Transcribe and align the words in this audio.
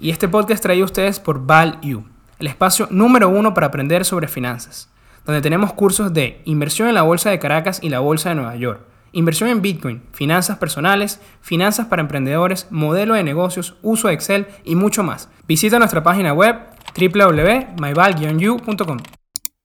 Y 0.00 0.10
este 0.10 0.28
podcast 0.28 0.62
traído 0.62 0.84
a 0.84 0.86
ustedes 0.86 1.18
por 1.18 1.44
ValU, 1.44 2.04
el 2.38 2.46
espacio 2.46 2.86
número 2.90 3.28
uno 3.28 3.52
para 3.52 3.66
aprender 3.66 4.04
sobre 4.04 4.28
finanzas, 4.28 4.88
donde 5.26 5.42
tenemos 5.42 5.72
cursos 5.72 6.14
de 6.14 6.40
inversión 6.44 6.88
en 6.88 6.94
la 6.94 7.02
Bolsa 7.02 7.30
de 7.30 7.40
Caracas 7.40 7.80
y 7.82 7.88
la 7.88 7.98
Bolsa 7.98 8.28
de 8.28 8.36
Nueva 8.36 8.54
York, 8.54 8.80
inversión 9.10 9.50
en 9.50 9.60
Bitcoin, 9.60 10.04
finanzas 10.12 10.58
personales, 10.58 11.20
finanzas 11.40 11.86
para 11.86 12.02
emprendedores, 12.02 12.68
modelo 12.70 13.14
de 13.14 13.24
negocios, 13.24 13.74
uso 13.82 14.06
de 14.06 14.14
Excel 14.14 14.46
y 14.64 14.76
mucho 14.76 15.02
más. 15.02 15.30
Visita 15.48 15.80
nuestra 15.80 16.04
página 16.04 16.32
web 16.32 16.54
www.myval-u.com. 16.96 18.98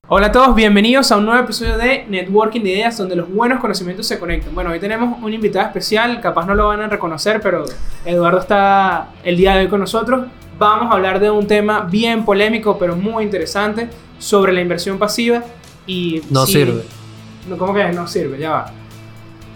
Hola 0.09 0.27
a 0.27 0.31
todos, 0.33 0.53
bienvenidos 0.53 1.13
a 1.13 1.17
un 1.17 1.25
nuevo 1.25 1.41
episodio 1.41 1.77
de 1.77 2.05
Networking 2.09 2.59
de 2.61 2.71
Ideas 2.71 2.97
donde 2.97 3.15
los 3.15 3.29
buenos 3.33 3.61
conocimientos 3.61 4.05
se 4.05 4.19
conectan. 4.19 4.53
Bueno, 4.53 4.71
hoy 4.71 4.79
tenemos 4.81 5.17
un 5.23 5.33
invitado 5.33 5.65
especial, 5.65 6.19
capaz 6.19 6.45
no 6.45 6.53
lo 6.55 6.67
van 6.67 6.81
a 6.81 6.87
reconocer, 6.89 7.39
pero 7.39 7.63
Eduardo 8.03 8.39
está 8.39 9.11
el 9.23 9.37
día 9.37 9.53
de 9.55 9.61
hoy 9.61 9.67
con 9.69 9.79
nosotros. 9.79 10.25
Vamos 10.59 10.91
a 10.91 10.95
hablar 10.95 11.21
de 11.21 11.29
un 11.31 11.47
tema 11.47 11.87
bien 11.89 12.25
polémico, 12.25 12.77
pero 12.77 12.97
muy 12.97 13.23
interesante, 13.23 13.87
sobre 14.19 14.51
la 14.51 14.59
inversión 14.59 14.99
pasiva 14.99 15.41
y... 15.87 16.21
No 16.29 16.45
si- 16.45 16.51
sirve. 16.51 16.83
No, 17.47 17.57
¿Cómo 17.57 17.73
que 17.73 17.85
no 17.93 18.05
sirve? 18.05 18.37
Ya 18.37 18.49
va. 18.51 18.65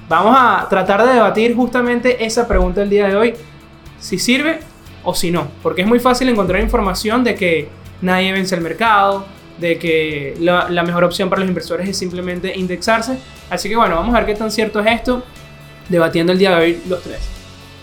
Vamos 0.08 0.34
a 0.40 0.66
tratar 0.70 1.06
de 1.06 1.14
debatir 1.16 1.58
justamente 1.58 2.24
esa 2.26 2.48
pregunta 2.48 2.82
el 2.84 2.90
día 2.90 3.10
de 3.10 3.18
hoy, 3.18 3.34
si 4.00 4.18
sirve 4.18 4.62
o 5.04 5.14
si 5.14 5.30
no, 5.30 5.50
porque 5.62 5.82
es 5.82 5.88
muy 5.90 6.00
fácil 6.00 6.30
encontrar 6.30 6.62
información 6.62 7.26
de 7.26 7.36
que 7.36 7.68
nadie 8.02 8.32
vence 8.32 8.56
el 8.56 8.62
mercado, 8.62 9.26
de 9.58 9.80
que 9.80 10.36
la, 10.40 10.70
la 10.70 10.84
mejor 10.84 11.04
opción 11.04 11.30
para 11.30 11.42
los 11.42 11.50
inversores 11.50 11.90
es 11.90 11.98
simplemente 11.98 12.58
indexarse. 12.58 13.20
Así 13.50 13.70
que 13.70 13.76
bueno, 13.76 13.96
vamos 13.96 14.14
a 14.14 14.20
ver 14.20 14.28
qué 14.28 14.36
tan 14.36 14.52
cierto 14.52 14.80
es 14.80 14.88
esto, 14.88 15.24
debatiendo 15.90 16.32
el 16.34 16.40
día 16.40 16.52
de 16.52 16.64
hoy 16.64 16.82
los 16.88 17.02
tres. 17.02 17.20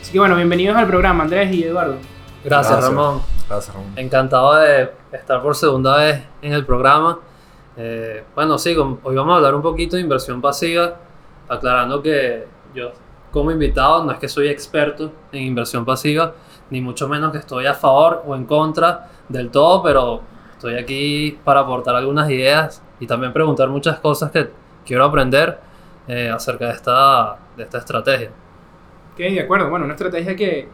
Así 0.00 0.12
que 0.12 0.18
bueno, 0.18 0.36
bienvenidos 0.36 0.76
al 0.76 0.86
programa, 0.86 1.24
Andrés 1.24 1.52
y 1.54 1.64
Eduardo. 1.64 1.96
Gracias, 2.44 2.72
Gracias. 2.72 2.94
Ramón. 2.94 3.22
Gracias, 3.48 3.74
Ramón. 3.74 3.92
Encantado 3.96 4.54
de 4.56 4.90
estar 5.12 5.42
por 5.42 5.56
segunda 5.56 5.96
vez 5.96 6.22
en 6.42 6.52
el 6.52 6.64
programa. 6.64 7.18
Eh, 7.76 8.22
bueno, 8.34 8.58
sí, 8.58 8.76
hoy 8.76 9.16
vamos 9.16 9.32
a 9.32 9.36
hablar 9.36 9.54
un 9.54 9.62
poquito 9.62 9.96
de 9.96 10.02
inversión 10.02 10.40
pasiva, 10.40 10.96
aclarando 11.48 12.02
que 12.02 12.46
yo 12.74 12.92
como 13.30 13.50
invitado 13.50 14.04
no 14.04 14.12
es 14.12 14.18
que 14.18 14.28
soy 14.28 14.48
experto 14.48 15.10
en 15.32 15.42
inversión 15.42 15.84
pasiva, 15.84 16.34
ni 16.70 16.80
mucho 16.80 17.08
menos 17.08 17.32
que 17.32 17.38
estoy 17.38 17.66
a 17.66 17.74
favor 17.74 18.22
o 18.26 18.36
en 18.36 18.44
contra 18.44 19.10
del 19.28 19.50
todo, 19.50 19.82
pero 19.82 20.22
estoy 20.64 20.82
aquí 20.82 21.38
para 21.44 21.60
aportar 21.60 21.94
algunas 21.94 22.30
ideas 22.30 22.82
y 22.98 23.06
también 23.06 23.34
preguntar 23.34 23.68
muchas 23.68 23.98
cosas 23.98 24.30
que 24.30 24.48
quiero 24.86 25.04
aprender 25.04 25.58
eh, 26.08 26.30
acerca 26.30 26.68
de 26.68 26.72
esta, 26.72 27.36
de 27.54 27.64
esta 27.64 27.78
estrategia. 27.78 28.30
Ok, 29.12 29.18
de 29.18 29.40
acuerdo. 29.40 29.68
Bueno, 29.68 29.84
una 29.84 29.92
estrategia 29.94 30.34
que 30.34 30.66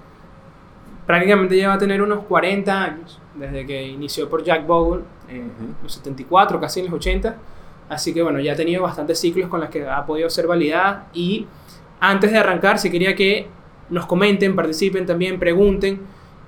prácticamente 1.07 1.57
lleva 1.57 1.75
a 1.75 1.79
tener 1.79 2.01
unos 2.03 2.25
40 2.25 2.83
años, 2.83 3.21
desde 3.35 3.67
que 3.67 3.83
inició 3.83 4.29
por 4.31 4.45
Jack 4.45 4.65
Bogle, 4.65 5.03
en 5.29 5.47
Ujú. 5.47 5.75
los 5.83 5.93
74, 5.95 6.61
casi 6.61 6.81
en 6.81 6.87
los 6.87 6.95
80. 6.95 7.37
Así 7.89 8.15
que 8.15 8.23
bueno, 8.23 8.39
ya 8.39 8.53
ha 8.53 8.57
tenido 8.57 8.85
bastantes 8.85 9.19
ciclos 9.19 9.49
con 9.49 9.61
los 9.61 9.71
que 9.71 9.89
ha 9.89 10.07
podido 10.07 10.31
ser 10.31 10.47
validada. 10.47 11.09
Y 11.13 11.49
antes 11.99 12.31
de 12.31 12.39
arrancar, 12.39 12.79
si 12.79 12.93
quería 12.93 13.17
que 13.17 13.49
nos 13.89 14.07
comenten, 14.07 14.55
participen 14.55 15.05
también, 15.05 15.41
pregunten, 15.41 16.01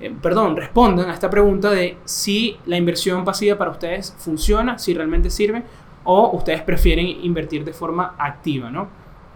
eh, 0.02 0.14
perdón, 0.20 0.56
respondan 0.56 1.08
a 1.08 1.14
esta 1.14 1.30
pregunta 1.30 1.70
de 1.70 1.96
si 2.04 2.58
la 2.66 2.76
inversión 2.76 3.24
pasiva 3.24 3.56
para 3.56 3.70
ustedes 3.70 4.14
funciona, 4.18 4.78
si 4.78 4.94
realmente 4.94 5.30
sirve, 5.30 5.62
o 6.04 6.30
ustedes 6.36 6.62
prefieren 6.62 7.06
invertir 7.06 7.64
de 7.64 7.72
forma 7.72 8.14
activa, 8.18 8.70
¿no? 8.70 8.88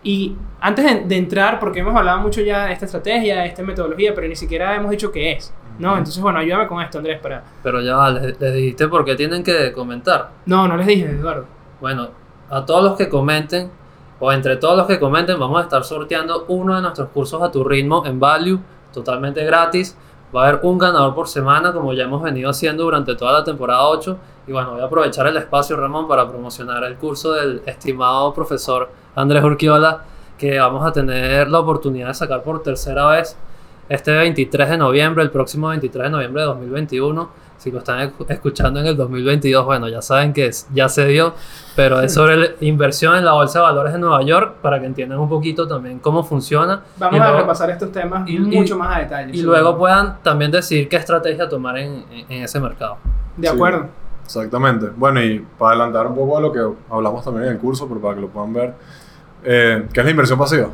Y 0.03 0.37
antes 0.61 0.84
de, 0.84 1.00
de 1.05 1.17
entrar, 1.17 1.59
porque 1.59 1.81
hemos 1.81 1.94
hablado 1.94 2.20
mucho 2.20 2.41
ya 2.41 2.67
de 2.67 2.72
esta 2.72 2.84
estrategia, 2.84 3.41
de 3.41 3.47
esta 3.47 3.62
metodología, 3.62 4.14
pero 4.14 4.28
ni 4.28 4.37
siquiera 4.37 4.75
hemos 4.77 4.91
dicho 4.91 5.11
qué 5.11 5.33
es, 5.33 5.53
¿no? 5.78 5.97
Entonces, 5.97 6.22
bueno, 6.22 6.39
ayúdame 6.39 6.67
con 6.67 6.83
esto, 6.83 6.98
Andrés, 6.98 7.20
para... 7.20 7.42
Pero 7.62 7.81
ya 7.81 7.97
va, 7.97 8.11
les, 8.11 8.41
les 8.41 8.55
dijiste 8.55 8.89
por 8.89 9.05
qué 9.05 9.14
tienen 9.14 9.42
que 9.42 9.72
comentar. 9.72 10.31
No, 10.47 10.69
no 10.69 10.77
les 10.77 10.87
dije, 10.87 11.05
Eduardo. 11.06 11.47
Bueno, 11.81 12.09
a 12.50 12.64
todos 12.64 12.84
los 12.84 12.97
que 12.97 13.09
comenten, 13.09 13.70
o 14.19 14.32
entre 14.32 14.56
todos 14.56 14.76
los 14.76 14.87
que 14.87 14.99
comenten, 14.99 15.38
vamos 15.38 15.60
a 15.60 15.62
estar 15.62 15.84
sorteando 15.84 16.47
uno 16.49 16.75
de 16.75 16.82
nuestros 16.82 17.09
cursos 17.10 17.43
a 17.43 17.50
tu 17.50 17.65
ritmo 17.65 18.05
en 18.06 18.19
Value, 18.19 18.60
totalmente 18.93 19.44
gratis. 19.44 19.97
Va 20.36 20.44
a 20.44 20.48
haber 20.48 20.60
un 20.64 20.76
ganador 20.76 21.14
por 21.14 21.28
semana, 21.28 21.72
como 21.72 21.94
ya 21.94 22.04
hemos 22.04 22.20
venido 22.20 22.50
haciendo 22.50 22.84
durante 22.84 23.14
toda 23.14 23.32
la 23.32 23.42
temporada 23.42 23.88
8. 23.88 24.19
Y 24.47 24.52
bueno, 24.52 24.72
voy 24.72 24.82
a 24.82 24.84
aprovechar 24.84 25.26
el 25.28 25.36
espacio, 25.38 25.78
Ramón, 25.78 26.06
para 26.06 26.28
promocionar 26.28 26.84
el 26.84 26.97
curso 26.97 27.32
del 27.32 27.62
estimado 27.64 28.34
profesor 28.34 28.91
Andrés 29.14 29.42
Urquiola, 29.42 30.02
que 30.36 30.58
vamos 30.58 30.84
a 30.84 30.92
tener 30.92 31.48
la 31.48 31.60
oportunidad 31.60 32.08
de 32.08 32.14
sacar 32.14 32.42
por 32.42 32.62
tercera 32.62 33.06
vez 33.06 33.34
este 33.88 34.10
23 34.10 34.69
de 34.69 34.76
noviembre, 34.76 35.25
el 35.25 35.30
próximo 35.30 35.69
23 35.69 36.04
de 36.04 36.10
noviembre 36.10 36.42
de 36.42 36.48
2021. 36.48 37.30
Si 37.66 37.72
lo 37.72 37.78
están 37.81 37.99
escu- 37.99 38.25
escuchando 38.28 38.78
en 38.78 38.87
el 38.87 38.97
2022, 38.97 39.65
bueno, 39.65 39.88
ya 39.88 40.00
saben 40.00 40.32
que 40.32 40.47
es- 40.47 40.69
ya 40.72 40.88
se 40.88 41.04
dio, 41.04 41.34
pero 41.75 42.00
es 42.00 42.15
sobre 42.15 42.37
la 42.37 42.47
inversión 42.60 43.16
en 43.16 43.25
la 43.25 43.32
Bolsa 43.32 43.59
de 43.59 43.65
Valores 43.65 43.93
de 43.93 43.99
Nueva 43.99 44.22
York 44.22 44.59
para 44.62 44.78
que 44.78 44.87
entiendan 44.87 45.19
un 45.19 45.28
poquito 45.28 45.66
también 45.66 45.99
cómo 45.99 46.22
funciona. 46.22 46.84
Vamos 46.97 47.16
y 47.16 47.21
a 47.21 47.25
luego- 47.25 47.41
repasar 47.41 47.71
estos 47.71 47.91
temas 47.91 48.28
y- 48.31 48.38
mucho 48.38 48.76
y- 48.76 48.78
más 48.78 48.97
a 48.97 49.00
detalle. 49.00 49.37
Y 49.37 49.43
luego 49.43 49.76
puedan 49.76 50.19
también 50.22 50.53
decir 50.53 50.88
qué 50.88 50.94
estrategia 50.94 51.49
tomar 51.49 51.76
en, 51.78 52.05
en- 52.12 52.26
en 52.32 52.43
ese 52.44 52.60
mercado. 52.60 52.99
De 53.37 53.49
Sí. 53.49 53.53
acuerdo. 53.53 53.88
Exactamente. 54.25 54.87
Bueno, 54.97 55.21
y 55.21 55.44
para 55.59 55.72
adelantar 55.72 56.06
un 56.06 56.15
poco 56.15 56.38
a 56.38 56.41
lo 56.41 56.53
que 56.53 56.60
hablamos 56.88 57.25
también 57.25 57.47
en 57.47 57.53
el 57.55 57.59
curso, 57.59 57.88
pero 57.88 58.00
para 58.00 58.15
que 58.15 58.21
lo 58.21 58.28
puedan 58.28 58.53
ver, 58.53 58.75
eh, 59.43 59.88
¿qué 59.93 59.99
es 59.99 60.05
la 60.06 60.10
inversión 60.12 60.38
pasiva? 60.38 60.69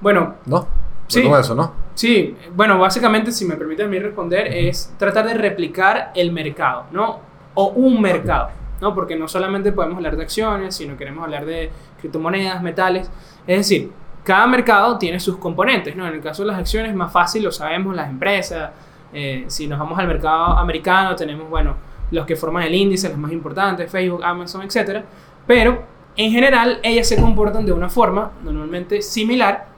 Bueno, 0.00 0.34
¿No? 0.46 0.68
Sí. 1.08 1.22
Con 1.22 1.40
eso, 1.40 1.54
¿no? 1.54 1.72
Sí, 1.94 2.36
bueno, 2.54 2.78
básicamente, 2.78 3.32
si 3.32 3.44
me 3.44 3.56
permite 3.56 3.82
a 3.82 3.88
mí 3.88 3.98
responder, 3.98 4.46
es 4.46 4.94
tratar 4.98 5.26
de 5.26 5.34
replicar 5.34 6.12
el 6.14 6.30
mercado, 6.30 6.84
¿no? 6.92 7.18
O 7.54 7.70
un 7.70 8.00
mercado, 8.00 8.50
¿no? 8.80 8.94
Porque 8.94 9.16
no 9.16 9.26
solamente 9.26 9.72
podemos 9.72 9.96
hablar 9.96 10.16
de 10.16 10.22
acciones, 10.22 10.76
sino 10.76 10.96
queremos 10.96 11.24
hablar 11.24 11.44
de 11.44 11.70
criptomonedas, 11.98 12.62
metales. 12.62 13.10
Es 13.46 13.58
decir, 13.58 13.90
cada 14.22 14.46
mercado 14.46 14.98
tiene 14.98 15.18
sus 15.18 15.38
componentes, 15.38 15.96
¿no? 15.96 16.06
En 16.06 16.14
el 16.14 16.20
caso 16.20 16.42
de 16.42 16.48
las 16.48 16.58
acciones, 16.58 16.94
más 16.94 17.10
fácil, 17.10 17.42
lo 17.42 17.50
sabemos, 17.50 17.96
las 17.96 18.10
empresas. 18.10 18.70
eh, 19.12 19.46
si 19.48 19.66
nos 19.66 19.78
vamos 19.78 19.98
al 19.98 20.06
mercado 20.06 20.58
americano, 20.58 21.16
tenemos, 21.16 21.48
bueno, 21.48 21.74
los 22.10 22.26
que 22.26 22.36
forman 22.36 22.64
el 22.64 22.74
índice, 22.74 23.08
los 23.08 23.18
más 23.18 23.32
importantes, 23.32 23.90
Facebook, 23.90 24.22
Amazon, 24.22 24.62
etc. 24.62 25.02
Pero, 25.46 25.82
en 26.16 26.30
general, 26.30 26.78
ellas 26.82 27.08
se 27.08 27.20
comportan 27.20 27.64
de 27.64 27.72
una 27.72 27.88
forma 27.88 28.32
normalmente 28.44 29.00
similar 29.00 29.77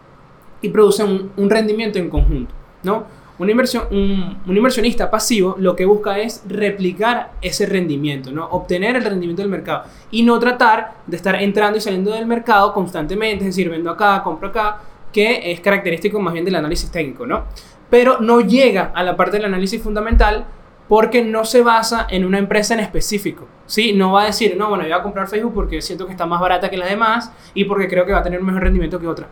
y 0.62 0.69
producen 0.69 1.31
un, 1.37 1.50
rendimiento 1.50 1.98
en 1.98 2.10
conjunto, 2.10 2.54
¿no? 2.82 3.04
Una 3.38 3.53
inversión, 3.53 3.84
un, 3.91 4.56
inversionista 4.56 5.10
pasivo 5.10 5.56
lo 5.59 5.75
que 5.75 5.87
busca 5.87 6.19
es 6.19 6.43
replicar 6.47 7.32
ese 7.41 7.65
rendimiento, 7.66 8.31
¿no? 8.31 8.47
Obtener 8.47 8.97
el 8.97 9.04
rendimiento 9.04 9.43
del 9.43 9.50
mercado 9.50 9.84
y 10.10 10.22
no 10.22 10.38
tratar 10.38 10.94
de 11.06 11.16
estar 11.16 11.37
entrando 11.37 11.78
y 11.78 11.81
saliendo 11.81 12.12
del 12.12 12.26
mercado 12.26 12.75
constantemente, 12.75 13.44
es 13.44 13.56
decir, 13.56 13.70
vendo 13.70 13.91
acá, 13.91 14.22
compro 14.22 14.49
acá, 14.49 14.81
que 15.12 15.50
es 15.50 15.60
característico 15.60 16.20
más 16.20 16.34
bien 16.34 16.44
del 16.44 16.56
análisis 16.56 16.91
técnico, 16.91 17.26
¿no? 17.26 17.44
Pero 17.88 18.20
no 18.20 18.41
llega 18.41 18.93
a 18.94 19.03
la 19.03 19.16
parte 19.16 19.38
del 19.38 19.47
análisis 19.47 19.82
fundamental 19.82 20.47
porque 20.91 21.25
no 21.25 21.44
se 21.44 21.62
basa 21.62 22.09
en 22.10 22.25
una 22.25 22.38
empresa 22.38 22.75
en 22.75 22.81
específico, 22.81 23.47
¿sí? 23.65 23.93
No 23.93 24.12
va 24.12 24.25
a 24.25 24.26
decir, 24.26 24.56
no, 24.56 24.69
bueno, 24.69 24.82
yo 24.82 24.91
voy 24.91 24.99
a 24.99 25.03
comprar 25.04 25.28
Facebook 25.28 25.54
porque 25.54 25.81
siento 25.81 26.04
que 26.04 26.10
está 26.10 26.26
más 26.26 26.41
barata 26.41 26.69
que 26.69 26.76
las 26.76 26.91
demás 26.91 27.32
y 27.54 27.65
porque 27.65 27.88
creo 27.88 28.04
que 28.04 28.12
va 28.12 28.19
a 28.19 28.22
tener 28.25 28.41
un 28.41 28.47
mejor 28.47 28.65
rendimiento 28.65 28.99
que 28.99 29.06
otra. 29.06 29.28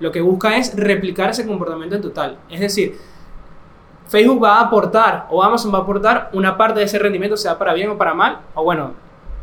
Lo 0.00 0.12
que 0.12 0.20
busca 0.20 0.56
es 0.56 0.74
replicar 0.76 1.30
ese 1.30 1.46
comportamiento 1.46 1.96
en 1.96 2.02
total. 2.02 2.38
Es 2.50 2.60
decir, 2.60 2.96
Facebook 4.08 4.42
va 4.42 4.58
a 4.58 4.60
aportar 4.62 5.26
o 5.30 5.42
Amazon 5.42 5.72
va 5.72 5.78
a 5.78 5.82
aportar 5.82 6.30
una 6.32 6.56
parte 6.56 6.80
de 6.80 6.86
ese 6.86 6.98
rendimiento, 6.98 7.36
sea 7.36 7.58
para 7.58 7.72
bien 7.72 7.90
o 7.90 7.96
para 7.96 8.14
mal, 8.14 8.40
o 8.54 8.62
bueno, 8.62 8.92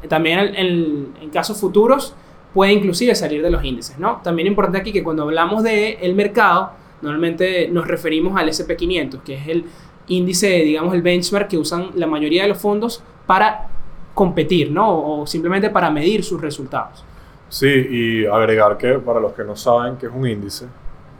también 0.07 0.55
en, 0.55 1.29
casos 1.31 1.59
futuros 1.59 2.13
puede 2.53 2.73
inclusive 2.73 3.13
salir 3.15 3.41
de 3.41 3.49
los 3.49 3.63
índices, 3.63 3.97
¿no? 3.99 4.21
También 4.23 4.47
importante 4.47 4.79
aquí 4.79 4.91
que 4.91 5.03
cuando 5.03 5.23
hablamos 5.23 5.63
del 5.63 5.97
el 6.01 6.15
mercado, 6.15 6.71
normalmente 7.01 7.67
nos 7.69 7.87
referimos 7.87 8.39
al 8.39 8.49
SP500, 8.49 9.21
que 9.23 9.35
es 9.35 9.47
el 9.47 9.65
índice, 10.07 10.47
digamos, 10.47 10.93
el 10.93 11.01
benchmark 11.01 11.47
que 11.47 11.57
usan 11.57 11.91
la 11.95 12.07
mayoría 12.07 12.43
de 12.43 12.49
los 12.49 12.57
fondos 12.57 13.03
para 13.25 13.69
competir, 14.13 14.71
¿no? 14.71 15.21
O 15.21 15.27
simplemente 15.27 15.69
para 15.69 15.89
medir 15.89 16.23
sus 16.23 16.41
resultados. 16.41 17.03
Sí, 17.49 17.67
y 17.67 18.25
agregar 18.27 18.77
que 18.77 18.99
para 18.99 19.19
los 19.19 19.33
que 19.33 19.43
no 19.43 19.55
saben 19.55 19.97
qué 19.97 20.05
es 20.05 20.13
un 20.13 20.27
índice, 20.27 20.67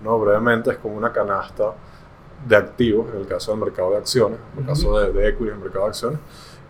¿no? 0.04 0.20
brevemente 0.20 0.70
es 0.72 0.78
como 0.78 0.96
una 0.96 1.12
canasta 1.12 1.74
de 2.48 2.56
activos, 2.56 3.08
en 3.14 3.22
el 3.22 3.28
caso 3.28 3.52
del 3.52 3.62
mercado 3.62 3.92
de 3.92 3.98
acciones, 3.98 4.40
en 4.54 4.60
el 4.62 4.66
caso 4.68 4.98
de, 5.00 5.12
de 5.12 5.28
equity 5.28 5.50
en 5.50 5.56
el 5.56 5.60
mercado 5.60 5.86
de 5.86 5.90
acciones, 5.90 6.20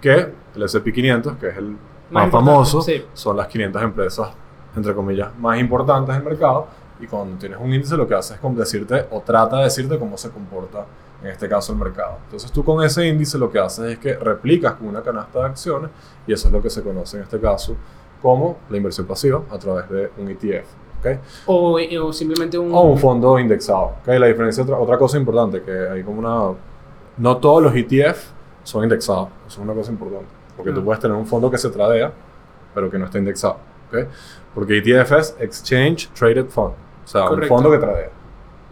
que 0.01 0.33
el 0.55 0.63
S&P 0.63 0.93
500, 0.93 1.37
que 1.37 1.49
es 1.49 1.57
el 1.57 1.75
más, 2.09 2.31
famoso, 2.31 2.81
sí. 2.81 3.05
son 3.13 3.37
las 3.37 3.47
500 3.47 3.83
empresas, 3.83 4.29
entre 4.75 4.95
comillas, 4.95 5.37
más 5.37 5.59
importantes 5.59 6.15
del 6.15 6.23
mercado, 6.23 6.67
y 6.99 7.07
cuando 7.07 7.37
tienes 7.37 7.59
un 7.59 7.73
índice 7.73 7.95
lo 7.95 8.07
que 8.07 8.15
hace 8.15 8.35
es 8.35 8.55
decirte, 8.55 9.07
o 9.11 9.21
trata 9.21 9.57
de 9.57 9.63
decirte 9.65 9.99
cómo 9.99 10.17
se 10.17 10.29
comporta, 10.31 10.85
en 11.21 11.27
este 11.27 11.49
caso, 11.49 11.73
el 11.73 11.79
mercado. 11.79 12.17
Entonces 12.25 12.49
tú 12.51 12.63
con 12.63 12.81
ese 12.83 13.05
índice 13.05 13.37
lo 13.37 13.51
que 13.51 13.59
haces 13.59 13.91
es 13.91 13.99
que 13.99 14.13
replicas 14.15 14.73
con 14.73 14.87
una 14.87 15.01
canasta 15.01 15.39
de 15.39 15.45
acciones, 15.45 15.91
y 16.25 16.33
eso 16.33 16.47
es 16.47 16.53
lo 16.53 16.61
que 16.61 16.69
se 16.69 16.81
conoce 16.81 17.17
en 17.17 17.23
este 17.23 17.39
caso 17.39 17.75
como 18.21 18.57
la 18.69 18.77
inversión 18.77 19.05
pasiva 19.07 19.41
a 19.49 19.57
través 19.57 19.89
de 19.89 20.11
un 20.17 20.29
ETF. 20.29 20.67
¿ok? 20.99 21.07
O, 21.45 21.79
o 22.03 22.13
simplemente 22.13 22.57
un... 22.57 22.73
O 22.73 22.81
un 22.81 22.97
fondo 22.97 23.39
indexado. 23.39 23.93
¿ok? 24.01 24.07
La 24.07 24.27
diferencia, 24.27 24.63
otra, 24.63 24.77
otra 24.77 24.97
cosa 24.97 25.17
importante, 25.17 25.61
que 25.61 25.71
hay 25.89 26.03
como 26.03 26.19
una 26.19 26.57
no 27.17 27.37
todos 27.37 27.61
los 27.63 27.73
ETF 27.75 28.17
son 28.63 28.83
indexados. 28.83 29.29
Eso 29.47 29.59
es 29.61 29.65
una 29.65 29.73
cosa 29.73 29.91
importante. 29.91 30.27
Porque 30.55 30.71
tú 30.71 30.81
Ah. 30.81 30.83
puedes 30.85 30.99
tener 31.01 31.15
un 31.17 31.25
fondo 31.25 31.49
que 31.49 31.57
se 31.57 31.69
tradea, 31.69 32.11
pero 32.73 32.89
que 32.91 32.97
no 32.99 33.05
está 33.05 33.17
indexado. 33.17 33.57
¿ok? 33.91 34.07
Porque 34.53 34.77
ETF 34.79 35.11
es 35.19 35.35
Exchange 35.39 36.09
Traded 36.09 36.47
Fund. 36.47 36.73
O 37.05 37.07
sea, 37.07 37.25
Correcto. 37.27 37.53
un 37.53 37.61
fondo 37.61 37.71
que 37.71 37.77
tradea. 37.85 38.09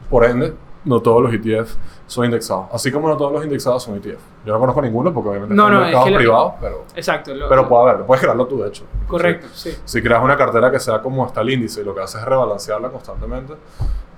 Por 0.10 0.26
ende, 0.26 0.54
no 0.88 1.02
todos 1.02 1.22
los 1.22 1.34
ETF 1.34 1.76
son 2.08 2.26
indexados. 2.26 2.68
Así 2.72 2.92
como 2.92 3.08
no 3.10 3.18
todos 3.18 3.32
los 3.34 3.44
indexados 3.44 3.84
son 3.84 3.96
ETF. 3.98 4.20
Yo 4.46 4.54
no 4.54 4.60
conozco 4.60 4.82
ninguno 4.82 5.14
porque 5.14 5.30
obviamente 5.30 5.54
No, 5.56 5.70
no, 5.70 5.78
es 5.80 5.84
mercado 5.86 6.06
que 6.06 6.12
lo- 6.12 6.18
privado, 6.18 6.56
pero, 6.62 6.84
Exacto. 6.96 7.34
lo- 7.36 7.50
pero 7.50 7.68
puede 7.68 7.84
haberlo. 7.84 8.06
Puedes 8.06 8.22
crearlo 8.22 8.48
tú, 8.48 8.62
de 8.62 8.70
hecho. 8.70 8.84
Correcto, 9.08 9.48
sí. 9.54 9.78
Si 9.86 10.02
creas 10.02 10.24
una 10.24 10.38
cartera 10.38 10.72
que 10.72 10.80
sea 10.80 11.02
como 11.02 11.26
hasta 11.26 11.42
el 11.42 11.50
índice 11.50 11.82
y 11.82 11.84
lo 11.84 11.94
que 11.94 12.02
haces 12.02 12.22
es 12.22 12.28
rebalancearla 12.28 12.90
constantemente, 12.90 13.54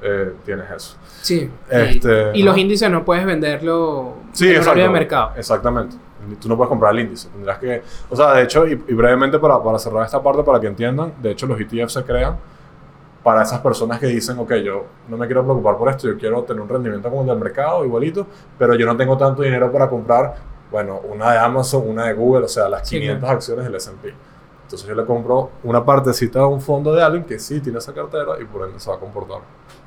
eh, 0.02 0.34
tienes 0.46 0.70
eso. 0.72 0.96
Sí. 1.22 1.50
Este, 1.70 2.32
Y 2.38 2.44
los 2.44 2.58
índices 2.58 2.90
no 2.90 3.04
puedes 3.04 3.26
venderlo 3.26 4.14
Sí, 4.32 4.50
en 4.54 4.62
horario 4.62 4.84
de 4.84 4.90
mercado. 4.90 5.32
Exactamente. 5.36 5.96
Tú 6.40 6.48
no 6.50 6.56
puedes 6.56 6.70
comprar 6.70 6.94
el 6.94 7.00
índice. 7.02 7.30
Tendrás 7.30 7.58
que. 7.58 7.82
O 8.10 8.16
sea, 8.16 8.34
de 8.34 8.44
hecho, 8.44 8.68
y, 8.68 8.72
y 8.74 8.94
brevemente 8.94 9.40
para, 9.40 9.62
para 9.64 9.80
cerrar 9.80 10.06
esta 10.06 10.22
parte, 10.22 10.44
para 10.44 10.60
que 10.60 10.68
entiendan, 10.68 11.14
de 11.22 11.32
hecho, 11.32 11.48
los 11.48 11.60
ETF 11.60 11.90
se 11.90 12.04
crean 12.04 12.38
para 13.24 13.42
esas 13.44 13.60
personas 13.60 14.00
que 14.00 14.08
dicen, 14.08 14.40
ok, 14.40 14.54
yo 14.56 14.86
no 15.10 15.18
me 15.18 15.26
quiero 15.26 15.44
preocupar 15.44 15.78
por 15.78 15.90
esto, 15.90 16.08
yo 16.08 16.18
quiero 16.18 16.44
tener 16.44 16.62
un 16.62 16.70
rendimiento 16.70 17.10
como 17.10 17.22
el 17.22 17.28
del 17.28 17.38
mercado, 17.38 17.84
igualito, 17.86 18.26
pero 18.58 18.76
yo 18.76 18.86
no 18.86 18.96
tengo 18.96 19.18
tanto 19.18 19.42
dinero 19.42 19.72
para 19.72 19.90
comprar, 19.90 20.36
bueno, 20.72 21.00
una 21.10 21.34
de 21.34 21.38
Amazon, 21.40 21.84
una 21.88 22.06
de 22.06 22.14
Google, 22.14 22.46
o 22.46 22.48
sea, 22.48 22.70
las 22.70 22.88
Sí, 22.88 22.98
500 22.98 23.20
claro. 23.20 23.36
acciones 23.36 23.66
del 23.66 23.76
S&P. 23.76 24.14
Entonces 24.64 24.88
yo 24.88 24.94
le 24.96 25.04
compro 25.06 25.50
una 25.64 25.84
partecita 25.84 26.40
de 26.40 26.46
un 26.46 26.62
fondo 26.62 26.94
de 26.94 27.02
alguien 27.04 27.24
que 27.26 27.40
sí 27.40 27.60
tiene 27.60 27.80
esa 27.80 27.92
cartera 27.94 28.34
y 28.40 28.46
por 28.46 28.68
ende 28.68 28.80
se 28.80 28.90
va 28.90 28.98
a 28.98 29.00
comportar 29.00 29.40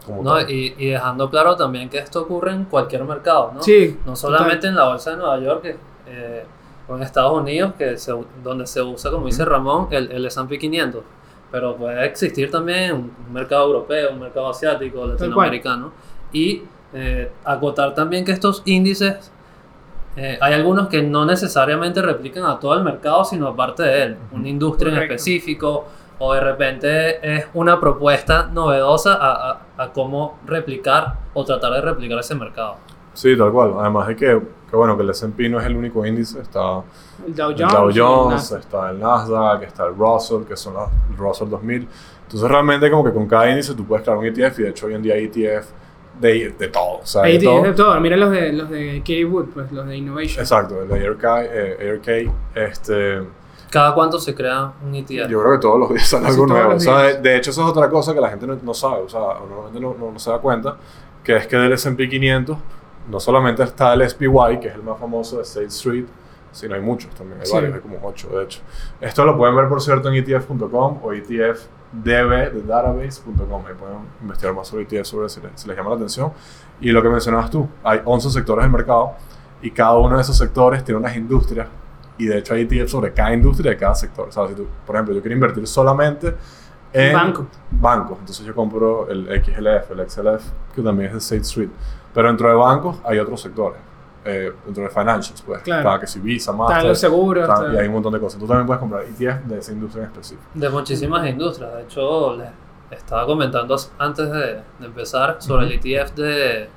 como 0.04 0.22
¿no? 0.24 0.40
Y, 0.40 0.74
y 0.76 0.90
dejando 0.90 1.30
claro 1.30 1.54
también 1.54 1.88
que 1.88 1.98
esto 1.98 2.22
ocurre 2.22 2.50
en 2.52 2.64
cualquier 2.64 3.04
mercado, 3.04 3.52
¿no? 3.54 3.62
Sí. 3.62 4.00
No 4.04 4.16
solamente 4.16 4.66
en 4.66 4.74
la 4.74 4.88
bolsa 4.88 5.12
de 5.12 5.16
Nueva 5.18 5.38
York 5.38 5.62
que, 5.62 5.76
eh, 6.08 6.44
o 6.88 6.96
en 6.96 7.02
Estados 7.04 7.32
Unidos, 7.32 7.74
que 7.78 7.96
se- 7.96 8.12
donde 8.42 8.66
se 8.66 8.82
usa, 8.82 9.12
como 9.12 9.26
dice 9.26 9.44
Ramón, 9.44 9.86
el, 9.92 10.10
el 10.10 10.26
S&P 10.26 10.58
500. 10.58 11.02
Pero 11.52 11.76
puede 11.76 12.04
existir 12.06 12.50
también 12.50 12.92
un 12.94 13.32
mercado 13.32 13.66
europeo, 13.66 14.10
un 14.12 14.20
mercado 14.20 14.48
asiático, 14.48 15.06
latinoamericano. 15.06 15.92
Y 16.32 16.62
eh, 16.94 17.30
acotar 17.44 17.94
también 17.94 18.24
que 18.24 18.32
estos 18.32 18.62
índices, 18.64 19.30
eh, 20.16 20.38
hay 20.40 20.54
algunos 20.54 20.88
que 20.88 21.02
no 21.02 21.24
necesariamente 21.26 22.02
replican 22.02 22.44
a 22.44 22.58
todo 22.58 22.74
el 22.74 22.82
mercado, 22.82 23.24
sino 23.24 23.46
a 23.48 23.54
parte 23.56 23.82
de 23.82 24.02
él. 24.02 24.16
Una 24.32 24.48
industria 24.48 24.88
en 24.90 24.94
específico, 25.14 25.84
o 26.18 26.32
de 26.34 26.40
repente 26.40 27.36
es 27.36 27.46
una 27.54 27.78
propuesta 27.80 28.48
novedosa 28.52 29.14
a, 29.14 29.50
a- 29.50 29.60
a 29.84 29.92
cómo 29.92 30.38
replicar 30.46 31.14
o 31.34 31.44
tratar 31.44 31.72
de 31.72 31.80
replicar 31.80 32.18
ese 32.18 32.34
mercado. 32.34 32.76
Sí, 33.14 33.36
tal 33.36 33.52
cual. 33.52 33.74
Además 33.78 34.08
de 34.08 34.16
que, 34.16 34.40
que 34.70 34.76
bueno, 34.76 34.96
que 34.96 35.02
el 35.02 35.10
S&P 35.10 35.48
no 35.48 35.60
es 35.60 35.66
el 35.66 35.76
único 35.76 36.04
índice, 36.06 36.40
está 36.40 36.82
El 37.26 37.34
Dow 37.34 37.50
el 37.50 37.56
Jones. 37.58 37.72
Dow 37.74 37.88
el 37.90 38.00
Jones, 38.00 38.34
Nasdaq. 38.34 38.60
está 38.60 38.90
el 38.90 38.98
Nasdaq, 39.00 39.62
está 39.64 39.86
el 39.86 39.94
Russell, 39.96 40.44
que 40.44 40.56
son 40.56 40.74
los, 40.74 40.88
el 41.10 41.16
Russell 41.16 41.48
2000. 41.48 41.88
Entonces 42.24 42.50
realmente 42.50 42.90
como 42.90 43.04
que 43.04 43.12
con 43.12 43.26
cada 43.26 43.50
índice 43.50 43.74
tú 43.74 43.84
puedes 43.84 44.02
crear 44.04 44.18
un 44.18 44.24
ETF 44.24 44.58
y 44.58 44.62
de 44.62 44.68
hecho 44.70 44.86
hoy 44.86 44.94
en 44.94 45.02
día 45.02 45.14
hay 45.14 45.24
ETF 45.26 45.66
de, 46.18 46.54
de 46.58 46.68
todo. 46.68 47.00
O 47.02 47.06
sea, 47.06 47.22
Ahí 47.24 47.34
de 47.34 47.38
tienes 47.40 47.60
todo. 47.60 47.70
de 47.70 47.74
todo. 47.94 48.00
Mira 48.00 48.16
los 48.16 48.30
de, 48.30 48.52
los 48.54 48.70
de 48.70 48.98
Katie 49.00 49.24
Wood, 49.26 49.46
pues 49.52 49.70
los 49.72 49.86
de 49.86 49.96
Innovation. 49.96 50.40
Exacto, 50.40 50.80
el 50.82 50.88
de 50.88 50.94
AirK, 50.94 51.24
eh, 51.42 51.76
AirK, 52.06 52.32
este, 52.54 53.22
¿Cada 53.70 53.94
cuánto 53.94 54.18
se 54.18 54.34
crea 54.34 54.72
un 54.84 54.94
ETF? 54.94 55.28
yo 55.28 55.40
creo 55.40 55.52
que 55.52 55.58
todos 55.58 55.78
los 55.78 55.88
días 55.90 56.06
sale 56.06 56.26
algo 56.28 56.46
nuevo. 56.46 56.74
O 56.74 56.80
sea, 56.80 56.98
de, 57.02 57.20
de 57.20 57.36
hecho 57.36 57.50
eso 57.50 57.62
es 57.64 57.68
otra 57.70 57.88
cosa 57.90 58.12
que 58.14 58.20
la 58.20 58.28
gente 58.30 58.46
no, 58.46 58.56
no 58.62 58.74
sabe, 58.74 59.02
o 59.02 59.08
sea, 59.08 59.20
o 59.20 59.46
normalmente 59.46 59.80
no, 59.80 59.94
no- 59.98 60.12
no 60.12 60.18
se 60.18 60.30
da 60.30 60.38
cuenta, 60.38 60.76
que 61.24 61.36
es 61.36 61.46
que 61.46 61.56
del 61.56 61.72
S&P 61.72 62.08
500 62.08 62.56
no 63.12 63.20
solamente 63.20 63.62
está 63.62 63.92
el 63.94 64.08
SPY, 64.08 64.58
que 64.60 64.68
es 64.68 64.74
el 64.74 64.82
más 64.82 64.98
famoso 64.98 65.36
de 65.36 65.42
State 65.42 65.66
Street, 65.66 66.06
sino 66.50 66.74
hay 66.74 66.80
muchos 66.80 67.14
también, 67.14 67.38
hay 67.40 67.46
Sí. 67.46 67.52
varios, 67.54 67.74
hay 67.74 67.80
como 67.80 67.98
ocho 68.02 68.28
de 68.30 68.42
hecho. 68.44 68.60
Esto 69.00 69.24
lo 69.24 69.36
pueden 69.36 69.54
ver 69.54 69.68
por 69.68 69.80
cierto 69.80 70.08
en 70.08 70.14
ETF.com 70.16 70.98
o 71.02 71.12
E 71.12 71.18
etfdb 71.18 72.52
de 72.52 72.62
database.com, 72.66 73.66
ahí 73.66 73.74
pueden 73.78 73.98
investigar 74.22 74.54
más 74.54 74.66
sobre 74.68 74.82
ETF 74.84 75.06
sobre 75.06 75.28
si 75.28 75.40
les, 75.40 75.50
si 75.54 75.68
les 75.68 75.76
llama 75.76 75.90
la 75.90 75.96
atención. 75.96 76.32
Y 76.80 76.90
lo 76.90 77.02
que 77.02 77.08
mencionabas 77.10 77.50
tú, 77.50 77.68
hay 77.84 78.00
11 78.04 78.30
sectores 78.30 78.64
del 78.64 78.72
mercado 78.72 79.12
y 79.60 79.70
cada 79.70 79.96
uno 79.98 80.16
de 80.16 80.22
esos 80.22 80.36
sectores 80.36 80.82
tiene 80.84 80.98
unas 80.98 81.16
industrias 81.16 81.68
y 82.18 82.26
de 82.26 82.38
hecho 82.38 82.54
hay 82.54 82.62
ETF 82.70 82.90
sobre 82.90 83.12
cada 83.12 83.32
industria 83.34 83.70
de 83.72 83.76
cada 83.76 83.94
sector. 83.94 84.28
O 84.28 84.32
sea, 84.32 84.46
si 84.48 84.54
tú, 84.54 84.66
por 84.86 84.96
ejemplo, 84.96 85.14
yo 85.14 85.20
quiero 85.20 85.34
invertir 85.34 85.66
solamente 85.66 86.34
en 86.94 87.12
Banco. 87.14 87.46
bancos, 87.70 88.18
entonces 88.20 88.44
yo 88.44 88.54
compro 88.54 89.08
el 89.08 89.24
XLF, 89.42 89.90
el 89.92 90.10
XLF, 90.10 90.44
que 90.74 90.82
también 90.82 91.06
es 91.08 91.12
de 91.14 91.18
State 91.20 91.42
Street. 91.42 91.70
Pero 92.14 92.28
dentro 92.28 92.48
de 92.48 92.54
bancos 92.54 92.98
hay 93.04 93.18
otros 93.18 93.40
sectores. 93.40 93.80
Eh, 94.24 94.52
dentro 94.64 94.84
de 94.84 94.90
financials, 94.90 95.42
pues. 95.42 95.62
Claro. 95.62 95.88
Está 95.88 96.00
que 96.00 96.06
si 96.06 96.20
Visa, 96.20 96.52
Están 96.52 96.56
Master, 96.56 96.84
los 96.90 96.98
seguros. 96.98 97.42
está- 97.48 97.60
está- 97.66 97.74
y 97.74 97.78
hay 97.78 97.86
un 97.88 97.94
montón 97.94 98.12
de 98.12 98.20
cosas. 98.20 98.38
Tú 98.38 98.46
también 98.46 98.66
puedes 98.66 98.78
comprar 98.80 99.02
ETF 99.04 99.44
de 99.46 99.58
esa 99.58 99.72
industria 99.72 100.04
en 100.04 100.10
específico. 100.10 100.42
De 100.54 100.68
muchísimas 100.70 101.26
industrias. 101.28 101.74
De 101.74 101.82
hecho, 101.82 102.36
les 102.36 102.48
estaba 102.90 103.26
comentando 103.26 103.76
antes 103.98 104.30
de, 104.30 104.40
de 104.78 104.86
empezar 104.86 105.36
sobre 105.40 105.66
el 105.66 105.72
ETF 105.72 106.14
de, 106.14 106.68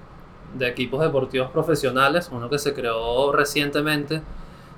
de 0.58 0.68
equipos 0.68 1.00
deportivos 1.02 1.52
profesionales, 1.52 2.30
uno 2.32 2.50
que 2.50 2.58
se 2.58 2.74
creó 2.74 3.32
recientemente, 3.32 4.22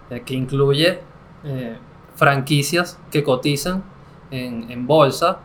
eh, 0.10 0.24
que 0.26 0.34
incluye 0.34 1.00
eh, 1.46 1.78
franquicias 2.16 3.00
que 3.12 3.24
cotizan 3.24 3.84
en, 4.32 4.70
en 4.72 4.86
bolsa, 4.88 5.38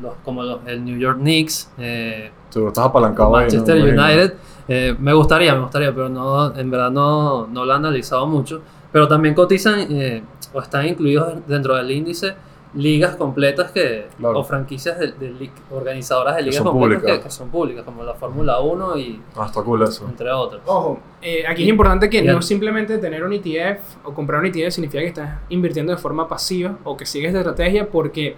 los, 0.00 0.14
como 0.24 0.42
los, 0.44 0.60
el 0.66 0.84
New 0.84 0.96
York 0.98 1.18
Knicks, 1.18 1.72
eh, 1.78 2.30
Tú 2.52 2.68
estás 2.68 2.86
apalancado 2.86 3.28
ahí, 3.36 3.46
¿no? 3.46 3.52
Manchester 3.52 3.74
Me 3.82 3.90
imagino. 3.90 4.04
United. 4.04 4.34
Eh, 4.68 4.94
me 4.98 5.12
gustaría, 5.14 5.54
me 5.54 5.60
gustaría, 5.62 5.92
pero 5.94 6.08
no, 6.08 6.54
en 6.54 6.70
verdad 6.70 6.90
no, 6.90 7.46
no 7.46 7.64
lo 7.64 7.72
he 7.72 7.76
analizado 7.76 8.26
mucho. 8.26 8.60
Pero 8.92 9.06
también 9.08 9.34
cotizan 9.34 9.80
eh, 9.90 10.22
o 10.52 10.60
están 10.60 10.86
incluidos 10.86 11.46
dentro 11.46 11.74
del 11.76 11.90
índice 11.90 12.34
ligas 12.74 13.16
completas 13.16 13.70
que, 13.70 14.08
Claro. 14.18 14.40
o 14.40 14.44
franquicias 14.44 14.98
de, 14.98 15.12
de 15.12 15.32
lig- 15.32 15.50
organizadoras 15.70 16.36
de 16.36 16.40
Que 16.40 16.50
ligas 16.50 16.62
son 16.62 16.72
completas 16.78 17.16
que, 17.18 17.20
que 17.24 17.30
son 17.30 17.48
públicas, 17.48 17.82
como 17.82 18.02
la 18.02 18.12
Fórmula 18.14 18.60
1 18.60 18.98
y 18.98 19.20
Ah, 19.36 19.46
está 19.46 19.62
cool 19.62 19.82
eso. 19.82 20.06
entre 20.06 20.30
otras. 20.30 20.60
Ojo, 20.66 21.00
eh, 21.22 21.44
aquí 21.48 21.62
es 21.62 21.68
importante 21.70 22.10
que 22.10 22.18
Y 22.18 22.24
no 22.26 22.42
simplemente 22.42 22.98
tener 22.98 23.24
un 23.24 23.32
ETF 23.32 23.80
o 24.04 24.12
comprar 24.12 24.40
un 24.40 24.46
ETF 24.46 24.70
significa 24.70 25.00
que 25.00 25.08
estás 25.08 25.38
invirtiendo 25.48 25.92
de 25.92 25.98
forma 25.98 26.28
pasiva 26.28 26.76
o 26.84 26.94
que 26.96 27.06
sigues 27.06 27.32
de 27.32 27.38
estrategia 27.38 27.88
porque 27.88 28.36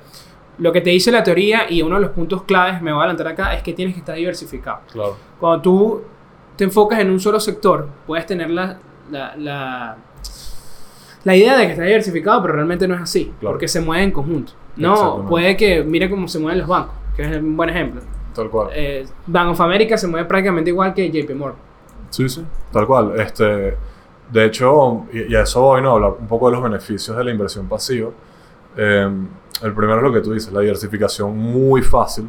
lo 0.58 0.70
que 0.72 0.80
te 0.80 0.90
dice 0.90 1.10
la 1.10 1.24
teoría 1.24 1.68
y 1.70 1.82
uno 1.82 1.96
de 1.96 2.02
los 2.02 2.10
puntos 2.10 2.42
claves, 2.44 2.80
me 2.82 2.92
voy 2.92 3.00
a 3.00 3.04
adelantar 3.04 3.28
acá, 3.28 3.54
es 3.54 3.62
que 3.64 3.72
tienes 3.72 3.94
que 3.94 4.00
estar 4.00 4.14
diversificado. 4.14 4.78
Claro. 4.92 5.16
Cuando 5.40 5.60
tú 5.62 6.02
te 6.60 6.64
enfocas 6.64 6.98
en 7.00 7.08
un 7.08 7.18
solo 7.18 7.40
sector, 7.40 7.88
puedes 8.06 8.26
tener 8.26 8.50
la, 8.50 8.76
la, 9.10 9.34
la, 9.38 9.96
la 11.24 11.34
idea 11.34 11.56
de 11.56 11.64
que 11.64 11.72
está 11.72 11.84
diversificado, 11.84 12.42
pero 12.42 12.52
realmente 12.52 12.86
no 12.86 12.94
es 12.96 13.00
así, 13.00 13.32
Claro. 13.40 13.54
porque 13.54 13.66
se 13.66 13.80
mueve 13.80 14.04
en 14.04 14.10
conjunto. 14.12 14.52
No, 14.76 15.24
puede 15.26 15.56
que, 15.56 15.82
mire 15.82 16.10
cómo 16.10 16.28
se 16.28 16.38
mueven 16.38 16.58
los 16.58 16.68
bancos, 16.68 16.94
que 17.16 17.22
es 17.22 17.36
un 17.38 17.56
buen 17.56 17.70
ejemplo. 17.70 18.02
Tal 18.34 18.50
cual. 18.50 18.68
Eh, 18.74 19.06
Bank 19.26 19.52
of 19.52 19.60
America 19.62 19.96
se 19.96 20.06
mueve 20.06 20.26
prácticamente 20.26 20.68
igual 20.68 20.92
que 20.92 21.10
JP 21.10 21.30
Morgan. 21.34 21.58
Sí, 22.10 22.28
sí, 22.28 22.44
tal 22.70 22.86
cual. 22.86 23.18
Este, 23.18 23.76
de 24.30 24.44
hecho, 24.44 25.06
y, 25.14 25.32
y 25.32 25.34
a 25.34 25.42
eso 25.44 25.62
voy, 25.62 25.80
¿no? 25.80 25.92
Hablar 25.92 26.12
un 26.20 26.26
poco 26.28 26.50
de 26.50 26.56
los 26.56 26.62
beneficios 26.62 27.16
de 27.16 27.24
la 27.24 27.30
inversión 27.30 27.68
pasiva. 27.70 28.10
Eh, 28.76 29.08
el 29.62 29.72
primero 29.74 29.96
es 29.96 30.02
lo 30.02 30.12
que 30.12 30.20
tú 30.20 30.34
dices, 30.34 30.52
la 30.52 30.60
diversificación 30.60 31.36
muy 31.38 31.80
fácil, 31.80 32.28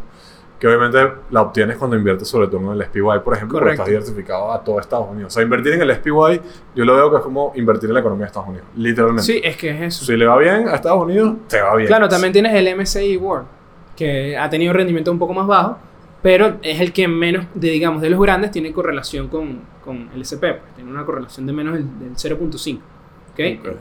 que 0.62 0.68
obviamente 0.68 1.00
la 1.32 1.42
obtienes 1.42 1.76
cuando 1.76 1.98
inviertes 1.98 2.28
sobre 2.28 2.48
todo 2.48 2.72
en 2.72 2.80
el 2.80 2.86
SPY, 2.86 3.02
por 3.26 3.34
ejemplo, 3.34 3.58
porque 3.58 3.72
estás 3.72 3.88
diversificado 3.88 4.52
a 4.52 4.64
todo 4.64 4.80
Estados 4.80 5.10
Unidos. 5.10 5.34
O 5.34 5.36
sea, 5.36 5.42
invertir 5.42 5.74
en 5.74 5.82
el 5.82 5.92
SPY, 5.96 6.40
yo 6.76 6.86
lo 6.86 6.96
veo 6.96 7.10
que 7.10 7.18
es 7.18 7.24
como 7.24 7.52
invertir 7.56 7.90
en 7.90 7.96
la 7.96 8.02
economía 8.02 8.26
de 8.26 8.28
Estados 8.28 8.48
Unidos, 8.48 8.68
literalmente. 8.76 9.24
Sí, 9.24 9.42
es 9.44 9.58
que 9.58 9.72
es 9.72 9.82
eso. 9.82 10.06
Si 10.06 10.16
le 10.16 10.28
va 10.28 10.38
bien 10.38 10.68
a 10.68 10.76
Estados 10.76 11.02
Unidos, 11.02 11.34
te 11.48 11.60
va 11.60 11.76
bien. 11.76 11.88
Claro, 11.88 12.08
también 12.08 12.32
tienes 12.32 12.54
el 12.54 12.78
MSCI 12.78 13.18
World, 13.18 13.48
que 13.96 14.38
ha 14.38 14.48
tenido 14.52 14.72
rendimiento 14.72 15.12
un 15.12 15.18
poco 15.18 15.34
más 15.34 15.48
bajo, 15.48 15.80
pero 16.22 16.58
es 16.62 16.80
el 16.80 16.94
que 16.94 17.08
menos, 17.08 17.48
de, 17.56 17.72
digamos, 17.72 18.00
de 18.00 18.12
los 18.12 18.22
grandes, 18.22 18.52
tiene 18.52 18.72
correlación 18.72 19.30
con, 19.30 19.62
con 19.84 20.12
el 20.14 20.22
SP. 20.22 20.62
pues, 20.62 20.76
tiene 20.76 20.92
una 20.92 21.04
correlación 21.04 21.48
de 21.48 21.54
menos 21.54 21.74
del, 21.74 21.88
del 21.98 22.12
0.5. 22.12 22.78
¿ok? 22.78 23.68
Ok. 23.68 23.78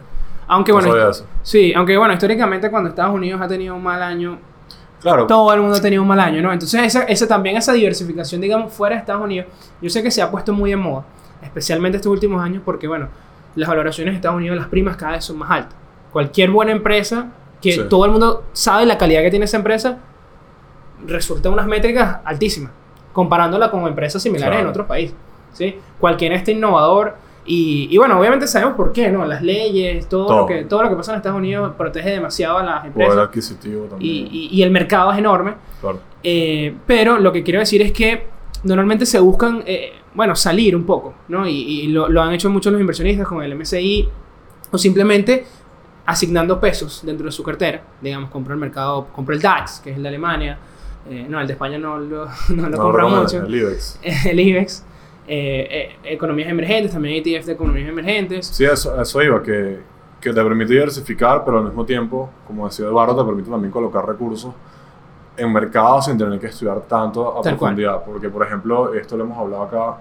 Aunque 0.47 0.73
No 0.73 0.81
bueno, 0.81 1.11
sí, 1.43 1.75
aunque 1.77 1.99
bueno, 1.99 2.15
históricamente 2.15 2.71
cuando 2.71 2.89
Estados 2.89 3.15
Unidos 3.15 3.39
ha 3.43 3.47
tenido 3.47 3.77
un 3.77 3.83
mal 3.83 4.03
año, 4.03 4.39
Claro, 5.01 5.27
todo 5.27 5.53
el 5.55 5.61
mundo 5.61 5.77
ha 5.77 5.81
tenido 5.81 6.03
un 6.03 6.09
mal 6.09 6.21
año, 6.21 6.43
¿no? 6.43 6.53
Entonces 6.53 6.83
esa, 6.83 7.05
esa 7.05 7.27
también, 7.27 7.57
esa 7.57 7.73
diversificación, 7.73 8.41
digamos, 8.41 8.73
fuera 8.73 8.97
de 8.97 9.01
Estados 9.01 9.23
Unidos, 9.23 9.47
yo 9.81 9.89
sé 9.89 10.03
que 10.03 10.11
se 10.11 10.21
ha 10.21 10.31
puesto 10.31 10.53
muy 10.53 10.71
de 10.71 10.77
moda, 10.77 11.05
especialmente 11.43 11.97
estos 11.97 12.13
últimos 12.13 12.43
años, 12.43 12.63
porque 12.65 12.87
bueno, 12.87 13.09
las 13.55 13.69
valoraciones 13.69 14.13
de 14.13 14.17
Estados 14.17 14.37
Unidos, 14.37 14.57
las 14.59 14.69
primas 14.69 14.97
cada 14.97 15.13
vez 15.13 15.25
son 15.25 15.39
más 15.39 15.51
altas. 15.51 15.75
Cualquier 16.13 16.51
buena 16.51 16.73
empresa, 16.73 17.29
que 17.63 17.73
Sí. 17.73 17.81
todo 17.89 18.05
el 18.05 18.11
mundo 18.11 18.45
sabe 18.53 18.85
la 18.87 18.99
calidad 18.99 19.23
que 19.23 19.31
tiene 19.31 19.45
esa 19.47 19.57
empresa, 19.57 19.99
resulta 21.07 21.49
unas 21.51 21.67
métricas 21.67 22.19
altísimas, 22.25 22.73
comparándola 23.13 23.71
con 23.71 23.87
empresas 23.87 24.23
similares 24.23 24.51
Claro. 24.55 24.65
en 24.67 24.71
otros 24.71 24.87
países, 24.87 25.17
¿sí? 25.53 25.79
Cualquier 25.99 26.33
este 26.33 26.53
innovador, 26.53 27.17
y, 27.53 27.89
y 27.91 27.99
bueno, 27.99 28.19
obviamente 28.19 28.47
sabemos 28.47 28.75
por 28.77 28.93
qué, 28.93 29.11
¿no? 29.11 29.25
Las 29.27 29.43
leyes, 29.43 30.09
todo, 30.09 30.27
Todo. 30.27 30.41
Lo, 30.41 30.47
que, 30.47 30.65
todo 30.65 30.83
lo 30.85 30.89
que 30.91 30.97
pasa 30.97 31.13
en 31.13 31.17
Estados 31.19 31.39
Unidos 31.39 31.73
protege 31.77 32.11
demasiado 32.11 32.59
a 32.59 32.63
las 32.63 32.75
poder 32.81 32.87
empresas. 32.93 33.19
adquisitivo 33.19 33.85
también. 33.87 34.11
Y, 34.13 34.29
y- 34.31 34.49
y 34.53 34.63
el 34.63 34.71
mercado 34.71 35.13
es 35.13 35.19
enorme. 35.19 35.55
claro. 35.81 36.01
Eh, 36.23 36.75
pero 36.87 37.19
lo 37.19 37.33
que 37.33 37.43
quiero 37.43 37.61
decir 37.61 37.81
es 37.83 37.93
que 37.93 38.27
normalmente 38.65 39.07
se 39.07 39.19
buscan 39.19 39.63
eh, 39.67 39.93
bueno, 40.15 40.37
salir 40.37 40.77
un 40.77 40.85
poco, 40.85 41.15
¿no? 41.29 41.47
Y, 41.49 41.87
lo, 41.89 42.09
lo 42.09 42.21
han 42.23 42.33
hecho 42.35 42.51
muchos 42.51 42.73
los 42.73 42.81
inversionistas 42.81 43.27
con 43.27 43.43
el 43.43 43.55
MSI 43.57 44.07
o 44.71 44.77
simplemente 44.79 45.47
asignando 46.07 46.61
pesos 46.61 47.01
dentro 47.05 47.27
de 47.27 47.33
su 47.33 47.43
cartera. 47.43 47.83
Digamos, 48.01 48.31
compra 48.31 48.55
el 48.55 48.61
mercado, 48.61 49.07
compra 49.13 49.35
el 49.35 49.41
DAX, 49.41 49.81
que 49.81 49.91
es 49.91 49.97
el 49.97 50.03
de 50.03 50.09
Alemania. 50.09 50.59
Eh, 51.09 51.27
no, 51.29 51.41
el 51.41 51.47
de 51.47 51.53
España 51.55 51.79
no 51.79 51.99
lo, 51.99 52.27
no 52.51 52.63
lo 52.65 52.69
No, 52.69 52.77
compra 52.79 53.07
mucho. 53.07 53.45
El 53.45 53.55
IBEX. 53.55 53.99
El 54.27 54.41
IBEX. 54.41 54.85
Eh, 55.33 55.93
eh, 56.03 56.13
economías 56.15 56.49
emergentes, 56.51 56.91
también 56.91 57.23
ETF 57.25 57.47
de 57.47 57.53
economías 57.53 57.89
emergentes. 57.89 58.47
Sí, 58.49 58.65
eso, 58.65 59.01
eso 59.01 59.23
iba, 59.23 59.41
que, 59.41 59.79
que 60.21 60.33
te 60.33 60.43
permite 60.43 60.73
diversificar, 60.73 61.45
pero 61.45 61.59
al 61.59 61.65
mismo 61.67 61.85
tiempo, 61.85 62.29
como 62.49 62.67
decía 62.67 62.87
Eduardo, 62.87 63.17
te 63.17 63.25
permite 63.25 63.49
también 63.49 63.71
colocar 63.71 64.05
recursos 64.05 64.53
en 65.37 65.53
mercados 65.53 66.07
sin 66.07 66.19
tener 66.19 66.41
que 66.41 66.49
estudiar 66.49 66.81
tanto 66.81 67.29
a 67.39 67.43
Tal 67.43 67.57
cual. 67.57 67.75
profundidad. 67.77 68.03
Porque, 68.05 68.29
por 68.29 68.45
ejemplo, 68.45 68.93
esto 68.93 69.17
lo 69.17 69.23
hemos 69.23 69.39
hablado 69.39 69.63
acá, 69.63 69.99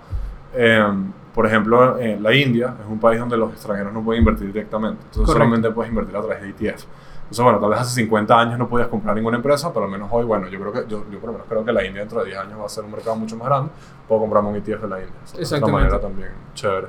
eh, 0.56 0.84
por 1.32 1.46
ejemplo, 1.46 2.00
en 2.00 2.24
la 2.24 2.34
India 2.34 2.74
es 2.84 2.90
un 2.92 3.00
país 3.00 3.20
donde 3.20 3.38
los 3.38 3.52
extranjeros 3.54 3.94
no 3.94 4.04
pueden 4.04 4.22
invertir 4.24 4.48
directamente. 4.48 4.98
Entonces 5.06 5.28
Correcto. 5.28 5.34
solamente 5.34 5.70
puedes 5.70 5.92
invertir 5.92 6.16
a 6.18 6.22
través 6.24 6.42
de 6.42 6.50
ETF. 6.70 6.86
Entonces, 7.30 7.44
bueno, 7.44 7.60
tal 7.60 7.70
vez 7.70 7.80
hace 7.82 7.94
50 8.02 8.40
años 8.40 8.58
no 8.58 8.68
podías 8.68 8.88
comprar 8.88 9.16
ninguna 9.16 9.38
empresa, 9.38 9.72
pero 9.72 9.86
al 9.86 9.92
menos 9.92 10.10
hoy, 10.12 10.26
bueno, 10.26 10.48
yo 10.48 10.60
creo 10.60 10.74
que, 10.74 10.80
yo, 10.90 11.04
yo 11.12 11.20
por 11.20 11.28
lo 11.28 11.34
menos 11.34 11.48
creo 11.48 11.64
que 11.64 11.72
la 11.72 11.86
India 11.86 12.02
dentro 12.02 12.22
de 12.22 12.26
10 12.32 12.40
años 12.40 12.60
va 12.60 12.66
a 12.66 12.70
ser 12.70 12.84
un 12.84 12.92
mercado 12.92 13.16
mucho 13.18 13.36
más 13.38 13.48
grande. 13.48 13.72
Puedo 14.08 14.22
comprarme 14.22 14.50
un 14.50 14.56
ETF 14.56 14.82
de 14.82 14.88
la 14.88 15.00
India. 15.00 15.14
Esa 15.24 15.26
Es 15.26 15.34
una 15.34 15.42
Exactamente. 15.44 15.72
manera 15.72 16.00
también 16.02 16.30
chévere. 16.56 16.88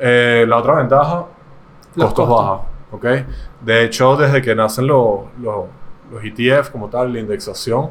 Eh, 0.00 0.44
la 0.48 0.56
otra 0.56 0.74
ventaja, 0.74 1.26
Los 1.94 2.12
costos, 2.12 2.26
costos. 2.26 2.44
bajos, 2.44 2.66
¿ok? 2.90 3.04
De 3.60 3.84
hecho, 3.84 4.16
desde 4.16 4.42
que 4.42 4.52
nacen 4.56 4.86
los, 4.88 5.20
los, 5.40 5.66
los 6.10 6.24
ETF 6.24 6.70
como 6.70 6.88
tal, 6.88 7.12
la 7.12 7.20
indexación, 7.20 7.90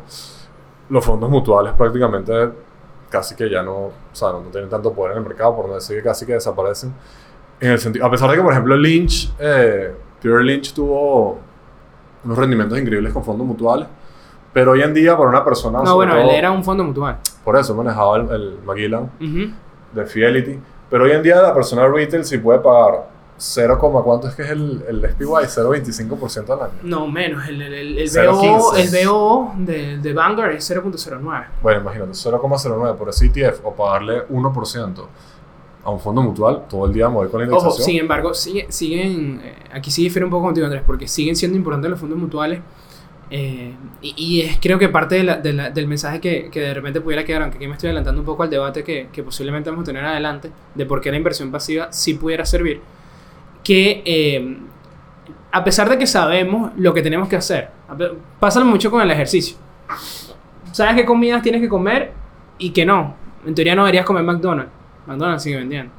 los 0.90 1.06
fondos 1.06 1.30
mutuales 1.30 1.72
prácticamente 1.74 2.52
casi 3.10 3.34
que 3.36 3.50
ya 3.50 3.64
no, 3.64 3.76
o 3.78 3.92
sea, 4.12 4.34
no, 4.34 4.42
no 4.42 4.50
tienen 4.50 4.70
tanto 4.70 4.92
poder 4.92 5.14
en 5.14 5.20
el 5.20 5.24
mercado, 5.24 5.56
por 5.56 5.70
no 5.70 5.76
decir 5.76 5.96
que 5.96 6.04
casi 6.04 6.26
que 6.26 6.34
desaparecen. 6.34 6.94
En 7.62 7.72
el 7.72 7.80
sentido, 7.80 8.06
a 8.06 8.12
pesar 8.12 8.30
de 8.30 8.36
que, 8.36 8.42
por 8.44 8.52
ejemplo, 8.52 8.76
Lynch, 8.76 9.34
eh, 9.40 9.96
Peter 10.22 10.42
Lynch 10.42 10.74
tuvo 10.74 11.40
unos 12.24 12.38
rendimientos 12.38 12.78
increíbles 12.80 13.14
con 13.14 13.24
fondos 13.24 13.46
mutuales, 13.48 13.88
pero 14.54 14.72
hoy 14.72 14.82
en 14.82 14.94
día 14.94 15.16
para 15.18 15.30
una 15.30 15.44
persona... 15.44 15.82
No, 15.84 15.96
bueno, 15.96 16.16
él 16.16 16.24
todo- 16.24 16.32
era 16.32 16.52
un 16.52 16.64
fondo 16.64 16.84
mutual. 16.84 17.18
Por 17.44 17.58
eso 17.58 17.76
manejaba 17.76 18.18
el, 18.18 18.30
el 18.32 18.58
Magellan 18.66 19.12
Ujú. 19.22 19.52
de 19.94 20.06
Fidelity. 20.06 20.60
Pero 20.90 21.04
hoy 21.04 21.12
en 21.12 21.22
día 21.24 21.42
la 21.42 21.54
persona 21.54 21.88
retail 21.88 22.24
sí 22.26 22.38
puede 22.38 22.60
pagar 22.60 23.08
0, 23.40 23.78
¿cuánto 24.04 24.28
es 24.28 24.36
que 24.36 24.42
es 24.42 24.50
el, 24.50 24.84
el 24.88 25.02
SPY? 25.12 25.26
0,25% 25.26 26.50
al 26.54 26.62
año. 26.64 26.74
No, 26.84 27.08
menos. 27.08 27.48
El, 27.48 27.62
el, 27.62 27.74
el, 27.74 27.98
el 28.00 28.10
0.15. 28.10 28.58
BO, 28.58 28.76
el 28.76 29.08
BO 29.08 29.52
de, 29.58 29.98
de 30.00 30.14
Vanguard 30.14 30.52
es 30.54 30.72
0.09. 30.72 31.46
Bueno, 31.62 31.82
imagínate, 31.82 32.12
0,09 32.14 32.96
por 32.96 33.10
ese 33.10 33.28
ETF 33.28 33.64
o 33.64 33.76
pagarle 33.76 34.28
1% 34.30 34.94
a 35.88 35.92
un 35.92 36.00
fondo 36.02 36.22
mutual, 36.22 36.64
todo 36.70 36.86
el 36.86 36.92
día 36.94 37.08
voy 37.08 37.30
con 37.30 37.40
la 37.40 37.48
Ojo, 37.48 37.58
indexación. 37.60 37.86
sin 37.86 38.00
embargo, 38.02 38.34
sigue- 38.34 38.66
siguen, 38.70 39.40
eh, 39.42 39.54
aquí 39.72 39.90
sí 39.90 40.04
difiere 40.04 40.26
un 40.26 40.32
poco 40.32 40.44
contigo 40.48 40.66
Andrés, 40.66 40.84
porque 40.86 41.08
siguen 41.08 41.36
siendo 41.38 41.58
importantes 41.58 41.90
los 41.90 42.00
fondos 42.00 42.20
mutuales. 42.20 42.60
eh, 43.30 43.74
y, 44.02 44.14
y 44.18 44.42
es 44.42 44.58
creo 44.62 44.80
que 44.80 44.88
parte 44.88 45.16
de 45.16 45.24
la- 45.24 45.36
de 45.38 45.52
la- 45.52 45.70
del 45.70 45.86
mensaje 45.86 46.22
que, 46.22 46.50
que 46.50 46.62
de 46.62 46.74
repente 46.74 47.02
pudiera 47.02 47.26
quedar, 47.26 47.42
aunque 47.42 47.58
aquí 47.58 47.68
me 47.68 47.74
estoy 47.74 47.88
adelantando 47.90 48.22
un 48.22 48.26
poco 48.26 48.44
al 48.44 48.50
debate 48.50 48.86
que, 48.86 49.10
que 49.12 49.22
posiblemente 49.22 49.70
vamos 49.70 49.84
a 49.84 49.86
tener 49.88 50.06
adelante, 50.06 50.50
de 50.76 50.86
por 50.86 51.02
qué 51.02 51.12
la 51.12 51.18
inversión 51.18 51.52
pasiva 51.52 51.92
sí 51.92 52.14
pudiera 52.14 52.46
servir, 52.46 52.80
que 53.66 54.02
eh, 54.06 54.58
a 55.52 55.62
pesar 55.64 55.90
de 55.90 55.98
que 55.98 56.08
sabemos 56.08 56.72
lo 56.78 56.94
que 56.94 57.02
tenemos 57.02 57.28
que 57.28 57.36
hacer, 57.36 57.70
pasa 58.40 58.64
mucho 58.64 58.90
con 58.90 59.02
el 59.02 59.12
ejercicio. 59.12 59.58
Sabes 60.72 60.96
qué 60.96 61.06
comidas 61.06 61.42
tienes 61.42 61.60
que 61.62 61.68
comer 61.70 62.12
y 62.58 62.70
que 62.72 62.86
no. 62.86 63.14
En 63.46 63.54
teoría 63.56 63.76
no 63.76 63.84
deberías 63.84 64.06
comer 64.06 64.24
McDonald's. 64.24 64.72
McDonald's 65.08 65.44
sigue 65.44 65.58
vendiendo. 65.58 65.92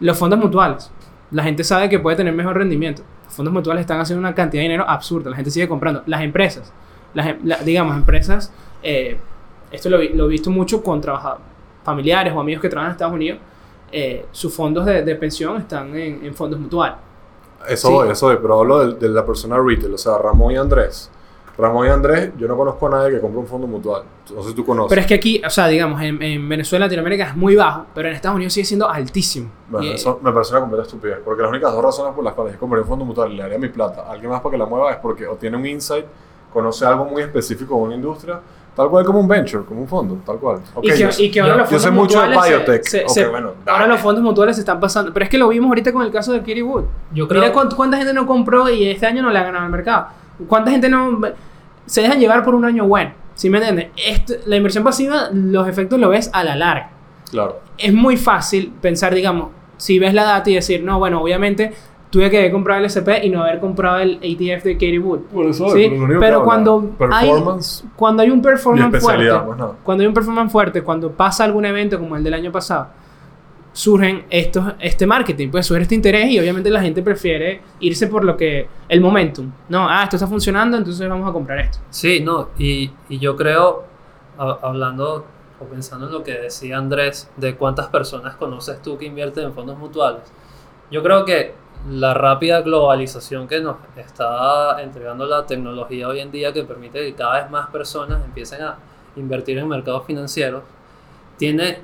Los 0.00 0.16
fondos 0.18 0.38
mutuales. 0.38 0.90
La 1.30 1.42
gente 1.42 1.64
sabe 1.64 1.88
que 1.88 1.98
puede 1.98 2.16
tener 2.16 2.32
mejor 2.34 2.56
rendimiento. 2.56 3.02
Los 3.24 3.32
fondos 3.34 3.52
mutuales 3.52 3.80
están 3.80 4.00
haciendo 4.00 4.20
una 4.20 4.34
cantidad 4.34 4.60
de 4.60 4.64
dinero 4.68 4.84
absurda. 4.88 5.30
La 5.30 5.36
gente 5.36 5.50
sigue 5.50 5.66
comprando. 5.68 6.02
Las 6.06 6.22
empresas. 6.22 6.72
Las, 7.14 7.26
em- 7.28 7.38
la- 7.44 7.58
digamos, 7.58 7.96
empresas. 7.96 8.52
eh, 8.82 9.18
esto 9.72 9.88
lo, 9.90 9.98
he 10.00 10.28
visto 10.28 10.50
mucho 10.50 10.82
con 10.82 11.00
trabaja- 11.00 11.38
familiares 11.82 12.32
o 12.34 12.40
amigos 12.40 12.62
que 12.62 12.68
trabajan 12.68 12.90
en 12.90 12.92
Estados 12.92 13.14
Unidos. 13.14 13.38
eh, 13.96 14.26
sus 14.32 14.52
fondos 14.52 14.84
de, 14.86 15.02
de 15.04 15.14
pensión 15.14 15.56
están 15.58 15.94
en, 15.96 16.24
en 16.24 16.34
fondos 16.34 16.58
mutuales. 16.58 16.96
Eso 17.68 17.88
Sí. 17.88 17.94
voy, 17.94 18.08
eso 18.10 18.26
voy, 18.26 18.36
pero 18.42 18.58
hablo 18.60 18.86
de, 18.86 18.94
de 18.98 19.08
la 19.08 19.24
persona 19.24 19.56
retail, 19.58 19.94
o 19.94 19.98
sea, 19.98 20.18
Ramón 20.18 20.52
y 20.52 20.56
Andrés. 20.56 21.10
Ramón 21.56 21.86
y 21.86 21.90
Andrés, 21.90 22.30
yo 22.36 22.48
no 22.48 22.56
conozco 22.56 22.88
a 22.88 22.90
nadie 22.90 23.12
que 23.12 23.20
compre 23.20 23.38
un 23.38 23.46
fondo 23.46 23.66
mutual. 23.66 24.02
No 24.34 24.42
sé 24.42 24.48
si 24.50 24.54
tú 24.56 24.64
conoces. 24.64 24.88
Pero 24.88 25.00
es 25.02 25.06
que 25.06 25.14
aquí, 25.14 25.40
o 25.46 25.50
sea, 25.50 25.68
digamos, 25.68 26.00
en, 26.02 26.20
en 26.20 26.48
Venezuela, 26.48 26.86
Latinoamérica 26.86 27.28
es 27.28 27.36
muy 27.36 27.54
bajo, 27.54 27.86
pero 27.94 28.08
en 28.08 28.14
Estados 28.14 28.34
Unidos 28.36 28.52
sigue 28.52 28.64
siendo 28.66 28.88
altísimo. 28.90 29.50
Bueno, 29.68 29.86
Y, 29.86 29.92
eso 29.92 30.18
me 30.22 30.32
parece 30.32 30.50
una 30.52 30.60
completa 30.62 30.82
estupidez. 30.82 31.18
Porque 31.24 31.42
las 31.42 31.50
únicas 31.52 31.72
dos 31.72 31.82
razones 31.84 32.12
por 32.14 32.24
las 32.24 32.34
cuales 32.34 32.54
yo 32.54 32.58
compraría 32.58 32.82
un 32.82 32.88
fondo 32.88 33.04
mutual 33.04 33.30
y 33.32 33.36
le 33.36 33.42
daría 33.42 33.58
mi 33.58 33.68
plata 33.68 34.02
a 34.02 34.10
alguien 34.12 34.30
más 34.30 34.40
para 34.40 34.50
que 34.52 34.58
la 34.58 34.66
mueva 34.66 34.90
es 34.90 34.96
porque 34.96 35.26
o 35.28 35.34
tiene 35.36 35.56
un 35.56 35.64
insight, 35.66 36.04
conoce 36.52 36.84
algo 36.86 37.04
muy 37.04 37.22
específico 37.22 37.76
de 37.76 37.82
una 37.82 37.94
industria, 37.94 38.40
tal 38.74 38.88
cual 38.88 39.04
como 39.04 39.20
un 39.20 39.28
venture, 39.28 39.64
como 39.64 39.80
un 39.80 39.86
fondo, 39.88 40.18
tal 40.26 40.38
cual. 40.38 40.58
Ok, 40.74 40.84
y, 40.86 40.88
que, 40.90 40.96
yo, 40.98 41.08
y 41.18 41.30
que 41.30 41.40
ahora 41.40 41.52
yo- 41.54 41.58
los 41.60 41.70
yo 41.70 41.78
fondos 41.78 41.82
sé 41.84 41.90
mucho 41.92 42.20
de 42.20 42.26
mutuales 42.26 42.50
se- 42.50 42.56
biotech. 42.56 42.82
se- 42.84 43.02
Ok, 43.04 43.08
se- 43.10 43.26
bueno, 43.28 43.52
ahora 43.66 43.86
los 43.86 44.00
fondos 44.00 44.24
mutuales 44.24 44.56
se 44.56 44.62
están 44.62 44.80
pasando. 44.80 45.12
Pero 45.12 45.22
es 45.24 45.30
que 45.30 45.38
lo 45.38 45.46
vimos 45.48 45.68
ahorita 45.68 45.92
con 45.92 46.02
el 46.04 46.10
caso 46.10 46.32
de 46.32 46.40
Katie 46.40 46.64
Wood. 46.64 46.84
Yo 47.12 47.28
creo 47.28 47.42
Mira 47.42 47.52
cuánta 47.52 47.96
gente 47.96 48.12
no 48.12 48.26
compró 48.26 48.68
y 48.68 48.88
este 48.88 49.06
año 49.06 49.22
no 49.22 49.30
le 49.30 49.38
ha 49.38 49.44
ganado 49.44 49.64
al 49.66 49.70
mercado. 49.70 50.06
¿Cuánta 50.48 50.70
gente 50.70 50.88
no 50.88 51.20
se 51.86 52.02
dejan 52.02 52.18
llevar 52.18 52.44
por 52.44 52.54
un 52.54 52.64
año 52.64 52.86
bueno? 52.86 53.12
¿Sí 53.34 53.50
me 53.50 53.58
entiendes? 53.58 53.88
Esto- 53.96 54.34
la 54.46 54.56
inversión 54.56 54.84
pasiva, 54.84 55.28
los 55.32 55.66
efectos 55.68 55.98
lo 55.98 56.08
ves 56.08 56.30
a 56.32 56.44
la 56.44 56.54
larga. 56.56 56.90
Claro. 57.30 57.60
Es 57.78 57.92
muy 57.92 58.16
fácil 58.16 58.72
pensar, 58.80 59.14
digamos, 59.14 59.48
si 59.76 59.98
ves 59.98 60.14
la 60.14 60.24
data 60.24 60.48
y 60.50 60.54
decir, 60.54 60.82
no, 60.84 60.98
bueno, 60.98 61.20
obviamente 61.20 61.72
tuve 62.10 62.30
que 62.30 62.38
haber 62.38 62.52
comprado 62.52 62.78
el 62.78 62.86
SP 62.86 63.26
y 63.26 63.30
no 63.30 63.42
haber 63.42 63.58
comprado 63.58 63.98
el 63.98 64.18
ETF 64.22 64.62
de 64.64 64.74
Katie 64.74 65.00
Wood. 65.00 65.18
Por 65.32 65.46
eso, 65.46 65.68
Sí, 65.70 65.92
pero 66.20 66.44
cuando 66.44 66.92
hay- 67.10 67.28
Performance 67.28 67.84
Cuando 67.96 68.22
hay 68.22 68.30
un 68.30 68.40
performance 68.40 69.00
fuerte, 69.02 69.24
nada. 69.24 69.72
cuando 69.82 70.02
hay 70.02 70.06
un 70.06 70.14
performance 70.14 70.52
fuerte, 70.52 70.82
cuando 70.82 71.10
pasa 71.10 71.42
algún 71.42 71.64
evento 71.64 71.98
como 71.98 72.14
el 72.14 72.22
del 72.22 72.34
año 72.34 72.52
pasado, 72.52 72.86
surgen 73.74 74.24
estos, 74.30 74.74
este 74.78 75.04
marketing, 75.04 75.50
pues 75.50 75.66
surge 75.66 75.82
este 75.82 75.96
interés 75.96 76.30
y 76.30 76.38
obviamente 76.38 76.70
la 76.70 76.80
gente 76.80 77.02
prefiere 77.02 77.60
irse 77.80 78.06
por 78.06 78.24
lo 78.24 78.36
que, 78.36 78.68
el 78.88 79.00
momentum. 79.00 79.50
No, 79.68 79.88
ah, 79.90 80.04
esto 80.04 80.14
está 80.14 80.28
funcionando, 80.28 80.76
entonces 80.76 81.08
vamos 81.08 81.28
a 81.28 81.32
comprar 81.32 81.58
esto. 81.58 81.78
Sí, 81.90 82.20
no, 82.20 82.50
y, 82.56 82.88
y 83.08 83.18
yo 83.18 83.34
creo, 83.36 83.82
a- 84.38 84.58
hablando 84.62 85.26
o 85.60 85.64
pensando 85.64 86.06
en 86.06 86.12
lo 86.12 86.22
que 86.22 86.32
decía 86.34 86.78
Andrés, 86.78 87.28
de 87.36 87.56
cuántas 87.56 87.88
personas 87.88 88.36
conoces 88.36 88.80
tú 88.80 88.96
que 88.96 89.06
invierten 89.06 89.46
en 89.46 89.52
fondos 89.52 89.76
mutuales, 89.76 90.22
yo 90.92 91.02
creo 91.02 91.24
que 91.24 91.54
la 91.90 92.14
rápida 92.14 92.60
globalización 92.62 93.48
que 93.48 93.60
nos 93.60 93.76
está 93.96 94.80
entregando 94.80 95.26
la 95.26 95.46
tecnología 95.46 96.06
hoy 96.06 96.20
en 96.20 96.30
día, 96.30 96.52
que 96.52 96.62
permite 96.62 97.00
que 97.00 97.12
cada 97.14 97.42
vez 97.42 97.50
más 97.50 97.66
personas 97.70 98.24
empiecen 98.24 98.62
a 98.62 98.76
invertir 99.16 99.58
en 99.58 99.66
mercados 99.66 100.06
financieros, 100.06 100.62
tiene 101.36 101.78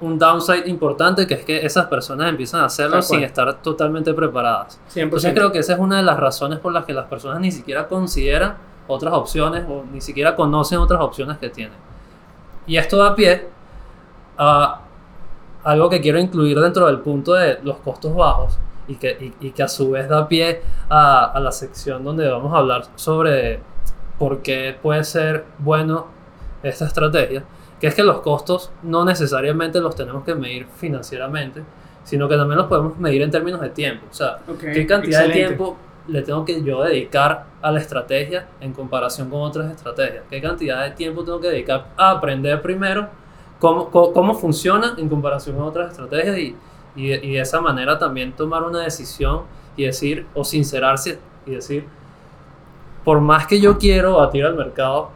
un 0.00 0.18
downside 0.18 0.66
importante 0.66 1.26
que 1.26 1.34
es 1.34 1.44
que 1.44 1.64
esas 1.64 1.86
personas 1.86 2.28
empiezan 2.28 2.62
a 2.62 2.64
hacerlo 2.66 3.02
sin 3.02 3.22
estar 3.22 3.62
totalmente 3.62 4.14
preparadas. 4.14 4.80
100%. 4.94 5.02
Entonces 5.02 5.34
creo 5.34 5.52
que 5.52 5.58
esa 5.58 5.74
es 5.74 5.78
una 5.78 5.98
de 5.98 6.02
las 6.02 6.18
razones 6.18 6.58
por 6.58 6.72
las 6.72 6.84
que 6.84 6.92
las 6.92 7.06
personas 7.06 7.40
ni 7.40 7.52
siquiera 7.52 7.86
consideran 7.86 8.56
otras 8.88 9.12
opciones 9.14 9.64
o 9.68 9.84
ni 9.92 10.00
siquiera 10.00 10.34
conocen 10.34 10.78
otras 10.78 11.00
opciones 11.00 11.38
que 11.38 11.50
tienen. 11.50 11.76
Y 12.66 12.76
esto 12.76 12.96
da 12.96 13.14
pie 13.14 13.48
a 14.38 14.80
algo 15.64 15.90
que 15.90 16.00
quiero 16.00 16.18
incluir 16.18 16.58
dentro 16.58 16.86
del 16.86 17.00
punto 17.00 17.34
de 17.34 17.58
los 17.62 17.76
costos 17.78 18.14
bajos 18.14 18.58
y 18.88 18.96
que, 18.96 19.34
y, 19.40 19.48
y 19.48 19.50
que 19.50 19.62
a 19.62 19.68
su 19.68 19.90
vez 19.90 20.08
da 20.08 20.26
pie 20.26 20.62
a, 20.88 21.26
a 21.26 21.40
la 21.40 21.52
sección 21.52 22.02
donde 22.02 22.28
vamos 22.28 22.52
a 22.54 22.58
hablar 22.58 22.84
sobre 22.96 23.60
por 24.18 24.42
qué 24.42 24.76
puede 24.80 25.04
ser 25.04 25.44
bueno 25.58 26.06
esta 26.62 26.86
estrategia, 26.86 27.44
que 27.80 27.86
es 27.86 27.94
que 27.94 28.02
los 28.02 28.20
costos 28.20 28.70
no 28.82 29.04
necesariamente 29.04 29.80
los 29.80 29.96
tenemos 29.96 30.22
que 30.24 30.34
medir 30.34 30.66
financieramente, 30.76 31.62
sino 32.04 32.28
que 32.28 32.36
también 32.36 32.58
los 32.58 32.66
podemos 32.66 32.98
medir 32.98 33.22
en 33.22 33.30
términos 33.30 33.60
de 33.60 33.70
tiempo. 33.70 34.06
O 34.10 34.14
sea, 34.14 34.38
Ok, 34.48 34.60
¿Qué 34.72 34.86
cantidad 34.86 35.20
excelente. 35.24 35.38
de 35.38 35.46
tiempo 35.46 35.76
le 36.08 36.22
tengo 36.22 36.44
que 36.44 36.62
yo 36.62 36.82
dedicar 36.82 37.46
a 37.62 37.70
la 37.70 37.78
estrategia 37.80 38.46
en 38.60 38.72
comparación 38.72 39.30
con 39.30 39.40
otras 39.42 39.70
estrategias? 39.70 40.24
¿Qué 40.28 40.40
cantidad 40.40 40.84
de 40.84 40.90
tiempo 40.90 41.24
tengo 41.24 41.40
que 41.40 41.48
dedicar 41.48 41.86
a 41.96 42.10
aprender 42.10 42.60
primero 42.60 43.08
cómo, 43.58 43.90
cómo, 43.90 44.12
cómo 44.12 44.34
funciona 44.34 44.94
en 44.98 45.08
comparación 45.08 45.56
con 45.56 45.64
otras 45.66 45.92
estrategias 45.92 46.36
y, 46.38 46.56
y, 46.96 47.12
y 47.12 47.32
de 47.34 47.40
esa 47.40 47.60
manera 47.60 47.98
también 47.98 48.32
tomar 48.32 48.62
una 48.62 48.80
decisión 48.80 49.42
y 49.76 49.84
decir, 49.84 50.26
o 50.34 50.44
sincerarse 50.44 51.18
y 51.46 51.52
decir, 51.52 51.86
por 53.04 53.20
más 53.20 53.46
que 53.46 53.60
yo 53.60 53.78
quiero 53.78 54.16
batir 54.16 54.44
al 54.44 54.54
mercado, 54.54 55.10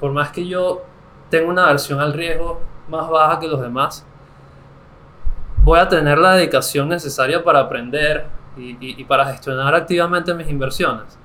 por 0.00 0.10
más 0.12 0.30
que 0.30 0.46
yo 0.46 0.82
tenga 1.32 1.48
una 1.50 1.66
versión 1.66 1.98
al 1.98 2.12
riesgo 2.12 2.60
más 2.88 3.08
baja 3.08 3.40
que 3.40 3.48
los 3.48 3.60
demás, 3.60 4.04
voy 5.64 5.78
a 5.78 5.88
tener 5.88 6.18
la 6.18 6.34
dedicación 6.34 6.88
necesaria 6.88 7.42
para 7.42 7.60
aprender 7.60 8.26
y, 8.56 8.70
y- 8.80 9.00
y 9.00 9.04
para 9.04 9.24
gestionar 9.26 9.74
activamente 9.74 10.34
mis 10.34 10.48
inversiones. 10.48 11.18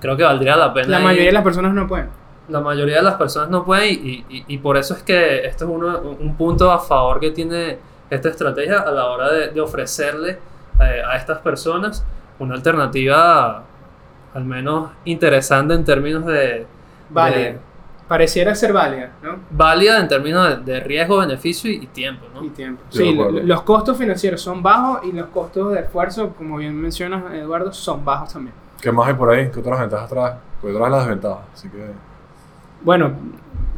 Creo 0.00 0.16
que 0.16 0.22
valdría 0.22 0.56
la 0.56 0.72
pena. 0.72 0.88
La 0.88 0.98
mayoría 1.00 1.26
de 1.26 1.32
las 1.32 1.42
personas 1.44 1.72
no 1.74 1.86
pueden. 1.86 2.08
la 2.48 2.60
mayoría 2.60 2.98
de 2.98 3.02
las 3.02 3.14
personas 3.16 3.50
no 3.50 3.64
pueden 3.64 3.88
y, 3.92 4.24
y- 4.28 4.44
y 4.46 4.58
por 4.58 4.76
eso 4.76 4.94
es 4.94 5.02
que 5.02 5.44
esto 5.44 5.64
es 5.64 5.70
uno, 5.70 5.98
un 5.98 6.36
punto 6.36 6.70
a 6.70 6.78
favor 6.78 7.18
que 7.18 7.32
tiene 7.32 7.78
esta 8.08 8.28
estrategia 8.28 8.78
a 8.78 8.90
la 8.92 9.06
hora 9.06 9.32
de, 9.32 9.48
de 9.48 9.60
ofrecerle 9.60 10.38
eh, 10.80 11.02
a 11.04 11.16
estas 11.16 11.38
personas 11.40 12.04
una 12.38 12.54
alternativa 12.54 13.64
al 14.34 14.44
menos 14.44 14.90
interesante 15.06 15.74
en 15.74 15.84
términos 15.84 16.24
de, 16.26 16.66
Vale. 17.10 17.36
de- 17.36 17.58
Pareciera 18.08 18.54
ser 18.54 18.72
válida, 18.72 19.10
¿no? 19.22 19.36
válida 19.50 19.98
en 20.00 20.06
términos 20.06 20.64
de, 20.64 20.74
de 20.74 20.80
riesgo, 20.80 21.18
beneficio 21.18 21.70
y, 21.70 21.74
y 21.76 21.86
tiempo, 21.88 22.26
¿no? 22.32 22.44
Y 22.44 22.50
tiempo. 22.50 22.82
Sí, 22.90 23.12
lo- 23.14 23.30
los 23.30 23.62
costos 23.62 23.96
financieros 23.98 24.40
son 24.40 24.62
bajos 24.62 25.00
y 25.04 25.12
los 25.12 25.26
costos 25.28 25.72
de 25.72 25.80
esfuerzo, 25.80 26.30
como 26.38 26.56
bien 26.58 26.80
mencionas, 26.80 27.34
Eduardo, 27.34 27.72
son 27.72 28.04
bajos 28.04 28.32
también. 28.32 28.54
¿Qué 28.80 28.92
más 28.92 29.08
hay 29.08 29.14
por 29.14 29.30
ahí? 29.30 29.50
¿Qué 29.52 29.58
otras 29.58 29.80
ventajas 29.80 30.08
traes? 30.08 30.34
Pues 30.60 30.74
traes 30.76 30.90
las 30.90 31.00
desventajas, 31.00 31.38
así 31.52 31.68
que... 31.68 31.84
Bueno, 32.82 33.12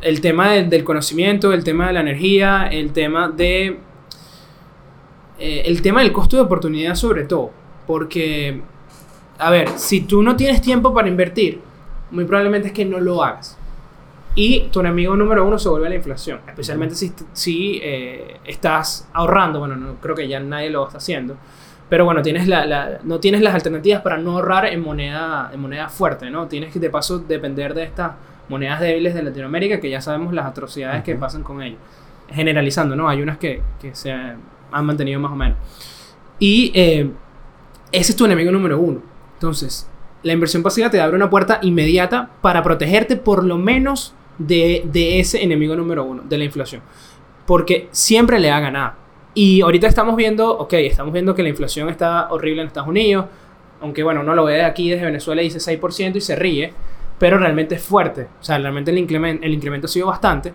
el 0.02 0.20
tema 0.20 0.50
del, 0.52 0.68
del 0.68 0.84
conocimiento, 0.84 1.52
el 1.52 1.64
tema 1.64 1.86
de 1.86 1.92
la 1.94 2.00
energía, 2.00 2.66
el 2.70 2.92
tema 2.92 3.28
de. 3.28 3.78
eh, 5.38 5.62
el 5.66 5.80
tema 5.82 6.00
del 6.02 6.12
costo 6.12 6.36
de 6.36 6.42
oportunidad, 6.42 6.94
sobre 6.94 7.24
todo. 7.24 7.50
Porque, 7.86 8.60
a 9.38 9.50
ver, 9.50 9.70
si 9.76 10.02
tú 10.02 10.22
no 10.22 10.36
tienes 10.36 10.60
tiempo 10.60 10.92
para 10.92 11.08
invertir, 11.08 11.60
muy 12.10 12.24
probablemente 12.24 12.68
es 12.68 12.74
que 12.74 12.84
no 12.84 13.00
lo 13.00 13.22
hagas. 13.24 13.57
Y 14.34 14.68
tu 14.70 14.80
enemigo 14.80 15.16
número 15.16 15.44
uno 15.46 15.58
se 15.58 15.68
vuelve 15.68 15.88
la 15.88 15.96
inflación. 15.96 16.40
Especialmente 16.46 16.94
si, 16.94 17.12
si 17.32 17.80
eh, 17.82 18.36
estás 18.44 19.08
ahorrando. 19.12 19.58
Bueno, 19.58 19.74
no 19.76 19.94
creo 20.00 20.14
que 20.14 20.28
ya 20.28 20.38
nadie 20.40 20.70
lo 20.70 20.86
está 20.86 20.98
haciendo. 20.98 21.36
Pero 21.88 22.04
bueno, 22.04 22.22
tienes 22.22 22.46
la, 22.46 22.64
la- 22.66 22.98
no 23.02 23.18
tienes 23.18 23.40
las 23.40 23.54
alternativas 23.54 24.02
para 24.02 24.18
no 24.18 24.32
ahorrar 24.32 24.66
en 24.66 24.80
moneda, 24.80 25.50
en 25.52 25.60
moneda 25.60 25.88
fuerte, 25.88 26.30
¿no? 26.30 26.46
Tienes 26.46 26.72
que 26.72 26.78
de 26.78 26.90
paso 26.90 27.18
depender 27.18 27.74
de 27.74 27.84
estas 27.84 28.12
monedas 28.48 28.80
débiles 28.80 29.14
de 29.14 29.22
Latinoamérica, 29.22 29.80
que 29.80 29.90
ya 29.90 30.00
sabemos 30.00 30.32
las 30.32 30.46
atrocidades 30.46 31.02
que 31.02 31.14
pasan 31.16 31.42
con 31.42 31.62
ellos. 31.62 31.78
Generalizando, 32.30 32.94
¿no? 32.94 33.08
Hay 33.08 33.22
unas 33.22 33.38
que, 33.38 33.62
que 33.80 33.94
se 33.94 34.12
han 34.12 34.84
mantenido 34.84 35.18
más 35.18 35.32
o 35.32 35.36
menos. 35.36 35.56
Y 36.38 36.70
eh, 36.74 37.10
ese 37.90 38.12
es 38.12 38.16
tu 38.16 38.26
enemigo 38.26 38.52
número 38.52 38.78
uno. 38.78 39.00
Entonces, 39.34 39.88
la 40.22 40.32
inversión 40.32 40.62
pasiva 40.62 40.90
te 40.90 41.00
abre 41.00 41.16
una 41.16 41.30
puerta 41.30 41.58
inmediata 41.62 42.30
para 42.40 42.62
protegerte 42.62 43.16
por 43.16 43.44
lo 43.44 43.58
menos 43.58 44.14
de, 44.38 44.82
de 44.84 45.20
ese 45.20 45.42
enemigo 45.42 45.76
número 45.76 46.04
uno, 46.04 46.22
de 46.22 46.38
la 46.38 46.44
inflación. 46.44 46.82
Porque 47.46 47.88
siempre 47.92 48.38
le 48.38 48.50
ha 48.50 48.60
ganado. 48.60 48.94
Y 49.34 49.60
ahorita 49.60 49.86
estamos 49.86 50.16
viendo, 50.16 50.58
ok, 50.58 50.72
estamos 50.74 51.12
viendo 51.12 51.34
que 51.34 51.42
la 51.42 51.48
inflación 51.48 51.88
está 51.88 52.28
horrible 52.30 52.62
en 52.62 52.66
Estados 52.68 52.88
Unidos, 52.88 53.26
aunque 53.80 54.02
bueno, 54.02 54.20
uno 54.20 54.34
lo 54.34 54.44
ve 54.44 54.64
aquí 54.64 54.90
desde 54.90 55.04
Venezuela 55.04 55.42
y 55.42 55.48
dice 55.48 55.58
6% 55.58 56.16
y 56.16 56.20
se 56.20 56.34
ríe, 56.34 56.72
pero 57.18 57.38
realmente 57.38 57.76
es 57.76 57.82
fuerte. 57.82 58.28
O 58.40 58.44
sea, 58.44 58.58
realmente 58.58 58.90
el 58.90 58.98
incremento, 58.98 59.44
el 59.44 59.54
incremento 59.54 59.86
ha 59.86 59.90
sido 59.90 60.08
bastante. 60.08 60.52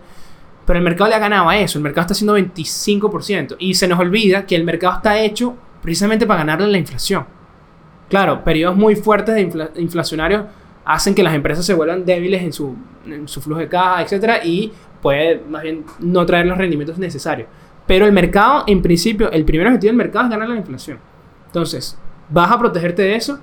Pero 0.66 0.78
el 0.78 0.84
mercado 0.84 1.10
le 1.10 1.16
ha 1.16 1.18
ganado 1.18 1.48
a 1.48 1.58
eso. 1.58 1.78
El 1.78 1.84
mercado 1.84 2.02
está 2.02 2.12
haciendo 2.12 2.38
25%. 2.38 3.56
Y 3.58 3.74
se 3.74 3.86
nos 3.86 3.98
olvida 3.98 4.46
que 4.46 4.56
el 4.56 4.64
mercado 4.64 4.96
está 4.96 5.20
hecho 5.20 5.56
precisamente 5.82 6.26
para 6.26 6.40
ganarle 6.40 6.68
la 6.68 6.78
inflación. 6.78 7.26
Claro, 8.14 8.44
periodos 8.44 8.76
muy 8.76 8.94
fuertes 8.94 9.34
de 9.34 9.40
infla- 9.42 9.70
inflacionarios 9.74 10.44
hacen 10.84 11.16
que 11.16 11.22
las 11.24 11.34
empresas 11.34 11.66
se 11.66 11.74
vuelvan 11.74 12.04
débiles 12.04 12.44
en 12.44 12.52
su, 12.52 12.76
en 13.06 13.26
su 13.26 13.40
flujo 13.40 13.58
de 13.58 13.68
caja, 13.68 14.02
etcétera, 14.02 14.44
y 14.44 14.70
puede 15.02 15.42
más 15.48 15.64
bien 15.64 15.84
no 15.98 16.24
traer 16.24 16.46
los 16.46 16.56
rendimientos 16.56 16.96
necesarios. 16.96 17.48
Pero 17.88 18.06
el 18.06 18.12
mercado, 18.12 18.62
en 18.68 18.80
principio, 18.82 19.32
el 19.32 19.44
primer 19.44 19.66
objetivo 19.66 19.88
del 19.88 19.96
mercado 19.96 20.26
es 20.26 20.30
ganar 20.30 20.48
la 20.48 20.54
inflación. 20.54 20.98
Entonces, 21.46 21.98
vas 22.30 22.52
a 22.52 22.56
protegerte 22.60 23.02
de 23.02 23.16
eso, 23.16 23.40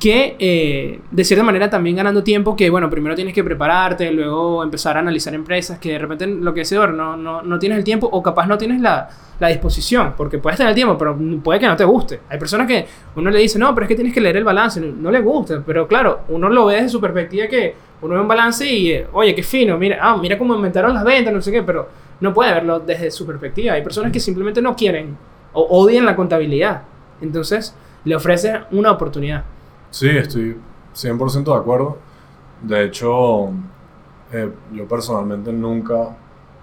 que 0.00 0.34
eh, 0.38 0.98
de 1.10 1.24
cierta 1.24 1.44
manera 1.44 1.68
también 1.68 1.94
ganando 1.94 2.24
tiempo, 2.24 2.56
que 2.56 2.70
bueno, 2.70 2.88
primero 2.88 3.14
tienes 3.14 3.34
que 3.34 3.44
prepararte, 3.44 4.10
luego 4.10 4.64
empezar 4.64 4.96
a 4.96 5.00
analizar 5.00 5.34
empresas, 5.34 5.78
que 5.78 5.92
de 5.92 5.98
repente 5.98 6.26
lo 6.26 6.54
que 6.54 6.62
es 6.62 6.72
no, 6.72 7.18
no, 7.18 7.42
no 7.42 7.58
tienes 7.58 7.76
el 7.76 7.84
tiempo 7.84 8.08
o 8.10 8.22
capaz 8.22 8.46
no 8.46 8.56
tienes 8.56 8.80
la, 8.80 9.10
la 9.38 9.48
disposición, 9.48 10.14
porque 10.16 10.38
puedes 10.38 10.56
tener 10.56 10.70
el 10.70 10.74
tiempo, 10.74 10.96
pero 10.96 11.18
puede 11.44 11.60
que 11.60 11.66
no 11.66 11.76
te 11.76 11.84
guste. 11.84 12.20
Hay 12.30 12.38
personas 12.38 12.66
que 12.66 12.86
uno 13.14 13.30
le 13.30 13.40
dice, 13.40 13.58
no, 13.58 13.74
pero 13.74 13.84
es 13.84 13.88
que 13.88 13.94
tienes 13.94 14.14
que 14.14 14.22
leer 14.22 14.38
el 14.38 14.44
balance, 14.44 14.80
no, 14.80 15.10
le 15.10 15.20
gusta, 15.20 15.62
pero 15.66 15.86
claro, 15.86 16.20
uno 16.30 16.48
lo 16.48 16.64
ve 16.64 16.76
desde 16.76 16.88
su 16.88 17.00
perspectiva 17.00 17.46
que 17.46 17.74
uno 18.00 18.14
ve 18.14 18.20
un 18.22 18.28
balance 18.28 18.66
y, 18.66 18.92
eh, 18.92 19.06
oye, 19.12 19.34
qué 19.34 19.42
fino, 19.42 19.76
mira, 19.76 19.98
ah, 20.00 20.16
mira 20.16 20.38
cómo 20.38 20.54
aumentaron 20.54 20.94
las 20.94 21.04
ventas, 21.04 21.34
no 21.34 21.42
sé 21.42 21.52
qué, 21.52 21.62
pero 21.62 21.88
no 22.20 22.32
puede 22.32 22.54
verlo 22.54 22.80
desde 22.80 23.10
su 23.10 23.26
perspectiva. 23.26 23.74
Hay 23.74 23.82
personas 23.82 24.10
que 24.10 24.20
simplemente 24.20 24.62
no 24.62 24.74
quieren 24.74 25.14
o 25.52 25.62
odian 25.62 26.06
la 26.06 26.16
contabilidad. 26.16 26.84
Entonces, 27.20 27.74
le 28.04 28.16
ofreces 28.16 28.60
una 28.70 28.92
oportunidad. 28.92 29.44
Sí, 29.90 30.08
estoy 30.08 30.56
100% 30.94 31.44
de 31.52 31.58
acuerdo. 31.58 31.98
De 32.62 32.84
hecho, 32.84 33.50
eh, 34.32 34.50
yo 34.72 34.86
personalmente 34.86 35.52
nunca 35.52 36.16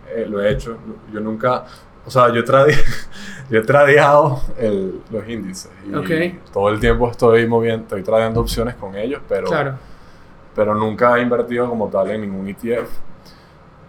eh, 0.10 0.26
lo 0.30 0.42
he 0.42 0.52
hecho. 0.52 0.78
Yo 1.12 1.20
nunca, 1.20 1.66
o 2.06 2.10
sea, 2.12 2.30
yo 2.32 2.40
he, 2.42 2.44
trade- 2.46 2.76
yo 3.50 3.60
he 3.60 3.64
tradeado 3.64 4.40
el- 4.58 5.02
los 5.12 5.28
índices. 5.28 5.72
Y 5.86 5.92
todo 6.54 6.70
el 6.70 6.80
tiempo 6.80 7.10
estoy 7.10 7.48
moviendo, 7.48 7.84
estoy 7.84 8.04
tradeando 8.04 8.40
opciones 8.42 8.76
con 8.76 8.96
ellos, 8.96 9.22
pero, 9.28 9.48
Claro. 9.48 9.74
pero 10.56 10.74
nunca 10.76 11.18
he 11.18 11.22
invertido 11.22 11.68
como 11.70 11.90
tal 11.90 12.10
en 12.12 12.22
ningún 12.22 12.48
ETF. 12.48 12.90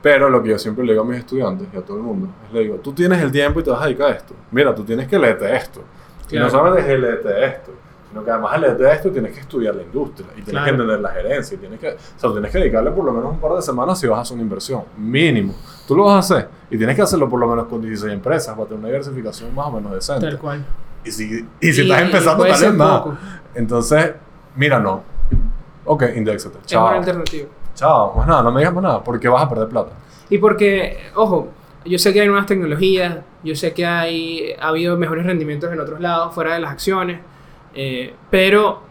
Pero 0.00 0.30
lo 0.30 0.42
que 0.42 0.50
yo 0.50 0.58
siempre 0.58 0.84
le 0.84 0.92
digo 0.92 1.02
a 1.04 1.06
mis 1.06 1.18
estudiantes 1.18 1.66
y 1.72 1.76
a 1.76 1.82
todo 1.82 1.96
el 1.96 2.02
mundo 2.04 2.28
es 2.46 2.52
le 2.52 2.60
digo, 2.60 2.76
tú 2.76 2.92
tienes 2.92 3.20
el 3.20 3.32
tiempo 3.32 3.58
y 3.60 3.64
te 3.64 3.70
vas 3.70 3.82
a 3.82 3.86
dedicar 3.86 4.08
a 4.12 4.14
esto. 4.14 4.34
Mira, 4.52 4.72
tú 4.74 4.84
tienes 4.84 5.08
que 5.08 5.18
leerte 5.18 5.54
esto. 5.56 5.82
Claro. 6.28 6.44
no 6.44 6.50
solamente 6.50 6.92
es 6.94 7.00
leerte 7.00 7.44
esto, 7.46 7.72
sino 8.10 8.24
que 8.24 8.30
además 8.30 8.52
de 8.52 8.58
leerte 8.60 8.92
esto 8.92 9.10
tienes 9.10 9.32
que 9.34 9.40
estudiar 9.40 9.74
la 9.74 9.82
industria 9.82 10.26
y 10.32 10.42
tienes 10.42 10.50
Claro. 10.50 10.64
que 10.64 10.70
entender 10.70 11.00
la 11.00 11.08
gerencia. 11.10 11.54
Y 11.54 11.58
tienes 11.58 11.78
que, 11.80 11.88
o 11.90 11.98
sea, 12.16 12.32
tienes 12.32 12.50
que 12.50 12.58
dedicarle 12.58 12.90
por 12.90 13.04
lo 13.04 13.12
menos 13.12 13.30
un 13.32 13.38
par 13.40 13.52
de 13.52 13.62
semanas 13.62 13.98
si 14.00 14.06
vas 14.06 14.18
a 14.18 14.22
hacer 14.22 14.34
una 14.34 14.42
inversión. 14.42 14.82
Mínimo. 14.96 15.54
Tú 15.86 15.94
lo 15.96 16.04
vas 16.04 16.14
a 16.16 16.18
hacer 16.36 16.48
y 16.70 16.76
tienes 16.78 16.96
que 16.96 17.02
hacerlo 17.02 17.28
por 17.28 17.38
lo 17.40 17.46
menos 17.48 17.66
con 17.66 17.80
16 17.82 18.12
empresas 18.12 18.54
para 18.54 18.66
tener 18.68 18.78
una 18.80 18.88
diversificación 18.88 19.54
más 19.54 19.66
o 19.66 19.72
menos 19.72 19.92
decente. 19.92 20.26
Tal 20.26 20.38
cual. 20.38 20.64
Y 21.04 21.10
si, 21.10 21.46
y 21.60 21.72
si 21.72 21.82
estás 21.82 22.02
empezando, 22.02 22.44
tal 22.44 22.60
vez 22.60 22.72
poco. 22.72 23.16
Entonces, 23.54 24.12
mira, 24.56 24.78
no. 24.80 25.02
Ok, 25.84 26.04
indexate. 26.16 26.58
Es 26.58 26.66
Chao. 26.66 26.86
una 26.88 26.96
alternativa. 26.98 27.48
Chao. 27.74 28.14
Más 28.16 28.26
nada, 28.26 28.42
no 28.42 28.52
me 28.52 28.60
digas 28.60 28.74
más 28.74 28.82
nada 28.82 29.04
porque 29.04 29.28
vas 29.28 29.42
a 29.44 29.48
perder 29.48 29.68
plata. 29.68 29.92
Y 30.28 30.38
porque, 30.38 30.98
ojo, 31.14 31.48
yo 31.84 31.98
sé 31.98 32.12
que 32.12 32.20
hay 32.20 32.26
nuevas 32.26 32.44
tecnologías, 32.46 33.18
yo 33.42 33.54
sé 33.54 33.72
que 33.72 33.86
hay, 33.86 34.52
ha 34.60 34.68
habido 34.68 34.96
mejores 34.98 35.24
rendimientos 35.24 35.72
en 35.72 35.80
otros 35.80 36.00
lados, 36.00 36.34
fuera 36.34 36.54
de 36.54 36.60
las 36.60 36.72
acciones, 36.72 37.20
eh, 37.74 38.14
pero 38.30 38.82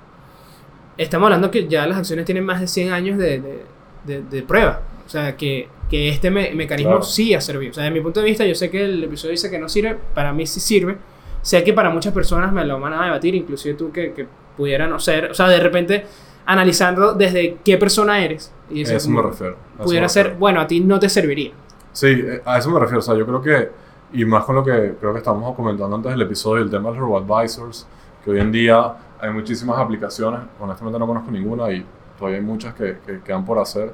estamos 0.98 1.26
hablando 1.28 1.52
que 1.52 1.68
ya 1.68 1.86
las 1.88 1.98
acciones 1.98 2.26
tienen 2.26 2.46
más 2.46 2.60
de 2.60 2.68
100 2.68 2.92
años 2.92 3.18
de, 3.18 3.40
de, 3.40 3.64
de- 4.06 4.22
de 4.24 4.42
prueba. 4.44 4.82
O 5.06 5.10
sea, 5.10 5.36
que, 5.38 5.70
que 5.90 6.10
este 6.10 6.30
me- 6.32 6.54
mecanismo 6.54 6.92
Claro. 6.94 7.06
sí 7.06 7.34
ha 7.34 7.42
servido. 7.42 7.72
O 7.72 7.74
sea, 7.74 7.84
desde 7.84 7.94
mi 7.94 8.02
punto 8.02 8.20
de 8.22 8.26
vista, 8.26 8.46
yo 8.46 8.56
sé 8.56 8.70
que 8.70 8.84
el 8.84 9.04
episodio 9.04 9.32
dice 9.32 9.50
que 9.50 9.60
no 9.60 9.70
sirve, 9.70 9.98
para 10.14 10.34
mí 10.34 10.46
sí 10.48 10.60
sirve. 10.60 10.98
Sé 11.42 11.64
que 11.64 11.72
para 11.74 11.90
muchas 11.90 12.14
personas 12.14 12.52
me 12.52 12.66
lo 12.66 12.80
van 12.80 12.94
a 12.94 13.06
debatir, 13.06 13.36
inclusive 13.36 13.76
tú 13.76 13.92
que, 13.92 14.12
que 14.14 14.28
pudiera 14.58 14.88
no 14.88 15.00
ser, 15.00 15.32
o 15.32 15.34
sea, 15.34 15.48
de 15.48 15.60
repente 15.60 16.06
analizando 16.46 17.14
desde 17.14 17.58
qué 17.64 17.78
persona 17.78 18.24
eres. 18.24 18.54
Y 18.70 18.78
A 18.78 18.80
decir, 18.80 18.96
eso 18.98 19.10
me 19.10 19.16
como, 19.18 19.30
refiero. 19.30 19.56
eso 19.76 19.84
pudiera 19.84 20.06
me 20.06 20.10
ser, 20.10 20.24
refiero. 20.24 20.40
bueno, 20.40 20.62
a 20.62 20.68
ti 20.68 20.80
no 20.82 21.00
te 21.00 21.08
serviría. 21.10 21.52
Sí, 21.94 22.08
eh, 22.08 22.42
a 22.46 22.58
eso 22.58 22.70
me 22.72 22.80
refiero. 22.80 23.00
O 23.00 23.02
sea, 23.02 23.16
yo 23.16 23.26
creo 23.26 23.42
que, 23.42 23.70
y 24.14 24.26
más 24.26 24.44
con 24.46 24.56
lo 24.56 24.64
que 24.64 24.96
creo 25.00 25.14
que 25.14 25.20
estábamos 25.20 25.56
comentando 25.56 25.96
antes 25.96 26.12
del 26.12 26.22
episodio, 26.22 26.64
el 26.64 26.70
tema 26.70 26.90
de 26.90 26.96
los 26.98 27.06
robo-advisors, 27.06 27.88
que 28.24 28.32
hoy 28.32 28.40
en 28.40 28.52
día 28.52 28.94
hay 29.20 29.32
muchísimas 29.32 29.78
aplicaciones, 29.80 30.42
honestamente 30.60 31.00
no 31.00 31.08
conozco 31.08 31.32
ninguna 31.32 31.72
y 31.72 31.86
todavía 32.18 32.40
hay 32.40 32.46
muchas 32.46 32.74
que, 32.74 32.98
que 33.06 33.22
quedan 33.22 33.46
por 33.46 33.58
hacer, 33.60 33.92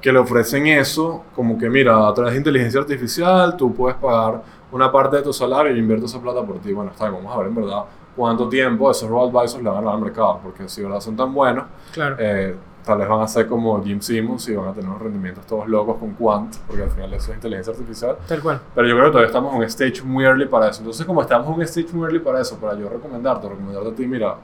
que 0.00 0.12
le 0.12 0.18
ofrecen 0.18 0.66
eso, 0.66 1.24
como 1.34 1.56
que 1.56 1.70
mira, 1.70 2.06
a 2.06 2.12
través 2.12 2.32
de 2.34 2.38
inteligencia 2.38 2.80
artificial 2.80 3.56
tú 3.56 3.74
puedes 3.74 3.96
pagar 3.96 4.42
una 4.72 4.90
parte 4.92 5.16
de 5.16 5.22
tu 5.22 5.32
salario 5.32 5.74
y 5.74 5.78
invierto 5.78 6.06
esa 6.06 6.20
plata 6.20 6.42
por 6.42 6.58
ti. 6.58 6.72
Bueno, 6.72 6.90
está 6.90 7.08
bien, 7.08 7.22
vamos 7.22 7.34
a 7.34 7.38
ver 7.38 7.46
en 7.48 7.54
verdad 7.54 7.84
cuánto 8.16 8.48
tiempo 8.48 8.90
esos 8.90 9.08
robo-advisors 9.08 9.62
le 9.62 9.68
van 9.70 9.78
a 9.78 9.80
ganar 9.80 9.94
al 9.94 10.00
mercado, 10.02 10.40
porque 10.42 10.68
si 10.68 10.82
verdad 10.82 11.00
son 11.00 11.16
tan 11.16 11.32
buenos, 11.32 11.64
Claro. 11.92 12.16
eh, 12.18 12.54
tal 12.84 12.98
vez 12.98 13.08
van 13.08 13.20
a 13.22 13.28
ser 13.28 13.46
como 13.46 13.82
Jim 13.82 14.00
Simmons 14.00 14.48
y 14.48 14.54
van 14.54 14.68
a 14.68 14.72
tener 14.74 14.88
unos 14.90 15.00
rendimientos 15.02 15.46
todos 15.46 15.66
locos 15.68 15.96
con 15.98 16.12
Quant, 16.14 16.54
porque 16.66 16.82
al 16.82 16.90
final 16.90 17.12
eso 17.14 17.30
es 17.30 17.36
inteligencia 17.36 17.72
artificial. 17.72 18.16
Tal 18.28 18.40
cual. 18.42 18.60
Pero 18.74 18.86
yo 18.88 18.94
creo 18.94 19.04
que 19.06 19.10
todavía 19.10 19.26
estamos 19.28 19.52
en 19.52 19.58
un 19.58 19.64
stage 19.64 20.02
muy 20.02 20.24
early 20.24 20.46
para 20.46 20.68
eso. 20.68 20.80
Entonces, 20.80 21.06
como 21.06 21.22
estamos 21.22 21.46
en 21.48 21.54
un 21.54 21.62
stage 21.62 21.88
muy 21.92 22.04
early 22.04 22.18
para 22.20 22.40
eso, 22.40 22.56
para 22.58 22.78
yo 22.78 22.88
recomendarte, 22.88 23.48
recomendarte 23.48 23.88
a 23.88 23.94
ti, 23.94 24.06
mira, 24.06 24.36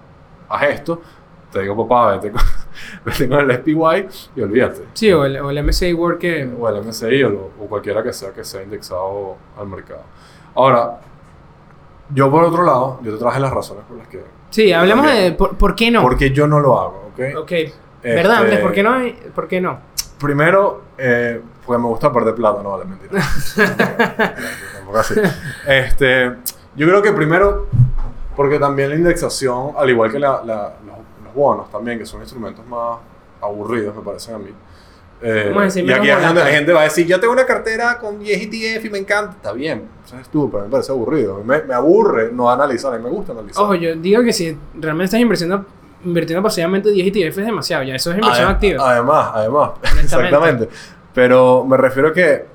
haz 0.48 0.62
esto, 0.64 1.00
te 1.52 1.60
digo, 1.60 1.76
papá, 1.86 2.12
vete 2.12 2.30
con, 2.30 2.40
vete 3.04 3.28
con 3.28 3.40
el 3.40 3.56
SPY 3.56 4.08
y 4.36 4.40
olvídate. 4.42 4.84
Sí, 4.94 5.12
o 5.12 5.24
el, 5.24 5.36
o 5.38 5.50
el 5.50 5.62
MSCI 5.64 5.92
World 5.92 6.18
que... 6.18 6.50
O 6.58 6.68
el 6.68 6.82
MSCI 6.84 7.22
o, 7.24 7.28
lo- 7.30 7.50
o 7.60 7.66
cualquiera 7.68 8.02
que 8.02 8.12
sea 8.12 8.32
que 8.32 8.42
sea 8.44 8.62
indexado 8.62 9.36
al 9.58 9.66
mercado. 9.68 10.02
Ahora, 10.54 10.98
yo 12.14 12.30
por 12.30 12.44
otro 12.44 12.64
lado, 12.64 12.98
yo 13.02 13.12
te 13.12 13.18
traje 13.18 13.38
las 13.38 13.52
razones 13.52 13.84
por 13.86 13.96
las 13.98 14.08
que... 14.08 14.24
Sí, 14.50 14.72
hablemos 14.72 15.06
de 15.06 15.32
por, 15.32 15.56
por 15.56 15.74
qué 15.76 15.90
no. 15.90 16.02
Porque 16.02 16.30
yo 16.32 16.46
no 16.46 16.58
lo 16.58 16.80
hago, 16.80 17.10
¿ok? 17.12 17.36
Ok. 17.38 17.52
¿Verdad, 18.02 18.32
Este, 18.36 18.44
Andrés? 18.44 18.60
¿Por 18.60 18.72
qué 18.72 18.82
no? 18.82 18.96
¿Por 19.34 19.48
qué 19.48 19.60
no? 19.60 19.78
Primero, 20.20 20.82
eh, 20.98 21.40
porque 21.64 21.80
me 21.82 21.88
gusta 21.88 22.12
perder 22.12 22.34
plata, 22.34 22.62
no 22.62 22.70
vale 22.72 22.84
mentira. 22.84 23.20
Tampoco 24.74 24.98
así. 24.98 25.14
Este, 25.66 26.26
yo 26.76 26.86
creo 26.86 27.02
que 27.02 27.12
primero, 27.12 27.66
porque 28.36 28.58
también 28.58 28.90
la 28.90 28.96
indexación, 28.96 29.72
al 29.76 29.88
igual 29.90 30.10
que 30.10 30.18
la- 30.18 30.42
la- 30.44 30.74
los, 30.86 30.96
los 31.24 31.34
bonos 31.34 31.70
también, 31.70 31.98
que 31.98 32.06
son 32.06 32.20
instrumentos 32.20 32.66
más 32.66 32.98
aburridos, 33.40 33.94
me 33.96 34.02
parecen 34.02 34.34
a 34.34 34.38
mí, 34.38 34.50
Eh, 35.22 35.52
y 35.84 35.92
aquí 35.92 36.08
es 36.08 36.22
donde 36.22 36.40
la 36.42 36.46
gente 36.50 36.72
va 36.72 36.80
a 36.80 36.84
decir, 36.84 37.06
yo 37.06 37.20
tengo 37.20 37.34
una 37.34 37.44
cartera 37.44 37.98
con 37.98 38.18
10 38.18 38.40
ETF 38.42 38.84
y 38.86 38.90
me 38.90 38.98
encanta. 38.98 39.32
Está 39.36 39.52
bien, 39.52 39.84
eso 40.04 40.18
es 40.18 40.28
tú, 40.30 40.50
pero 40.50 40.64
me 40.64 40.70
parece 40.70 40.92
aburrido. 40.92 41.42
Me, 41.44 41.62
me 41.62 41.74
aburre 41.74 42.30
no 42.32 42.50
analizar, 42.50 42.94
a 42.94 42.96
mí 42.96 43.04
me 43.04 43.10
gusta 43.10 43.32
analizar. 43.32 43.62
Ojo, 43.62 43.74
yo 43.74 43.94
digo 43.96 44.22
que 44.22 44.32
si 44.32 44.56
realmente 44.74 45.04
estás 45.04 45.20
invirtiendo, 45.20 45.64
invirtiendo 46.04 46.42
pasivamente 46.42 46.90
10 46.90 47.06
ETF 47.08 47.38
es 47.38 47.46
demasiado, 47.46 47.82
ya 47.82 47.94
eso 47.94 48.10
es 48.10 48.18
inversión 48.18 48.48
Adem- 48.48 48.52
activa. 48.52 48.90
Además, 48.90 49.30
además, 49.34 49.70
exactamente. 50.02 50.68
Pero 51.14 51.64
me 51.64 51.76
refiero 51.76 52.08
a 52.08 52.12
que 52.12 52.46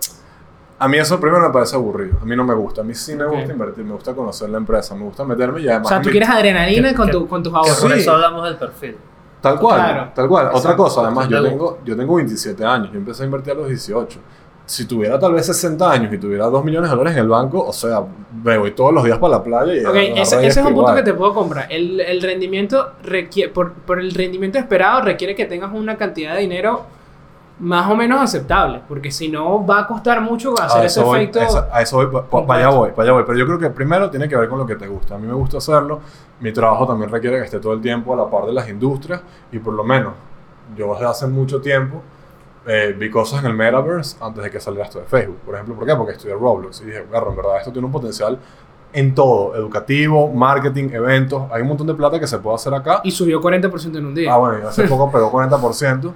a 0.79 0.87
mí 0.87 0.97
eso 0.97 1.19
primero 1.19 1.41
me 1.41 1.49
parece 1.53 1.75
aburrido. 1.75 2.17
A 2.21 2.25
mí 2.25 2.35
no 2.35 2.43
me 2.43 2.53
gusta. 2.53 2.81
A 2.81 2.83
mí 2.83 2.93
sí 2.93 3.15
me 3.15 3.25
gusta 3.25 3.51
invertir, 3.51 3.83
me 3.83 3.93
gusta 3.93 4.13
conocer 4.13 4.49
la 4.49 4.57
empresa, 4.57 4.95
me 4.95 5.03
gusta 5.03 5.23
meterme 5.23 5.61
y 5.61 5.67
además. 5.67 5.85
o 5.87 5.89
sea, 5.89 6.01
tú 6.01 6.09
quieres 6.09 6.29
adrenalina 6.29 6.89
Que- 6.89 6.95
con, 6.95 7.09
tu, 7.11 7.27
con 7.27 7.43
tus 7.43 7.53
ahorros. 7.53 7.79
por 7.79 7.91
Sí. 7.93 7.99
eso 7.99 8.11
hablamos 8.13 8.43
del 8.45 8.55
perfil. 8.57 8.97
Tal 9.41 9.59
cual, 9.59 9.79
Claro. 9.79 10.11
tal 10.15 10.27
cual. 10.27 10.49
Otra 10.53 10.75
cosa, 10.75 11.01
además, 11.01 11.27
yo 11.29 11.43
tengo, 11.43 11.77
yo 11.85 11.95
tengo 11.95 12.15
27 12.15 12.65
años, 12.65 12.89
yo 12.91 12.97
empecé 12.97 13.23
a 13.23 13.25
invertir 13.27 13.53
a 13.53 13.55
los 13.57 13.67
18. 13.67 14.19
Si 14.67 14.85
tuviera 14.87 15.19
tal 15.19 15.33
vez 15.33 15.45
60 15.45 15.91
años 15.91 16.11
y 16.13 16.17
tuviera 16.17 16.45
2 16.45 16.65
millones 16.65 16.89
de 16.89 16.95
dólares 16.95 17.17
en 17.17 17.23
el 17.23 17.29
banco, 17.29 17.63
o 17.65 17.71
sea, 17.73 18.01
me 18.43 18.57
voy 18.57 18.71
todos 18.71 18.91
los 18.93 19.03
días 19.03 19.19
para 19.19 19.37
la 19.37 19.43
playa 19.43 19.73
y 19.75 19.85
Ok, 19.85 19.95
ese, 19.95 20.37
ese 20.47 20.59
es 20.61 20.65
un 20.65 20.73
punto 20.73 20.95
que 20.95 21.03
te 21.03 21.13
puedo 21.13 21.33
comprar. 21.35 21.67
El, 21.71 21.99
el 21.99 22.19
rendimiento 22.21 22.93
requiere, 23.03 23.51
por, 23.51 23.73
por 23.73 23.99
el 23.99 24.11
rendimiento 24.13 24.57
esperado 24.57 25.01
requiere 25.01 25.35
que 25.35 25.45
tengas 25.45 25.71
una 25.71 25.97
cantidad 25.97 26.33
de 26.33 26.41
dinero 26.41 26.81
más 27.59 27.89
o 27.89 27.95
menos 27.95 28.19
aceptable, 28.19 28.81
porque 28.87 29.11
si 29.11 29.29
no 29.29 29.65
va 29.65 29.81
a 29.81 29.87
costar 29.87 30.19
mucho 30.19 30.53
hacer 30.59 30.81
a 30.81 30.85
ese 30.85 31.01
voy, 31.01 31.19
efecto. 31.19 31.39
esa- 31.41 31.69
a 31.71 31.81
eso 31.83 31.97
voy, 31.97 32.07
pa- 32.07 32.25
pa- 32.25 32.45
para 32.45 32.59
allá 32.67 32.75
voy, 32.75 32.89
para 32.89 33.03
allá 33.03 33.11
voy. 33.13 33.23
Pero 33.25 33.37
yo 33.37 33.45
creo 33.45 33.59
que 33.59 33.69
primero 33.69 34.09
tiene 34.09 34.27
que 34.27 34.35
ver 34.35 34.49
con 34.49 34.57
lo 34.57 34.65
que 34.65 34.75
te 34.75 34.87
gusta. 34.87 35.15
A 35.15 35.17
mí 35.19 35.27
me 35.27 35.33
gusta 35.35 35.59
hacerlo. 35.59 36.01
Mi 36.41 36.51
trabajo 36.51 36.85
también 36.87 37.09
requiere 37.11 37.37
que 37.37 37.45
esté 37.45 37.59
todo 37.59 37.73
el 37.73 37.81
tiempo 37.81 38.13
a 38.13 38.17
la 38.17 38.29
par 38.29 38.45
de 38.45 38.51
las 38.53 38.67
industrias 38.67 39.21
y 39.51 39.59
por 39.59 39.73
lo 39.75 39.83
menos 39.85 40.13
yo 40.75 40.91
desde 40.95 41.05
hace 41.05 41.27
mucho 41.27 41.61
tiempo 41.61 42.01
eh, 42.67 42.95
vi 42.97 43.09
cosas 43.09 43.43
en 43.43 43.51
el 43.51 43.55
metaverse 43.55 44.17
antes 44.21 44.43
de 44.43 44.49
que 44.49 44.59
saliera 44.59 44.85
esto 44.85 44.99
de 44.99 45.05
Facebook. 45.05 45.37
Por 45.45 45.55
ejemplo, 45.55 45.75
¿por 45.75 45.85
qué? 45.85 45.95
Porque 45.95 46.13
estudié 46.13 46.33
Roblox 46.35 46.81
y 46.81 46.85
dije, 46.85 47.05
"Garro, 47.11 47.29
en 47.29 47.37
verdad 47.37 47.57
esto 47.59 47.71
tiene 47.71 47.85
un 47.85 47.91
potencial 47.91 48.39
en 48.95 49.13
todo, 49.13 49.53
educativo, 49.55 50.31
marketing, 50.31 50.89
eventos. 50.93 51.43
Hay 51.51 51.61
un 51.61 51.67
montón 51.67 51.85
de 51.85 51.93
plata 51.93 52.17
que 52.17 52.27
se 52.27 52.39
puede 52.39 52.55
hacer 52.55 52.73
acá. 52.73 53.01
Y 53.03 53.11
subió 53.11 53.41
40% 53.41 53.97
en 53.97 54.05
un 54.05 54.15
día. 54.15 54.33
Ah, 54.33 54.37
bueno, 54.37 54.59
y 54.59 54.61
hace 54.61 54.83
poco 54.87 55.11
pegó 55.11 55.29
40%, 55.29 56.13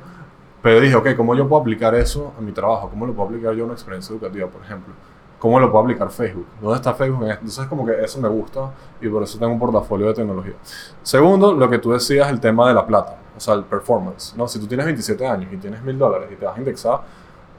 pero 0.61 0.79
dije, 0.79 0.95
ok, 0.95 1.09
¿cómo 1.17 1.35
yo 1.35 1.45
puedo 1.47 1.61
aplicar 1.61 1.93
eso 1.95 2.31
a 2.37 2.41
mi 2.41 2.53
trabajo? 2.53 2.89
¿Cómo 2.89 3.05
lo 3.05 3.13
puedo 3.13 3.27
aplicar 3.27 3.53
yo 3.53 3.63
a 3.63 3.65
una 3.65 3.73
experiencia 3.73 4.13
educativa, 4.13 4.47
por 4.47 4.61
ejemplo? 4.61 4.93
¿Cómo 5.39 5.59
lo 5.59 5.69
puedo 5.69 5.83
aplicar 5.83 6.09
Facebook? 6.09 6.47
¿Dónde 6.61 6.77
está 6.77 6.93
Facebook 6.93 7.23
en 7.23 7.31
esto? 7.31 7.41
Entonces, 7.41 7.65
como 7.67 7.85
que 7.85 8.01
eso 8.01 8.21
me 8.21 8.29
gusta 8.29 8.71
y 9.01 9.09
por 9.09 9.23
eso 9.23 9.37
tengo 9.37 9.51
un 9.51 9.59
portafolio 9.59 10.07
de 10.07 10.13
tecnología. 10.13 10.55
Segundo, 11.03 11.51
lo 11.53 11.69
que 11.69 11.79
tú 11.79 11.91
decías, 11.91 12.29
el 12.29 12.39
tema 12.39 12.65
de 12.69 12.73
la 12.73 12.87
plata, 12.87 13.17
o 13.39 13.41
sea, 13.41 13.53
el 13.55 13.63
performance. 13.63 14.35
¿no? 14.35 14.47
Si 14.47 14.59
tú 14.59 14.67
tienes 14.67 14.85
27 14.85 15.25
años 15.25 15.51
y 15.51 15.57
tienes 15.57 15.81
mil 15.81 15.97
dólares 15.97 16.29
y 16.31 16.35
te 16.35 16.45
vas 16.45 16.55
a 16.55 16.59
indexar, 16.59 16.93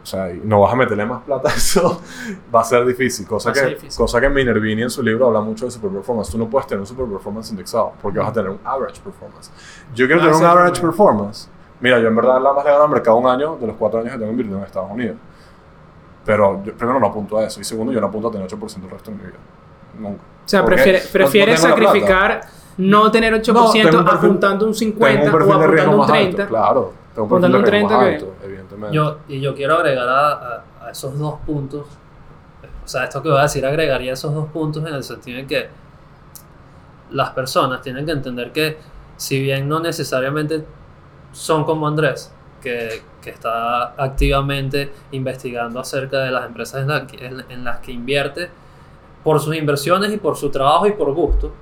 o 0.03 0.07
sea, 0.07 0.31
y 0.33 0.41
no 0.45 0.61
vas 0.61 0.73
a 0.73 0.77
meterle 0.77 1.05
más 1.07 1.23
plata 1.23 1.49
a 1.51 1.53
eso, 1.55 2.01
va 2.55 2.61
a 2.61 2.65
ser 2.65 2.85
difícil. 2.87 3.27
Cosa, 3.27 3.49
Va 3.49 3.51
a 3.51 3.55
que, 3.55 3.61
ser 3.61 3.69
difícil. 3.71 3.97
cosa 3.99 4.21
que 4.21 4.29
Minervini 4.29 4.83
en 4.83 4.91
su 4.91 5.03
libro 5.03 5.27
habla 5.27 5.41
mucho 5.41 5.65
de 5.65 5.71
super 5.71 5.91
performance. 5.91 6.31
Tú 6.31 6.39
no 6.39 6.49
puedes 6.49 6.67
tener 6.67 6.81
un 6.81 6.87
super 6.87 7.07
performance 7.07 7.51
indexado 7.51 7.93
porque 8.01 8.19
vas 8.19 8.29
a 8.29 8.33
tener 8.33 8.51
un 8.51 8.61
average 8.65 9.01
performance. 9.03 9.51
Yo 9.95 10.07
quiero 10.07 10.21
a 10.21 10.25
tener 10.25 10.35
un 10.35 10.41
ser 10.41 10.49
average 10.49 10.73
primero. 10.81 10.91
performance. 10.93 11.49
Mira, 11.81 11.99
yo 11.99 12.09
en 12.09 12.17
verdad 12.17 12.41
la 12.43 12.53
más 12.53 12.65
le 12.65 12.71
gano 12.73 12.85
al 12.85 12.91
mercado 12.91 13.17
un 13.17 13.27
año 13.27 13.57
de 13.57 13.67
los 13.67 13.77
cuatro 13.77 14.01
años 14.01 14.13
que 14.13 14.19
tengo 14.19 14.31
invertido 14.31 14.59
en 14.59 14.65
Estados 14.65 14.91
Unidos. 14.91 15.17
Pero 16.25 16.63
yo 16.63 16.75
primero 16.75 17.01
no 17.01 17.07
apunto 17.07 17.39
a 17.39 17.45
eso 17.47 17.61
y 17.61 17.65
segundo 17.65 17.93
yo 17.93 18.01
no 18.01 18.07
apunto 18.09 18.29
a 18.29 18.31
tener 18.31 18.47
8% 18.47 18.85
el 18.85 18.91
resto 18.91 19.11
de 19.11 19.17
mi 19.17 19.23
vida. 19.25 19.39
Nunca. 19.99 20.21
o 20.45 20.49
sea, 20.49 20.63
¿Por 20.63 20.71
qué? 20.77 20.83
prefiere- 20.83 20.99
No- 21.01 21.05
no 21.07 21.13
prefieres 21.13 21.61
sacrificar 21.61 22.41
no 22.79 23.11
tener 23.11 23.35
8% 23.35 23.53
No, 23.53 23.73
tengo 23.73 23.99
un 23.99 24.05
perfil- 24.07 24.17
apuntando 24.17 24.67
un 24.67 24.75
50 24.75 25.21
Tengo 25.23 25.37
un 25.37 25.43
o 25.43 25.47
perfil 25.47 25.61
de 25.61 25.67
riesgo 25.67 25.93
apuntando 25.93 25.93
un 25.93 25.99
más 25.99 26.09
30. 26.11 26.43
alto, 26.43 26.55
claro. 26.55 26.93
Tengo 27.15 27.27
un 27.27 27.27
Apuntando 27.27 27.59
perfil 27.59 27.73
de 27.81 27.85
un 27.85 27.89
riesgo 27.89 27.89
más 27.89 27.99
30 28.09 28.27
alto, 28.27 28.45
evidentemente. 28.47 28.97
Yo, 28.97 29.19
y 29.29 29.41
yo 29.41 29.55
quiero 29.55 29.75
agregar 29.77 30.09
a, 30.09 30.29
a- 30.33 30.65
a 30.87 30.91
esos 30.91 31.19
dos 31.19 31.35
puntos, 31.47 31.87
o 32.85 32.89
sea, 32.89 33.05
esto 33.05 33.23
que 33.23 33.29
voy 33.29 33.39
a 33.39 33.43
decir 33.43 33.65
agregaría 33.67 34.13
esos 34.15 34.35
dos 34.35 34.47
puntos 34.49 34.85
en 34.87 34.95
el 34.95 35.05
sentido 35.05 35.39
en 35.39 35.47
que 35.47 35.69
las 37.11 37.31
personas 37.31 37.83
tienen 37.83 38.07
que 38.07 38.13
entender 38.13 38.53
que 38.53 38.79
si 39.17 39.41
bien 39.41 39.69
no 39.69 39.81
necesariamente 39.81 40.65
son 41.33 41.65
como 41.65 41.87
Andrés, 41.87 42.33
que, 42.63 43.03
que 43.23 43.31
está 43.31 43.93
activamente 44.03 44.93
investigando 45.13 45.81
acerca 45.81 46.19
de 46.21 46.31
las 46.31 46.47
empresas 46.47 46.83
en, 46.83 46.89
la 46.89 47.07
que- 47.07 47.25
en- 47.27 47.45
en 47.49 47.65
las 47.65 47.79
que 47.81 47.93
invierte, 47.93 48.49
por 49.25 49.39
sus 49.41 49.55
inversiones 49.55 50.13
y 50.13 50.17
por 50.17 50.37
su 50.37 50.51
trabajo 50.51 50.87
y 50.87 50.93
por 50.93 51.13
gusto. 51.13 51.53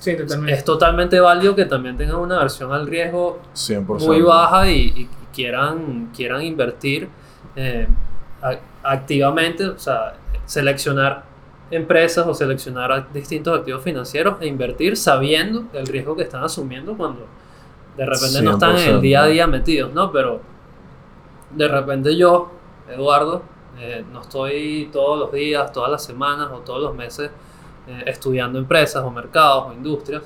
Sí, 0.00 0.16
totalmente. 0.16 0.52
es 0.54 0.64
totalmente 0.64 1.20
válido 1.20 1.54
que 1.54 1.66
también 1.66 1.96
tengan 1.96 2.16
una 2.16 2.38
versión 2.38 2.72
al 2.72 2.86
riesgo 2.86 3.38
100%. 3.54 3.84
muy 4.06 4.22
baja 4.22 4.68
y, 4.68 4.80
y 4.96 5.08
quieran, 5.32 6.10
quieran 6.16 6.42
invertir 6.42 7.08
eh, 7.54 7.86
a- 8.42 8.58
activamente, 8.82 9.66
o 9.68 9.78
sea, 9.78 10.14
seleccionar 10.46 11.24
empresas 11.70 12.26
o 12.26 12.34
seleccionar 12.34 13.12
distintos 13.12 13.56
activos 13.58 13.82
financieros 13.84 14.36
e 14.40 14.46
invertir 14.48 14.96
sabiendo 14.96 15.64
el 15.74 15.86
riesgo 15.86 16.16
que 16.16 16.22
están 16.24 16.42
asumiendo 16.42 16.96
cuando 16.96 17.26
de 17.96 18.06
repente 18.06 18.42
no 18.42 18.52
están 18.52 18.70
en 18.70 18.76
el 18.88 18.96
100%, 18.96 19.00
día 19.00 19.22
a 19.22 19.26
día 19.26 19.46
metidos, 19.46 19.92
¿no? 19.92 20.10
Pero 20.10 20.40
de 21.50 21.68
repente 21.68 22.16
yo, 22.16 22.50
Eduardo, 22.88 23.42
eh, 23.78 24.04
no 24.12 24.22
estoy 24.22 24.88
todos 24.92 25.18
los 25.18 25.32
días, 25.32 25.70
todas 25.72 25.90
las 25.90 26.02
semanas 26.04 26.48
o 26.52 26.58
todos 26.60 26.80
los 26.82 26.94
meses 26.94 27.30
eh, 27.88 28.04
estudiando 28.06 28.58
empresas 28.58 29.02
o 29.04 29.10
mercados 29.10 29.68
o 29.68 29.72
industrias, 29.72 30.22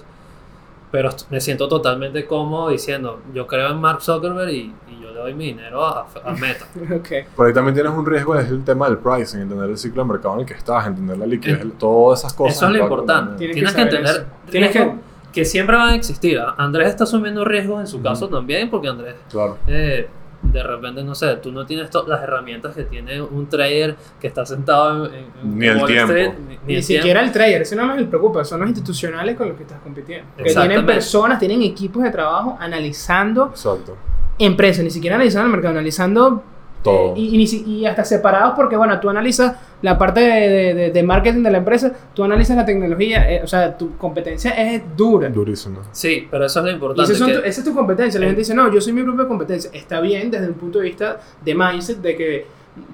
pero 0.91 1.11
me 1.31 1.41
siento 1.41 1.69
totalmente 1.69 2.25
cómodo 2.25 2.69
diciendo, 2.69 3.21
yo 3.33 3.47
creo 3.47 3.71
en 3.71 3.81
Mark 3.81 4.01
Zuckerberg 4.01 4.51
y, 4.51 4.73
y 4.89 5.01
yo 5.03 5.11
le 5.11 5.19
doy 5.21 5.35
mi 5.35 5.47
dinero 5.47 5.85
a, 5.85 6.07
a 6.25 6.33
Meta. 6.33 6.67
Ok. 6.97 7.09
Pero 7.37 7.49
ahí 7.49 7.53
también 7.53 7.75
tienes 7.75 7.93
un 7.93 8.07
riesgo, 8.07 8.37
es 8.39 8.49
el 8.49 8.63
tema 8.63 8.87
del 8.89 8.99
pricing, 8.99 9.41
entender 9.41 9.71
el 9.71 9.79
ciclo 9.79 10.05
de 10.05 10.09
mercado 10.13 10.35
en 10.35 10.41
el 10.43 10.47
que 10.47 10.55
estás, 10.55 10.87
entender 10.87 11.19
la 11.19 11.27
liquidez, 11.27 11.67
todas 11.79 12.21
esas 12.21 12.33
cosas. 12.35 12.57
Eso 12.57 12.67
es 12.67 12.73
lo 12.73 12.79
importante. 12.85 13.37
Tienes 13.39 13.55
Tienes, 13.57 13.75
que 13.75 13.81
entender. 13.83 14.27
Tienes 14.51 14.71
que- 14.71 14.79
riesgos 14.79 14.99
que... 15.33 15.45
siempre 15.45 15.75
van 15.77 15.89
a 15.89 15.95
existir. 15.97 16.41
Andrés 16.57 16.89
está 16.91 17.03
asumiendo 17.05 17.45
riesgos 17.45 17.81
en 17.81 17.87
su 17.89 18.01
caso 18.01 18.29
también, 18.29 18.71
porque 18.71 18.87
Andrés 18.89 19.17
Claro. 19.31 19.59
eh, 19.67 20.09
de 20.53 20.63
repente, 20.63 21.03
no 21.03 21.15
sé, 21.15 21.37
tú 21.37 21.51
no 21.53 21.65
tienes 21.67 21.91
to- 21.91 22.07
las 22.07 22.23
herramientas 22.23 22.75
que 22.75 22.85
tiene 22.85 23.21
un 23.21 23.49
trader 23.49 23.97
que 24.21 24.27
está 24.29 24.45
sentado 24.47 25.07
en, 25.07 25.15
en- 25.43 25.59
Ni 25.59 25.67
el 25.67 25.77
Wall 25.79 25.87
tiempo. 25.87 26.13
Street, 26.13 26.33
ni, 26.39 26.55
Ni, 26.55 26.59
ni 26.67 26.75
el 26.77 26.83
siquiera 26.83 27.21
el 27.23 27.33
trader, 27.33 27.63
eso 27.63 27.77
no 27.77 27.95
me 27.95 28.05
preocupa, 28.05 28.45
son 28.45 28.61
los 28.61 28.69
institucionales 28.69 29.37
con 29.37 29.49
los 29.49 29.57
que 29.57 29.63
estás 29.65 29.81
compitiendo. 29.81 30.27
Que 30.37 30.45
tienen 30.45 30.87
personas, 30.87 31.39
tienen 31.39 31.63
equipos 31.63 32.03
de 32.03 32.11
trabajo 32.11 32.57
analizando 32.61 33.47
Exacto. 33.49 33.97
empresas, 34.39 34.85
ni 34.85 34.91
siquiera 34.91 35.17
analizando 35.17 35.47
el 35.47 35.53
mercado, 35.53 35.73
analizando 35.75 36.43
Todo. 36.85 37.11
eh, 37.17 37.21
y, 37.21 37.35
y 37.35 37.39
ni 37.39 37.47
si- 37.49 37.65
y 37.67 37.87
hasta 37.87 38.05
separados 38.05 38.53
porque, 38.55 38.77
bueno, 38.77 39.01
tú 39.01 39.11
analizas 39.11 39.57
la 39.83 39.99
parte 39.99 40.21
de, 40.21 40.49
de- 40.49 40.75
de- 40.75 40.91
de 40.93 41.03
marketing 41.03 41.43
de 41.43 41.51
la 41.51 41.59
empresa, 41.59 41.91
tú 42.15 42.23
analizas 42.23 42.57
la 42.57 42.65
tecnología, 42.65 43.29
eh, 43.29 43.41
o 43.43 43.47
sea, 43.49 43.77
tu 43.77 43.97
competencia 43.97 44.51
es 44.53 44.83
dura. 44.97 45.29
Durísimo. 45.31 45.81
Sí, 45.91 46.29
pero 46.31 46.45
eso 46.47 46.61
es 46.61 46.67
lo 46.67 46.71
importante. 46.71 47.13
que- 47.13 47.19
tu- 47.19 47.39
esa 47.41 47.61
es 47.61 47.65
tu 47.65 47.75
competencia. 47.75 48.21
La 48.21 48.27
Eh. 48.27 48.29
gente 48.29 48.41
dice, 48.43 48.55
no, 48.55 48.73
yo 48.73 48.81
soy 48.81 48.93
mi 48.93 49.03
propia 49.03 49.27
competencia. 49.27 49.71
Está 49.73 50.01
bien 50.01 50.31
desde 50.31 50.47
un 50.47 50.55
punto 50.55 50.79
de 50.79 50.85
vista 50.85 51.17
de 51.45 51.55
mindset, 51.55 51.99
de 51.99 52.17
que 52.17 52.47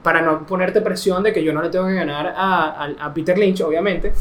para 0.02 0.22
no 0.22 0.46
ponerte 0.46 0.80
presión 0.82 1.22
de 1.22 1.32
que 1.32 1.42
yo 1.42 1.52
no 1.52 1.60
le 1.62 1.68
tengo 1.70 1.86
que 1.86 1.94
ganar 1.94 2.28
a, 2.36 2.84
a- 2.84 3.06
a 3.06 3.12
Peter 3.12 3.36
Lynch, 3.36 3.60
obviamente. 3.62 4.12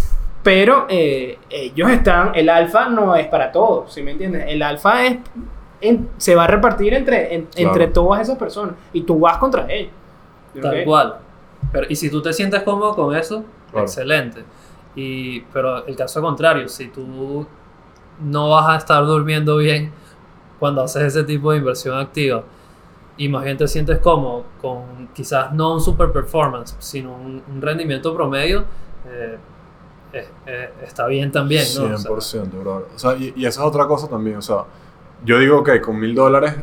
Pero 0.42 0.86
eh, 0.90 1.38
ellos 1.50 1.90
están, 1.92 2.32
el 2.34 2.48
alfa 2.50 2.88
no 2.88 3.14
es 3.16 3.28
para 3.28 3.52
todos, 3.52 3.94
¿sí 3.94 4.02
me 4.02 4.12
entiendes? 4.12 4.46
El 4.48 4.64
alfa 4.64 5.06
es, 5.06 5.18
en- 5.82 6.10
se 6.18 6.36
va 6.36 6.44
a 6.46 6.48
repartir 6.48 6.94
entre, 6.94 7.34
en- 7.36 7.46
Claro. 7.46 7.70
entre 7.70 7.88
todas 7.88 8.22
esas 8.22 8.38
personas 8.38 8.76
y 8.94 9.02
tú 9.02 9.20
vas 9.20 9.38
contra 9.38 9.72
ellos. 9.72 9.92
Tal 10.62 10.80
¿ok? 10.80 10.86
cual. 10.86 11.16
Pero, 11.72 11.88
y 11.90 11.96
si 11.96 12.10
tú 12.10 12.22
te 12.22 12.34
sientes 12.34 12.64
cómodo 12.64 12.96
con 12.96 13.16
eso, 13.16 13.44
Claro. 13.72 13.86
excelente. 13.86 14.44
Y, 14.96 15.42
pero 15.54 15.86
el 15.86 15.96
caso 15.96 16.22
contrario, 16.22 16.68
si 16.68 16.88
tú 16.88 17.46
no 18.22 18.50
vas 18.50 18.68
a 18.70 18.76
estar 18.78 19.06
durmiendo 19.06 19.58
bien 19.58 19.92
cuando 20.60 20.82
haces 20.84 21.04
ese 21.04 21.24
tipo 21.24 21.52
de 21.52 21.60
inversión 21.60 21.98
activa 21.98 22.44
y 23.16 23.30
más 23.30 23.44
bien 23.44 23.58
te 23.58 23.68
sientes 23.68 24.00
cómodo 24.00 24.46
con 24.62 25.10
quizás 25.14 25.54
no 25.54 25.74
un 25.74 25.80
super 25.82 26.12
performance, 26.12 26.76
sino 26.80 27.14
un, 27.14 27.42
un 27.50 27.62
rendimiento 27.62 28.14
promedio, 28.16 28.64
eh, 29.08 29.38
eh, 30.14 30.28
eh, 30.48 30.70
está 30.84 31.06
bien 31.06 31.32
también, 31.32 31.66
¿no? 31.78 31.84
O 31.84 31.98
sea, 31.98 32.12
100%, 32.12 32.60
bro. 32.60 32.88
O 32.96 33.00
sea, 33.00 33.16
y, 33.16 33.34
y 33.36 33.46
esa 33.46 33.62
es 33.62 33.68
otra 33.68 33.86
cosa 33.88 34.08
también. 34.10 34.38
O 34.38 34.42
sea, 34.42 34.64
yo 35.26 35.40
digo 35.40 35.64
que 35.64 35.82
con 35.82 36.00
mil 36.00 36.14
dólares 36.16 36.56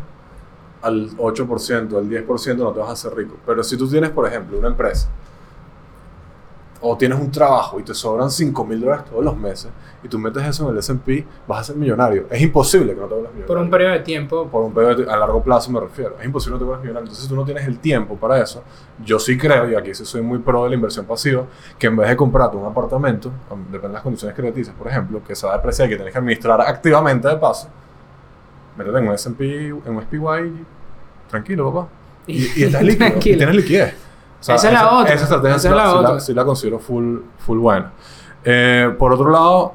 al 0.83 1.11
8%, 1.17 1.97
al 1.97 2.09
10% 2.09 2.57
no 2.57 2.73
te 2.73 2.81
vas 2.81 2.89
a 2.91 2.93
hacer 2.93 3.15
rico. 3.15 3.37
Pero 3.45 3.63
si 3.63 3.77
tú 3.77 3.89
tienes, 3.89 4.11
por 4.11 4.27
ejemplo, 4.27 4.59
una 4.59 4.69
empresa 4.69 5.09
o 6.81 6.95
tienes 6.97 7.19
un 7.19 7.31
trabajo 7.31 7.81
y 7.81 7.83
te 7.83 7.95
sobran 7.95 8.31
5 8.31 8.65
mil 8.67 8.79
dólares 8.81 9.07
todos 9.07 9.25
los 9.25 9.37
meses 9.37 9.71
y 10.05 10.09
tú 10.09 10.19
metes 10.19 10.45
eso 10.45 10.65
en 10.69 10.73
el 10.75 10.79
S&P, 10.79 11.27
vas 11.49 11.61
a 11.61 11.65
ser 11.65 11.77
millonario. 11.77 12.27
Es 12.31 12.41
imposible 12.43 12.95
que 12.95 13.01
no 13.01 13.07
te 13.07 13.15
vuelvas 13.15 13.33
millonario. 13.33 13.47
Por 13.47 13.59
un 13.59 13.71
periodo 13.71 13.93
de 13.95 14.01
tiempo. 14.01 14.47
por 14.47 14.63
un 14.63 14.73
periodo 14.75 14.95
de- 14.97 15.11
a 15.11 15.17
largo 15.17 15.43
plazo 15.43 15.71
me 15.73 15.81
refiero. 15.81 16.17
Es 16.21 16.27
imposible 16.27 16.57
que 16.57 16.59
te 16.61 16.65
vuelvas 16.67 16.83
millonario. 16.83 17.05
Entonces, 17.07 17.25
si 17.25 17.29
tú 17.31 17.35
no 17.35 17.45
tienes 17.45 17.67
el 17.67 17.79
tiempo 17.79 18.15
para 18.17 18.41
eso. 18.41 18.63
Yo 19.05 19.19
sí 19.19 19.37
creo, 19.39 19.69
y 19.71 19.75
aquí 19.75 19.95
sí 19.95 20.05
soy 20.05 20.21
muy 20.21 20.39
pro 20.39 20.65
de 20.65 20.69
la 20.71 20.75
inversión 20.77 21.07
pasiva, 21.07 21.45
que 21.79 21.87
en 21.87 21.97
vez 21.97 22.09
de 22.11 22.17
comprarte 22.17 22.57
un 22.59 22.67
apartamento, 22.67 23.33
depende 23.73 23.89
de 23.89 23.95
las 23.95 24.03
condiciones 24.03 24.37
crediticias, 24.37 24.77
por 24.77 24.87
ejemplo, 24.87 25.23
que 25.27 25.35
se 25.35 25.47
va 25.47 25.55
a 25.55 25.57
depreciar 25.57 25.89
y 25.89 25.91
que 25.93 25.97
tienes 25.97 26.13
que 26.13 26.19
administrar 26.19 26.61
activamente 26.61 27.27
de 27.27 27.37
paso, 27.39 27.69
métete 28.77 28.99
en 28.99 29.09
un 29.09 29.15
S&P, 29.15 29.67
en 29.69 29.97
un 29.97 30.03
SPY, 30.03 30.65
tranquilo, 31.29 31.73
papá. 31.73 31.89
Y, 32.27 32.61
y 32.61 32.65
estás 32.65 32.83
líquido. 32.83 33.09
y 33.19 33.21
tienes 33.21 33.55
liquidez. 33.55 33.95
O 34.49 34.53
Esa 34.55 34.69
es 34.69 34.73
la 34.73 34.93
otra. 34.99 35.15
Esa 35.15 35.25
estrategia 35.25 35.57
Esa 35.57 35.61
sí 35.61 35.69
es 35.69 35.75
la, 35.75 35.77
la 35.85 35.91
sí 35.91 35.95
la- 35.95 36.01
otra. 36.09 36.21
sí 36.21 36.35
la 36.35 36.45
considero 36.45 36.79
full, 36.79 37.19
full 37.39 37.59
buena. 37.59 37.93
Eh, 38.45 38.95
por 38.99 39.13
otro 39.13 39.31
lado, 39.31 39.75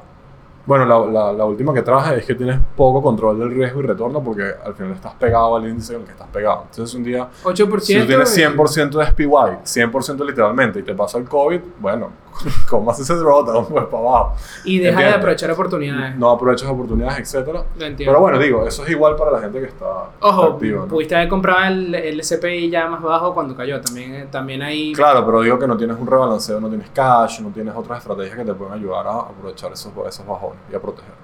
bueno, 0.66 0.84
la, 0.86 0.98
la- 1.10 1.32
la 1.32 1.44
última 1.44 1.72
que 1.74 1.82
traje 1.82 2.18
es 2.18 2.24
que 2.26 2.34
tienes 2.34 2.58
poco 2.76 3.02
control 3.02 3.38
del 3.38 3.50
riesgo 3.50 3.80
y 3.80 3.86
retorno 3.86 4.22
porque 4.22 4.44
al 4.64 4.74
final 4.74 4.92
estás 4.92 5.14
pegado 5.14 5.56
al 5.56 5.66
índice 5.68 5.92
con 5.94 6.02
el 6.02 6.06
que 6.06 6.12
estás 6.12 6.28
pegado. 6.28 6.64
Entonces, 6.70 6.94
un 6.94 7.02
día 7.04 7.28
8%. 7.42 7.80
si 7.80 7.98
tú 8.00 8.06
tienes 8.06 8.36
y- 8.38 8.40
100% 8.42 8.90
de 8.98 9.06
SPY, 9.06 9.26
100% 9.64 10.24
literalmente, 10.26 10.78
y 10.78 10.82
te 10.82 10.94
pasa 10.94 11.18
el 11.18 11.24
COVID, 11.28 11.60
bueno, 11.80 12.10
¿cómo 12.70 12.90
haces 12.90 13.08
ese 13.10 13.18
drawdown? 13.18 13.66
Pues 13.66 13.84
para 13.86 13.98
abajo. 13.98 14.34
Y 14.64 14.78
deja 14.78 15.00
de 15.00 15.10
aprovechar 15.10 15.50
oportunidades. 15.50 16.16
No 16.16 16.30
aprovechas 16.30 16.68
oportunidades. 16.68 17.34
Lo 17.34 17.50
entiendo. 17.84 17.96
Pero 18.12 18.20
bueno, 18.20 18.38
digo, 18.38 18.66
eso 18.66 18.84
es 18.84 18.90
igual 18.90 19.16
para 19.16 19.32
la 19.32 19.40
gente 19.40 19.58
que 19.60 19.66
está 19.66 19.86
Ojo, 20.20 20.42
activa. 20.44 20.82
¿no? 20.82 20.86
pudiste 20.88 21.14
haber 21.16 21.28
comprado 21.28 21.64
el, 21.66 21.94
el 21.94 22.22
SPI 22.24 22.70
ya 22.70 22.86
más 22.88 23.02
bajo 23.02 23.34
cuando 23.34 23.54
cayó. 23.56 23.80
También, 23.80 24.14
eh, 24.14 24.26
también 24.30 24.62
hay. 24.62 24.92
Claro, 24.92 25.24
pero 25.26 25.42
digo 25.42 25.58
que 25.58 25.66
no 25.66 25.76
tienes 25.76 25.96
un 25.98 26.06
rebalanceo, 26.06 26.60
no 26.60 26.68
tienes 26.68 26.88
cash, 26.90 27.40
no 27.40 27.50
tienes 27.50 27.74
otras 27.76 27.98
estrategias 27.98 28.36
que 28.36 28.44
te 28.44 28.54
pueden 28.54 28.74
ayudar 28.74 29.06
a 29.06 29.14
aprovechar 29.20 29.72
esos, 29.72 29.92
esos 30.08 30.26
bajones 30.52 30.72
y 30.72 30.76
a 30.76 30.80
protegerte. 30.80 31.16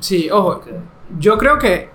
Sí, 0.00 0.30
ojo. 0.30 0.60
Yo 1.18 1.38
creo 1.38 1.58
que 1.58 1.88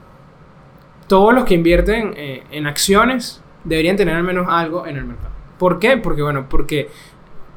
todos 1.08 1.34
los 1.34 1.43
que 1.45 1.54
invierten 1.56 2.13
eh, 2.15 2.43
en 2.51 2.67
acciones 2.67 3.41
deberían 3.63 3.95
tener 3.97 4.15
al 4.15 4.23
menos 4.23 4.47
algo 4.49 4.86
en 4.88 4.97
el 4.97 5.06
mercado. 5.06 5.30
¿Por 5.58 5.77
qué? 5.80 5.97
Porque, 5.97 6.21
bueno, 6.21 6.45
porque 6.49 6.89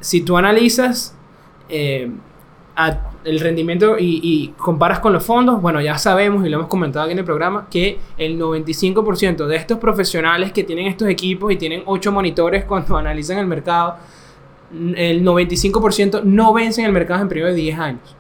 si 0.00 0.22
tú 0.22 0.36
analizas 0.36 1.16
eh, 1.68 2.10
a- 2.76 3.10
el 3.24 3.40
rendimiento 3.40 3.96
y, 3.98 4.20
y 4.22 4.48
comparas 4.58 4.98
con 5.00 5.12
los 5.14 5.24
fondos, 5.24 5.62
bueno, 5.62 5.80
ya 5.80 5.96
sabemos 5.96 6.44
y 6.44 6.50
lo 6.50 6.58
hemos 6.58 6.68
comentado 6.68 7.04
aquí 7.04 7.12
en 7.12 7.20
el 7.20 7.24
programa 7.24 7.68
que 7.70 7.98
el 8.18 8.38
95% 8.38 9.46
de 9.46 9.56
estos 9.56 9.78
profesionales 9.78 10.52
que 10.52 10.64
tienen 10.64 10.86
estos 10.88 11.08
equipos 11.08 11.50
y 11.52 11.56
tienen 11.56 11.82
8 11.86 12.12
monitores 12.12 12.64
cuando 12.66 12.96
analizan 12.98 13.38
el 13.38 13.46
mercado, 13.46 13.96
el 14.72 15.24
95% 15.24 16.22
no 16.24 16.52
vencen 16.52 16.84
el 16.84 16.92
mercado 16.92 17.22
en 17.22 17.28
periodo 17.28 17.48
de 17.50 17.54
10 17.54 17.78
años. 17.78 18.16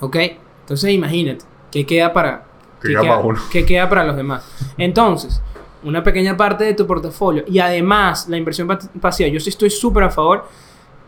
¿Ok? 0.00 0.16
Entonces 0.60 0.90
imagínate, 0.90 1.44
¿qué 1.70 1.86
queda 1.86 2.12
para, 2.12 2.44
¿Qué 2.82 2.88
qué 2.88 2.94
queda 3.00 3.18
uno? 3.18 3.40
qué 3.52 3.64
queda 3.64 3.88
para 3.88 4.04
los 4.04 4.16
demás? 4.16 4.44
Entonces, 4.78 5.40
una 5.82 6.02
pequeña 6.02 6.36
parte 6.36 6.64
de 6.64 6.74
tu 6.74 6.86
portafolio 6.86 7.44
y 7.46 7.58
además 7.60 8.28
la 8.28 8.36
inversión 8.36 8.66
pa- 8.66 8.78
pasiva, 9.00 9.28
yo 9.28 9.38
sí 9.40 9.50
estoy 9.50 9.70
súper 9.70 10.02
a 10.04 10.10
favor, 10.10 10.44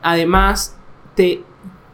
además 0.03 0.77
te 1.14 1.42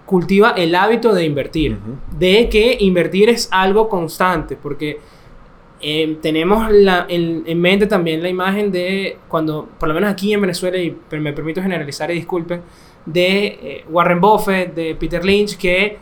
cultiva 0.07 0.51
el 0.51 0.75
hábito 0.75 1.15
de 1.15 1.25
invertir, 1.25 1.73
Ujú. 1.73 2.19
de 2.19 2.49
que 2.51 2.77
invertir 2.81 3.31
es 3.31 3.49
algo 3.51 3.89
constante, 3.89 4.57
porque 4.61 5.01
eh, 5.81 6.19
tenemos 6.23 6.71
la- 6.71 7.07
en, 7.09 7.43
en 7.47 7.61
mente 7.61 7.87
también 7.87 8.23
la 8.23 8.29
imagen 8.29 8.71
de 8.71 9.19
cuando, 9.29 9.69
por 9.79 9.89
lo 9.89 9.95
menos 9.95 10.11
aquí 10.11 10.33
en 10.33 10.41
Venezuela, 10.43 10.79
y 10.79 10.97
me 11.13 11.33
permito 11.33 11.61
generalizar 11.63 12.11
y 12.11 12.15
disculpen, 12.15 12.61
de 13.07 13.47
eh, 13.47 13.85
Warren 13.91 14.21
Buffett, 14.21 14.75
de 14.75 14.95
Peter 14.95 15.25
Lynch, 15.25 15.57
que 15.59 15.99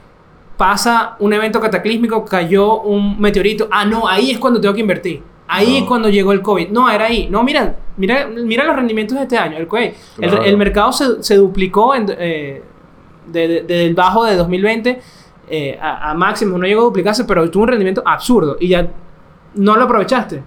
pasa 0.57 1.17
un 1.19 1.33
evento 1.33 1.61
cataclísmico, 1.61 2.25
cayó 2.25 2.81
un 2.83 3.21
meteorito, 3.21 3.69
ah, 3.71 3.85
no, 3.85 4.07
ahí 4.09 4.31
es 4.31 4.39
cuando 4.39 4.61
tengo 4.61 4.75
que 4.75 4.81
invertir. 4.81 5.23
Ahí 5.49 5.73
No. 5.73 5.77
es 5.79 5.85
cuando 5.85 6.09
llegó 6.09 6.33
el 6.33 6.41
COVID. 6.41 6.69
No, 6.71 6.89
era 6.91 7.07
ahí. 7.07 7.29
No, 7.31 7.43
mira, 7.43 7.77
mira, 7.97 8.27
mira 8.27 8.65
los 8.65 8.75
rendimientos 8.77 9.17
de 9.19 9.25
este 9.25 9.37
año. 9.37 9.59
El, 9.59 9.67
COVID. 9.67 9.83
El- 9.83 9.95
Claro. 10.31 10.43
el, 10.45 10.57
mercado 10.57 10.93
se, 10.93 11.23
se 11.23 11.37
duplicó 11.37 11.95
en, 11.95 12.07
eh, 12.19 12.63
de- 13.27 13.49
de- 13.49 13.61
desde 13.63 13.87
el 13.87 13.95
bajo 13.95 14.25
de 14.25 14.37
2020 14.37 15.01
eh, 15.49 15.79
a, 15.81 16.11
a 16.11 16.15
máximo. 16.15 16.57
No 16.57 16.65
llegó 16.67 16.81
a 16.83 16.85
duplicarse, 16.85 17.25
pero 17.25 17.51
tuvo 17.51 17.65
un 17.65 17.69
rendimiento 17.69 18.03
absurdo. 18.07 18.57
Y 18.61 18.69
ya 18.69 18.89
no 19.55 19.77
lo 19.77 19.83
aprovechaste. 19.85 20.43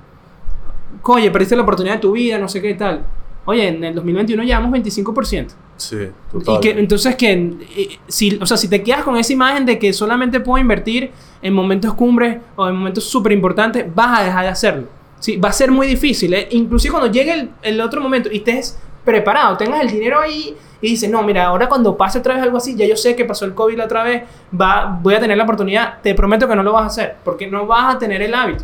Oye, 1.04 1.30
perdiste 1.30 1.56
la 1.56 1.62
oportunidad 1.62 1.96
de 1.96 2.02
tu 2.02 2.14
vida, 2.14 2.40
no 2.40 2.48
sé 2.48 2.60
qué 2.62 2.74
tal. 2.74 3.06
Oye, 3.46 3.68
en 3.68 3.84
el 3.84 3.94
2021 3.94 4.42
llevamos 4.44 4.72
25%. 4.72 5.54
Sí, 5.78 5.98
Y 5.98 6.32
total. 6.32 6.60
que, 6.62 6.70
entonces, 6.72 7.16
que 7.16 7.32
eh, 7.34 8.00
si, 8.08 8.38
o 8.42 8.46
sea, 8.46 8.56
si 8.56 8.68
te 8.70 8.82
quedas 8.82 9.04
con 9.04 9.18
esa 9.18 9.34
imagen 9.34 9.66
de 9.66 9.78
que 9.78 9.92
solamente 9.92 10.40
puedo 10.40 10.58
invertir 10.60 11.12
en 11.42 11.54
momentos 11.54 11.94
cumbres 11.96 12.38
o 12.56 12.68
en 12.68 12.76
momentos 12.76 13.04
súper 13.04 13.34
importantes, 13.34 13.86
vas 13.94 14.20
a 14.20 14.24
dejar 14.24 14.44
de 14.44 14.50
hacerlo. 14.50 14.88
Sí, 15.20 15.38
va 15.38 15.50
a 15.50 15.54
ser 15.54 15.72
muy 15.72 15.88
difícil. 15.88 16.34
¿eh? 16.34 16.48
Inclusive 16.52 16.92
cuando 16.92 17.12
llegue 17.12 17.34
el, 17.34 17.50
el 17.62 17.82
otro 17.82 18.00
momento 18.02 18.30
y 18.32 18.38
estés 18.38 18.78
preparado, 19.04 19.58
tengas 19.58 19.82
el 19.82 19.90
dinero 19.92 20.20
ahí 20.20 20.56
y 20.82 20.90
dices, 20.90 21.10
no, 21.10 21.22
mira, 21.24 21.46
ahora 21.46 21.68
cuando 21.70 21.96
pase 21.98 22.20
otra 22.20 22.36
vez 22.36 22.44
algo 22.44 22.58
así, 22.58 22.76
ya 22.76 22.86
yo 22.86 22.96
sé 22.96 23.16
que 23.16 23.26
pasó 23.26 23.46
el 23.46 23.54
COVID 23.54 23.78
la 23.78 23.86
otra 23.86 24.04
vez, 24.04 24.24
va, 24.60 25.00
voy 25.02 25.14
a 25.14 25.20
tener 25.20 25.38
la 25.38 25.44
oportunidad, 25.44 26.02
te 26.02 26.14
prometo 26.16 26.48
que 26.48 26.56
no 26.56 26.64
lo 26.64 26.74
vas 26.74 26.84
a 26.84 26.88
hacer, 26.88 27.16
porque 27.24 27.48
no 27.48 27.66
vas 27.68 27.96
a 27.96 28.00
tener 28.00 28.22
el 28.22 28.34
hábito. 28.34 28.64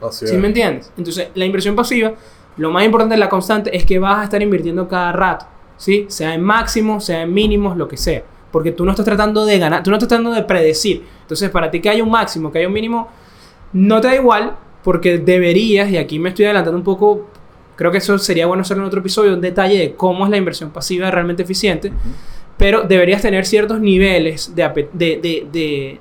Así 0.00 0.26
¿Sí 0.26 0.34
es. 0.34 0.40
me 0.40 0.48
entiendes? 0.48 0.92
Entonces, 0.96 1.28
la 1.34 1.44
inversión 1.44 1.76
pasiva, 1.76 2.12
lo 2.56 2.70
más 2.70 2.84
importante 2.84 3.14
de 3.14 3.18
la 3.20 3.28
constante 3.28 3.74
es 3.76 3.84
que 3.84 3.98
vas 3.98 4.18
a 4.18 4.24
estar 4.24 4.40
invirtiendo 4.42 4.88
cada 4.88 5.12
rato, 5.12 5.46
¿sí? 5.82 6.06
Sea 6.08 6.34
en 6.34 6.42
máximos, 6.42 7.04
sea 7.04 7.22
en 7.22 7.34
mínimos, 7.34 7.76
lo 7.76 7.88
que 7.88 7.96
sea. 7.96 8.22
Porque 8.52 8.70
tú 8.70 8.84
no 8.84 8.92
estás 8.92 9.04
tratando 9.06 9.44
de 9.44 9.58
ganar, 9.58 9.82
tú 9.82 9.90
no 9.90 9.96
estás 9.96 10.08
tratando 10.08 10.30
de 10.32 10.42
predecir. 10.44 11.02
Entonces, 11.22 11.50
para 11.50 11.70
ti 11.70 11.80
que 11.80 11.88
haya 11.90 12.04
un 12.04 12.10
máximo, 12.10 12.52
que 12.52 12.58
haya 12.58 12.68
un 12.68 12.74
mínimo, 12.74 13.08
no 13.72 14.00
te 14.00 14.06
da 14.08 14.14
igual, 14.14 14.54
porque 14.84 15.18
deberías, 15.18 15.90
y 15.90 15.96
aquí 15.96 16.18
me 16.20 16.28
estoy 16.28 16.44
adelantando 16.44 16.76
un 16.78 16.84
poco, 16.84 17.28
creo 17.76 17.90
que 17.90 17.98
eso 17.98 18.16
sería 18.18 18.46
bueno 18.46 18.60
hacer 18.60 18.76
en 18.76 18.84
otro 18.84 19.00
episodio, 19.00 19.34
un 19.34 19.40
detalle 19.40 19.78
de 19.78 19.94
cómo 19.94 20.24
es 20.24 20.30
la 20.30 20.36
inversión 20.36 20.70
pasiva 20.70 21.10
realmente 21.10 21.42
eficiente, 21.42 21.92
pero 22.58 22.82
deberías 22.82 23.22
tener 23.22 23.44
ciertos 23.46 23.80
niveles 23.80 24.54
de, 24.54 24.88
de- 24.92 25.46
de- 25.50 26.00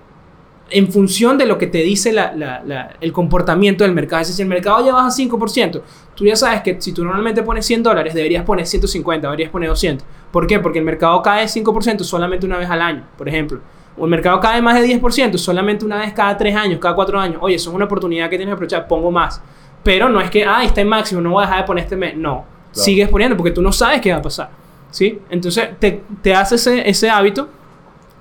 en 0.71 0.91
función 0.91 1.37
de 1.37 1.45
lo 1.45 1.57
que 1.57 1.67
te 1.67 1.79
dice 1.79 2.11
la- 2.11 2.33
la- 2.33 2.61
la- 2.65 2.95
el 3.01 3.11
comportamiento 3.11 3.83
del 3.83 3.93
mercado. 3.93 4.21
Es 4.21 4.27
decir, 4.29 4.37
si 4.37 4.41
el 4.43 4.47
mercado 4.49 4.85
ya 4.85 4.93
baja 4.93 5.11
5%, 5.11 5.83
tú 6.15 6.25
ya 6.25 6.35
sabes 6.35 6.61
que 6.61 6.79
si 6.81 6.93
tú 6.93 7.03
normalmente 7.03 7.43
pones 7.43 7.65
100 7.65 7.83
dólares, 7.83 8.13
deberías 8.13 8.43
poner 8.43 8.65
150, 8.65 9.27
deberías 9.27 9.49
poner 9.51 9.69
200. 9.69 10.05
¿Por 10.31 10.47
qué? 10.47 10.59
Porque 10.59 10.79
el 10.79 10.85
mercado 10.85 11.21
cae 11.21 11.47
5% 11.47 12.03
solamente 12.03 12.45
una 12.45 12.57
vez 12.57 12.69
al 12.69 12.81
año, 12.81 13.03
por 13.17 13.27
ejemplo. 13.29 13.59
O 13.97 14.05
el 14.05 14.09
mercado 14.11 14.39
cae 14.39 14.61
más 14.61 14.75
de 14.79 14.83
10% 14.87 15.37
solamente 15.37 15.83
una 15.85 15.97
vez 15.97 16.13
cada 16.13 16.37
3 16.37 16.55
años, 16.55 16.79
cada 16.79 16.95
4 16.95 17.19
años. 17.19 17.37
Oye, 17.41 17.55
eso 17.55 17.69
es 17.69 17.75
una 17.75 17.85
oportunidad 17.85 18.29
que 18.29 18.37
tienes 18.37 18.51
que 18.51 18.53
aprovechar, 18.53 18.87
pongo 18.87 19.11
más. 19.11 19.41
Pero 19.83 20.07
no 20.09 20.21
es 20.21 20.29
que, 20.29 20.45
ah, 20.45 20.63
está 20.63 20.79
en 20.81 20.87
máximo, 20.87 21.19
no 21.21 21.31
voy 21.31 21.43
a 21.43 21.47
dejar 21.47 21.61
de 21.63 21.67
poner 21.67 21.83
este 21.83 21.95
mes. 21.97 22.15
No, 22.15 22.45
sigues 22.71 23.09
poniendo 23.09 23.35
porque 23.35 23.51
tú 23.51 23.61
no 23.61 23.71
sabes 23.71 23.99
qué 23.99 24.11
va 24.13 24.19
a 24.19 24.21
pasar. 24.21 24.49
¿Sí? 24.91 25.19
Entonces 25.29 25.69
te, 25.79 26.03
te 26.21 26.33
hace 26.33 26.55
ese, 26.55 26.89
ese 26.89 27.09
hábito 27.09 27.47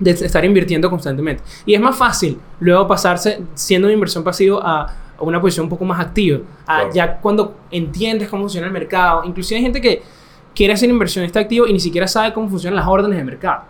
de 0.01 0.11
estar 0.11 0.43
invirtiendo 0.43 0.89
constantemente. 0.89 1.43
Y 1.65 1.75
es 1.75 1.79
más 1.79 1.95
fácil 1.95 2.39
luego 2.59 2.87
pasarse 2.87 3.41
siendo 3.53 3.87
una 3.87 3.93
inversión 3.93 4.23
pasiva 4.23 4.59
a, 4.61 4.93
una 5.19 5.39
posición 5.39 5.65
un 5.65 5.69
poco 5.69 5.85
más 5.85 5.99
activa. 5.99 6.39
A 6.65 6.77
Claro. 6.77 6.93
Ya 6.93 7.17
cuando 7.19 7.55
entiendes 7.69 8.27
cómo 8.27 8.43
funciona 8.43 8.65
el 8.65 8.73
mercado. 8.73 9.23
Inclusive 9.23 9.57
hay 9.57 9.63
gente 9.63 9.79
que 9.79 10.01
quiere 10.55 10.75
ser 10.75 10.89
inversionista 10.89 11.39
activo 11.39 11.67
y 11.67 11.73
ni 11.73 11.79
siquiera 11.79 12.07
sabe 12.07 12.33
cómo 12.33 12.49
funcionan 12.49 12.77
las 12.77 12.87
órdenes 12.87 13.19
de 13.19 13.23
mercado. 13.23 13.61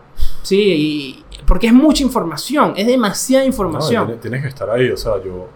Sí, 0.41 0.57
y, 0.57 1.25
porque 1.45 1.67
es 1.67 1.73
mucha 1.73 2.03
información, 2.03 2.73
es 2.77 2.87
demasiada 2.87 3.43
No, 3.43 3.47
información. 3.47 4.05
tienes, 4.05 4.21
tienes 4.21 4.41
que 4.41 4.47
estar 4.47 4.69
ahí, 4.69 4.89
o 4.89 4.97
sea, 4.97 5.21
yo, 5.23 5.49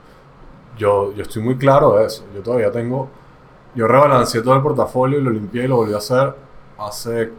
yo, 0.78 1.14
yo 1.14 1.24
estoy 1.24 1.42
muy 1.42 1.56
claro 1.56 1.96
de 1.96 2.06
eso. 2.06 2.26
Yo 2.36 2.42
todavía 2.42 2.72
tengo, 2.72 3.10
yo 3.74 3.88
rebalanceé 3.88 4.42
todo 4.42 4.56
el 4.56 4.62
portafolio 4.62 5.20
y 5.20 5.24
lo 5.24 5.32
limpié 5.32 5.64
y 5.64 5.68
lo 5.68 5.78
volví 5.78 5.94
a 5.94 5.98
hacer 5.98 6.36
hace 6.78 7.32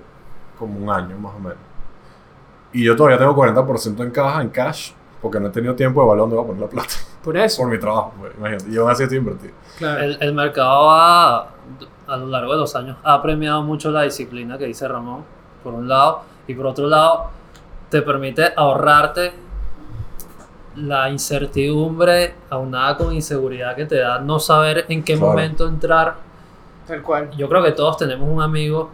como 0.59 0.79
un 0.79 0.88
año 0.90 1.18
más 1.18 1.35
o 1.35 1.38
menos. 1.38 1.65
Y 2.72 2.85
yo 2.85 2.94
todavía 2.96 3.18
tengo 3.18 3.35
40% 3.35 4.02
en 4.02 4.11
caja, 4.11 4.42
en 4.42 4.48
cash, 4.50 4.92
porque 5.22 5.40
no 5.40 5.48
he 5.48 5.50
tenido 5.50 5.74
tiempo 5.74 6.02
de 6.02 6.09
balón 6.09 6.31
donde 6.31 6.37
voy 6.37 6.44
a 6.44 6.46
poner 6.48 6.62
la 6.62 6.68
plata 6.68 6.94
Por 7.24 7.37
eso, 7.37 7.62
por 7.62 7.70
mi 7.70 7.79
trabajo, 7.79 8.12
pues, 8.18 8.33
imagínate. 8.37 8.70
Y 8.70 8.76
aún 8.76 8.90
así 8.90 9.02
estoy 9.05 9.18
invertido. 9.18 9.52
claro. 9.79 10.02
El, 10.02 10.18
el 10.20 10.35
mercado 10.35 10.90
ha, 10.90 11.48
a 12.07 12.16
lo 12.16 12.26
largo 12.26 12.52
de 12.52 12.59
los 12.59 12.76
años 12.76 12.96
ha 13.02 13.20
premiado 13.22 13.62
mucho 13.62 13.90
la 13.90 14.02
disciplina 14.02 14.59
que 14.59 14.66
dice 14.66 14.87
Ramón, 14.87 15.24
por 15.64 15.74
un 15.74 15.88
lado, 15.88 16.22
y 16.46 16.55
por 16.55 16.66
otro 16.66 16.87
lado, 16.87 17.31
te 17.90 18.02
permite 18.02 18.52
ahorrarte 18.57 19.33
la 20.76 21.09
incertidumbre 21.09 22.35
aunada 22.50 22.96
con 22.98 23.12
inseguridad 23.14 23.74
que 23.74 23.87
te 23.87 23.96
da 23.98 24.18
no 24.18 24.38
saber 24.38 24.85
en 24.88 25.02
qué 25.02 25.14
Claro. 25.16 25.29
momento 25.33 25.66
entrar. 25.66 26.14
Tal 26.87 27.02
cual. 27.02 27.31
Yo 27.37 27.48
creo 27.48 27.62
que 27.64 27.72
todos 27.72 27.96
tenemos 27.96 28.29
un 28.29 28.42
amigo, 28.42 28.90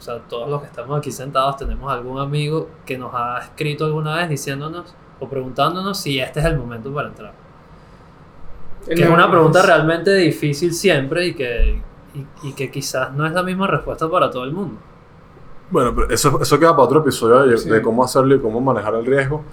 o 0.00 0.02
sea, 0.02 0.18
todos 0.20 0.48
los 0.48 0.62
que 0.62 0.66
estamos 0.68 0.98
aquí 0.98 1.12
sentados 1.12 1.58
tenemos 1.58 1.92
algún 1.92 2.18
amigo 2.18 2.68
que 2.86 2.96
nos 2.96 3.12
ha 3.14 3.38
escrito 3.42 3.84
alguna 3.84 4.16
vez 4.16 4.30
diciéndonos 4.30 4.94
o 5.20 5.28
preguntándonos 5.28 6.00
si 6.00 6.18
este 6.18 6.40
es 6.40 6.46
el 6.46 6.56
momento 6.58 6.90
para 6.92 7.08
entrar. 7.08 7.32
Que 8.86 8.94
es 9.02 9.10
una 9.10 9.30
pregunta 9.30 9.60
realmente 9.60 10.14
difícil 10.14 10.72
siempre 10.72 11.26
y 11.26 11.34
que, 11.34 11.82
y, 12.14 12.48
y 12.48 12.52
que 12.54 12.70
quizás 12.70 13.12
no 13.12 13.26
es 13.26 13.32
la 13.32 13.42
misma 13.42 13.66
respuesta 13.66 14.08
para 14.10 14.30
todo 14.30 14.44
el 14.44 14.52
mundo. 14.52 14.76
Bueno, 15.70 15.94
pero 15.94 16.08
eso, 16.08 16.40
eso 16.40 16.58
queda 16.58 16.70
para 16.70 16.84
otro 16.84 17.00
episodio 17.00 17.42
de, 17.42 17.58
Sí. 17.58 17.68
de 17.68 17.82
cómo 17.82 18.02
hacerlo 18.02 18.34
y 18.34 18.40
cómo 18.40 18.58
manejar 18.60 18.94
el 18.94 19.04
riesgo. 19.04 19.44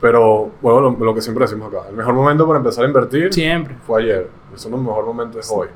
Pero, 0.00 0.50
bueno, 0.62 0.80
lo, 0.82 1.04
lo 1.04 1.14
que 1.14 1.20
siempre 1.20 1.44
decimos 1.46 1.72
acá, 1.74 1.88
el 1.88 1.96
mejor 1.96 2.14
momento 2.14 2.46
para 2.46 2.58
empezar 2.60 2.84
a 2.84 2.86
invertir 2.86 3.32
Siempre. 3.34 3.74
fue 3.84 4.02
ayer. 4.02 4.30
Eso 4.54 4.68
no 4.70 4.76
es 4.76 4.80
el 4.82 4.86
mejor 4.86 5.04
momento 5.06 5.40
es 5.40 5.50
hoy. 5.50 5.68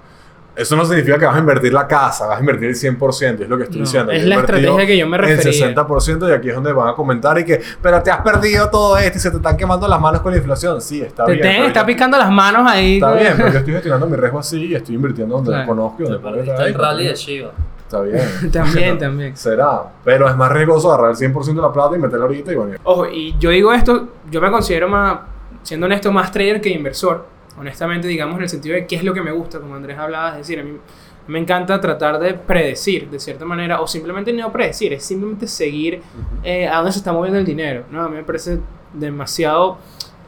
Eso 0.56 0.76
no 0.76 0.84
significa 0.84 1.18
que 1.18 1.24
vas 1.26 1.36
a 1.36 1.38
invertir 1.38 1.72
la 1.72 1.86
casa, 1.86 2.26
vas 2.26 2.36
a 2.38 2.40
invertir 2.40 2.68
el 2.68 2.74
100%, 2.74 3.40
es 3.42 3.48
lo 3.48 3.56
que 3.56 3.62
estoy 3.64 3.78
No, 3.78 3.84
diciendo. 3.84 4.12
es 4.12 4.22
Yo 4.22 4.28
la 4.28 4.34
estrategia 4.36 4.86
que 4.86 4.98
yo 4.98 5.06
me 5.06 5.16
El 5.16 5.22
refería. 5.22 5.74
60% 5.74 6.28
y 6.28 6.32
aquí 6.32 6.48
es 6.48 6.54
donde 6.54 6.72
van 6.72 6.88
a 6.88 6.92
comentar 6.94 7.38
y 7.38 7.44
que, 7.44 7.60
pero 7.80 8.02
te 8.02 8.10
has 8.10 8.20
perdido 8.20 8.68
todo 8.68 8.98
esto 8.98 9.16
y 9.18 9.20
se 9.20 9.30
te 9.30 9.36
están 9.36 9.56
quemando 9.56 9.86
las 9.88 10.00
manos 10.00 10.20
con 10.20 10.32
la 10.32 10.38
inflación. 10.38 10.80
Sí, 10.80 11.00
está 11.00 11.24
Te 11.24 11.32
bien. 11.32 11.46
pero 11.46 11.66
está 11.66 11.86
picando 11.86 12.18
las 12.18 12.30
manos 12.30 12.70
ahí. 12.70 12.94
Está 12.96 13.10
güey. 13.10 13.20
bien, 13.22 13.34
pero 13.36 13.52
yo 13.52 13.58
estoy 13.60 13.72
gestionando 13.74 14.06
mi 14.06 14.16
riesgo 14.16 14.38
así 14.40 14.64
y 14.66 14.74
estoy 14.74 14.94
invirtiendo 14.96 15.36
donde 15.36 15.50
Claro. 15.52 15.66
conozco 15.66 16.02
y 16.02 16.06
Te 16.06 16.12
donde 16.12 16.18
puedo 16.28 16.58
ahí. 16.58 16.68
el 16.68 16.74
rally 16.74 17.06
de 17.06 17.14
Shiva. 17.14 17.50
Está 17.82 18.02
bien. 18.02 18.20
También, 18.52 18.98
también. 18.98 19.36
Será. 19.36 19.82
Pero 20.04 20.28
es 20.28 20.36
más 20.36 20.52
riesgoso 20.52 20.92
agarrar 20.92 21.10
el 21.12 21.16
100% 21.16 21.54
de 21.54 21.62
la 21.62 21.72
plata 21.72 21.96
y 21.96 21.98
meterla 21.98 22.24
ahorita 22.26 22.52
y 22.52 22.54
bueno. 22.54 22.76
Ojo, 22.84 23.06
y 23.06 23.34
yo 23.38 23.50
digo 23.50 23.72
esto, 23.72 24.08
yo 24.30 24.40
me 24.40 24.50
considero 24.50 24.88
más, 24.88 25.18
siendo 25.62 25.86
honesto, 25.86 26.12
más 26.12 26.30
trader 26.30 26.60
que 26.60 26.68
inversor. 26.70 27.24
Honestamente, 27.60 28.08
digamos, 28.08 28.36
en 28.36 28.42
el 28.44 28.48
sentido 28.48 28.74
de 28.74 28.86
qué 28.86 28.96
es 28.96 29.04
lo 29.04 29.12
que 29.12 29.20
me 29.20 29.32
gusta, 29.32 29.60
como 29.60 29.74
Andrés 29.74 29.98
hablaba, 29.98 30.30
es 30.30 30.38
decir, 30.38 30.60
a 30.60 30.62
mí 30.62 30.78
me 31.26 31.38
encanta 31.38 31.78
tratar 31.78 32.18
de 32.18 32.32
predecir, 32.32 33.10
de 33.10 33.20
cierta 33.20 33.44
manera, 33.44 33.82
o 33.82 33.86
simplemente 33.86 34.32
no 34.32 34.50
predecir, 34.50 34.94
es 34.94 35.04
simplemente 35.04 35.46
seguir 35.46 36.00
eh, 36.42 36.66
a 36.66 36.76
dónde 36.76 36.92
se 36.92 37.00
está 37.00 37.12
moviendo 37.12 37.38
el 37.38 37.44
dinero. 37.44 37.84
¿no? 37.90 38.00
A 38.00 38.08
mí 38.08 38.16
me 38.16 38.24
parece 38.24 38.60
demasiado, 38.94 39.76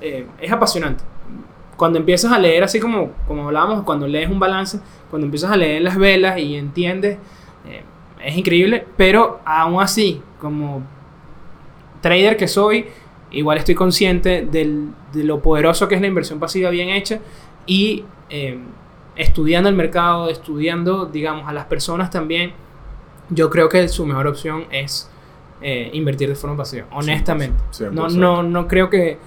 eh, 0.02 0.26
es 0.38 0.52
apasionante. 0.52 1.04
Cuando 1.78 1.98
empiezas 1.98 2.30
a 2.30 2.38
leer, 2.38 2.64
así 2.64 2.78
como, 2.78 3.12
como 3.26 3.46
hablábamos, 3.46 3.82
cuando 3.82 4.06
lees 4.06 4.28
un 4.28 4.38
balance, 4.38 4.78
cuando 5.08 5.24
empiezas 5.24 5.50
a 5.50 5.56
leer 5.56 5.80
las 5.80 5.96
velas 5.96 6.38
y 6.38 6.54
entiendes, 6.56 7.16
eh, 7.66 7.82
es 8.22 8.36
increíble, 8.36 8.86
pero 8.98 9.40
aún 9.46 9.82
así, 9.82 10.20
como 10.38 10.82
trader 12.02 12.36
que 12.36 12.46
soy, 12.46 12.88
igual 13.32 13.58
estoy 13.58 13.74
consciente 13.74 14.46
del- 14.50 14.90
de 15.12 15.24
lo 15.24 15.40
poderoso 15.40 15.88
que 15.88 15.94
es 15.94 16.00
la 16.00 16.06
inversión 16.06 16.38
pasiva 16.38 16.70
bien 16.70 16.88
hecha 16.90 17.20
y 17.66 18.04
eh, 18.30 18.58
estudiando 19.16 19.68
el 19.68 19.74
mercado, 19.74 20.28
estudiando, 20.28 21.06
digamos, 21.06 21.46
a 21.48 21.52
las 21.52 21.66
personas 21.66 22.10
también, 22.10 22.52
yo 23.30 23.50
creo 23.50 23.68
que 23.68 23.86
su 23.88 24.04
mejor 24.06 24.26
opción 24.26 24.64
es 24.70 25.08
eh, 25.60 25.90
invertir 25.92 26.28
de 26.28 26.34
forma 26.34 26.56
pasiva, 26.56 26.86
honestamente. 26.92 27.56
100%. 27.72 27.90
No, 27.92 28.08
no, 28.08 28.42
no 28.42 28.66
creo 28.68 28.90
que, 28.90 29.18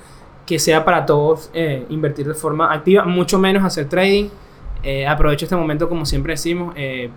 que 0.46 0.60
sea 0.60 0.84
para 0.84 1.06
todos 1.06 1.50
eh, 1.54 1.86
invertir 1.90 2.28
de 2.28 2.34
forma 2.34 2.74
activa, 2.74 3.06
mucho 3.06 3.40
menos 3.40 3.64
hacer 3.64 3.88
trading. 3.88 4.30
Eh, 4.84 5.08
aprovecho 5.08 5.46
este 5.46 5.56
momento, 5.56 5.88
como 5.88 6.06
siempre 6.06 6.34
decimos, 6.34 6.74
eh, 6.78 7.10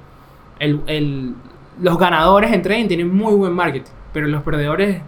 el- 0.60 0.80
el- 0.86 1.34
los 1.80 1.98
ganadores 1.98 2.52
en 2.52 2.62
trading 2.62 2.86
tienen 2.88 3.14
muy 3.14 3.34
buen 3.34 3.52
marketing, 3.52 3.90
pero 4.12 4.26
los 4.28 4.42
perdedores 4.42 5.00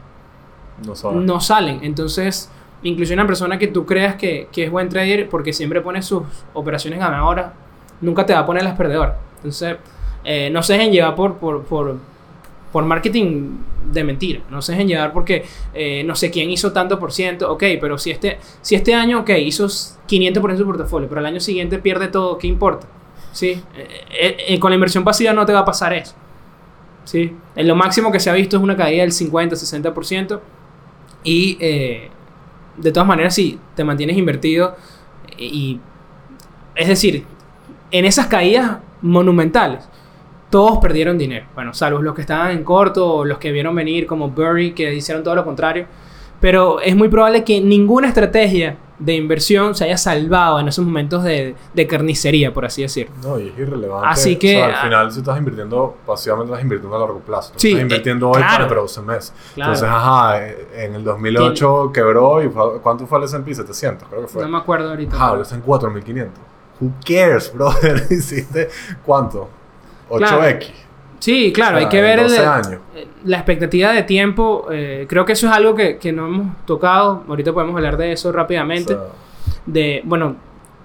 No 0.87 0.95
sabes. 0.95 1.23
no 1.23 1.41
salen. 1.41 1.81
Entonces, 1.83 2.51
incluso 2.83 3.13
una 3.13 3.27
persona 3.27 3.59
que 3.59 3.69
tú 3.69 3.87
creas 3.87 4.17
que, 4.17 4.49
es 4.55 4.71
buen 4.71 4.89
trader 4.89 5.29
porque 5.29 5.53
siempre 5.53 5.81
pone 5.81 6.03
sus 6.03 6.23
operaciones 6.55 6.99
ganadoras, 6.99 7.53
nunca 8.01 8.25
te 8.27 8.33
va 8.33 8.41
a 8.41 8.47
poner 8.47 8.63
las 8.63 8.77
perdedoras. 8.77 9.17
Entonces, 9.37 9.77
eh, 10.25 10.51
no 10.51 10.63
se 10.63 10.75
dejen 10.75 10.93
llevar 10.93 11.15
por, 11.15 11.37
por, 11.37 11.65
por, 11.65 11.97
por 12.73 12.85
marketing 12.85 13.59
de 13.93 14.05
mentira. 14.05 14.41
No 14.51 14.63
se 14.63 14.73
dejen 14.73 14.89
llevar 14.89 15.13
porque 15.13 15.45
eh, 15.75 16.03
no 16.05 16.15
sé 16.15 16.31
quién 16.31 16.51
hizo 16.51 16.73
tanto 16.73 16.99
por 16.99 17.13
ciento. 17.13 17.51
Ok, 17.53 17.65
pero 17.81 17.99
si 17.99 18.11
este, 18.11 18.39
si 18.63 18.75
este 18.75 18.95
año, 18.95 19.21
ok, 19.21 19.31
hizo 19.39 19.67
500% 19.67 20.53
de 20.53 20.59
su 20.59 20.67
portafolio, 20.67 21.09
pero 21.09 21.21
el 21.21 21.27
año 21.27 21.41
siguiente 21.41 21.79
pierde 21.79 22.09
todo, 22.09 22.39
¿qué 22.39 22.47
importa? 22.47 22.87
¿Sí? 23.33 23.63
Eh, 23.75 24.59
con 24.59 24.71
la 24.71 24.75
inversión 24.75 25.05
pasiva 25.05 25.33
no 25.33 25.47
te 25.47 25.53
va 25.53 25.61
a 25.61 25.65
pasar 25.65 25.93
eso. 25.93 26.15
¿Sí? 27.05 27.35
En 27.57 27.67
lo 27.67 27.75
máximo 27.75 28.13
que 28.13 28.21
se 28.21 28.31
ha 28.31 28.35
visto 28.35 28.57
es 28.57 28.63
una 28.63 28.77
caída 28.77 29.03
del 29.03 29.13
50-60%. 29.13 30.41
Y 31.25 31.57
eh, 31.61 32.09
de 32.77 32.93
todas 32.93 33.07
maneras, 33.07 33.35
si 33.35 33.59
te 33.75 33.85
mantienes 33.85 34.17
invertido 34.17 34.77
y, 35.37 35.45
y- 35.47 35.81
es 36.75 36.89
decir, 36.89 37.25
en 37.91 38.05
esas 38.05 38.27
caídas 38.29 38.79
monumentales, 39.03 39.89
todos 40.51 40.79
perdieron 40.79 41.19
dinero. 41.19 41.47
Bueno, 41.55 41.75
salvo 41.75 42.01
los 42.01 42.15
que 42.15 42.23
estaban 42.23 42.53
en 42.53 42.65
corto 42.65 43.17
o 43.17 43.25
los 43.25 43.39
que 43.39 43.53
vieron 43.53 43.75
venir 43.75 44.07
como 44.07 44.31
Burry, 44.31 44.73
que 44.73 44.95
hicieron 44.95 45.23
todo 45.23 45.35
lo 45.35 45.45
contrario. 45.45 45.87
Pero 46.41 46.81
es 46.81 46.97
muy 46.97 47.09
probable 47.09 47.45
que 47.45 47.61
ninguna 47.61 48.09
estrategia 48.09 48.77
de 49.01 49.15
inversión 49.15 49.75
se 49.75 49.85
haya 49.85 49.97
salvado 49.97 50.61
en 50.61 50.69
esos 50.69 50.85
momentos 50.85 51.25
de, 51.25 51.57
de 51.75 51.87
carnicería, 51.87 52.53
por 52.53 52.67
así 52.67 52.83
decirlo. 52.83 53.13
No, 53.23 53.39
y 53.39 53.49
es 53.49 53.59
irrelevante. 53.59 54.09
Así 54.09 54.37
que- 54.37 54.57
O 54.63 54.67
sea, 54.67 54.77
al 54.81 54.85
final, 54.85 55.13
si 55.13 55.19
estás 55.21 55.39
invirtiendo 55.39 55.97
pasivamente, 56.07 56.53
estás 56.53 56.63
invirtiendo 56.63 56.97
a 56.97 57.01
largo 57.01 57.19
plazo. 57.21 57.55
Sí, 57.57 57.69
estás 57.69 57.81
eh, 57.81 57.83
invirtiendo 57.83 58.29
hoy 58.29 58.37
claro. 58.37 58.65
para 58.65 58.75
de 58.77 58.81
12 58.83 59.01
meses. 59.03 59.33
Claro. 59.55 59.73
Entonces, 59.73 59.89
ajá, 59.93 60.47
eh, 60.47 60.69
en 60.75 60.95
el 60.95 61.03
2008 61.05 61.91
quebró 61.93 62.43
y 62.45 62.49
fue- 62.51 62.81
¿cuánto 62.83 63.07
fue 63.07 63.19
el 63.19 63.25
S&P? 63.25 63.55
700, 63.55 64.09
creo 64.09 64.21
que 64.23 64.29
fue. 64.29 64.43
No 64.43 64.49
me 64.51 64.59
acuerdo 64.59 64.91
ahorita. 64.91 65.17
Ajá, 65.17 65.29
ahora 65.29 65.43
está 65.43 65.55
en 65.55 65.63
4500. 65.63 66.45
Who 66.81 66.93
cares, 67.07 67.53
brother? 67.53 68.07
Hiciste 68.11 68.69
cuánto? 69.05 69.49
8x. 70.11 70.19
Claro. 70.19 70.59
Sí, 71.21 71.53
claro, 71.53 71.77
O 71.77 71.81
sea, 71.81 71.87
hay 71.87 71.91
que 71.91 71.99
en 71.99 72.05
ver 72.05 72.19
el- 72.19 72.25
12 72.29 72.45
años. 72.47 72.81
la 73.25 73.37
expectativa 73.37 73.93
de 73.93 74.03
tiempo. 74.03 74.67
eh, 74.73 75.07
creo 75.09 75.25
que 75.25 75.33
eso 75.35 75.47
es 75.47 75.53
algo 75.53 75.75
que, 75.75 75.99
que 75.99 76.13
no 76.13 76.27
hemos 76.27 76.57
tocado. 76.67 77.23
Ahorita 77.29 77.53
podemos 77.53 77.77
hablar 77.77 77.97
de 77.97 78.13
eso 78.13 78.33
rápidamente. 78.33 78.95
O 78.95 78.99
sea, 78.99 79.07
de, 79.67 80.01
bueno, 80.05 80.35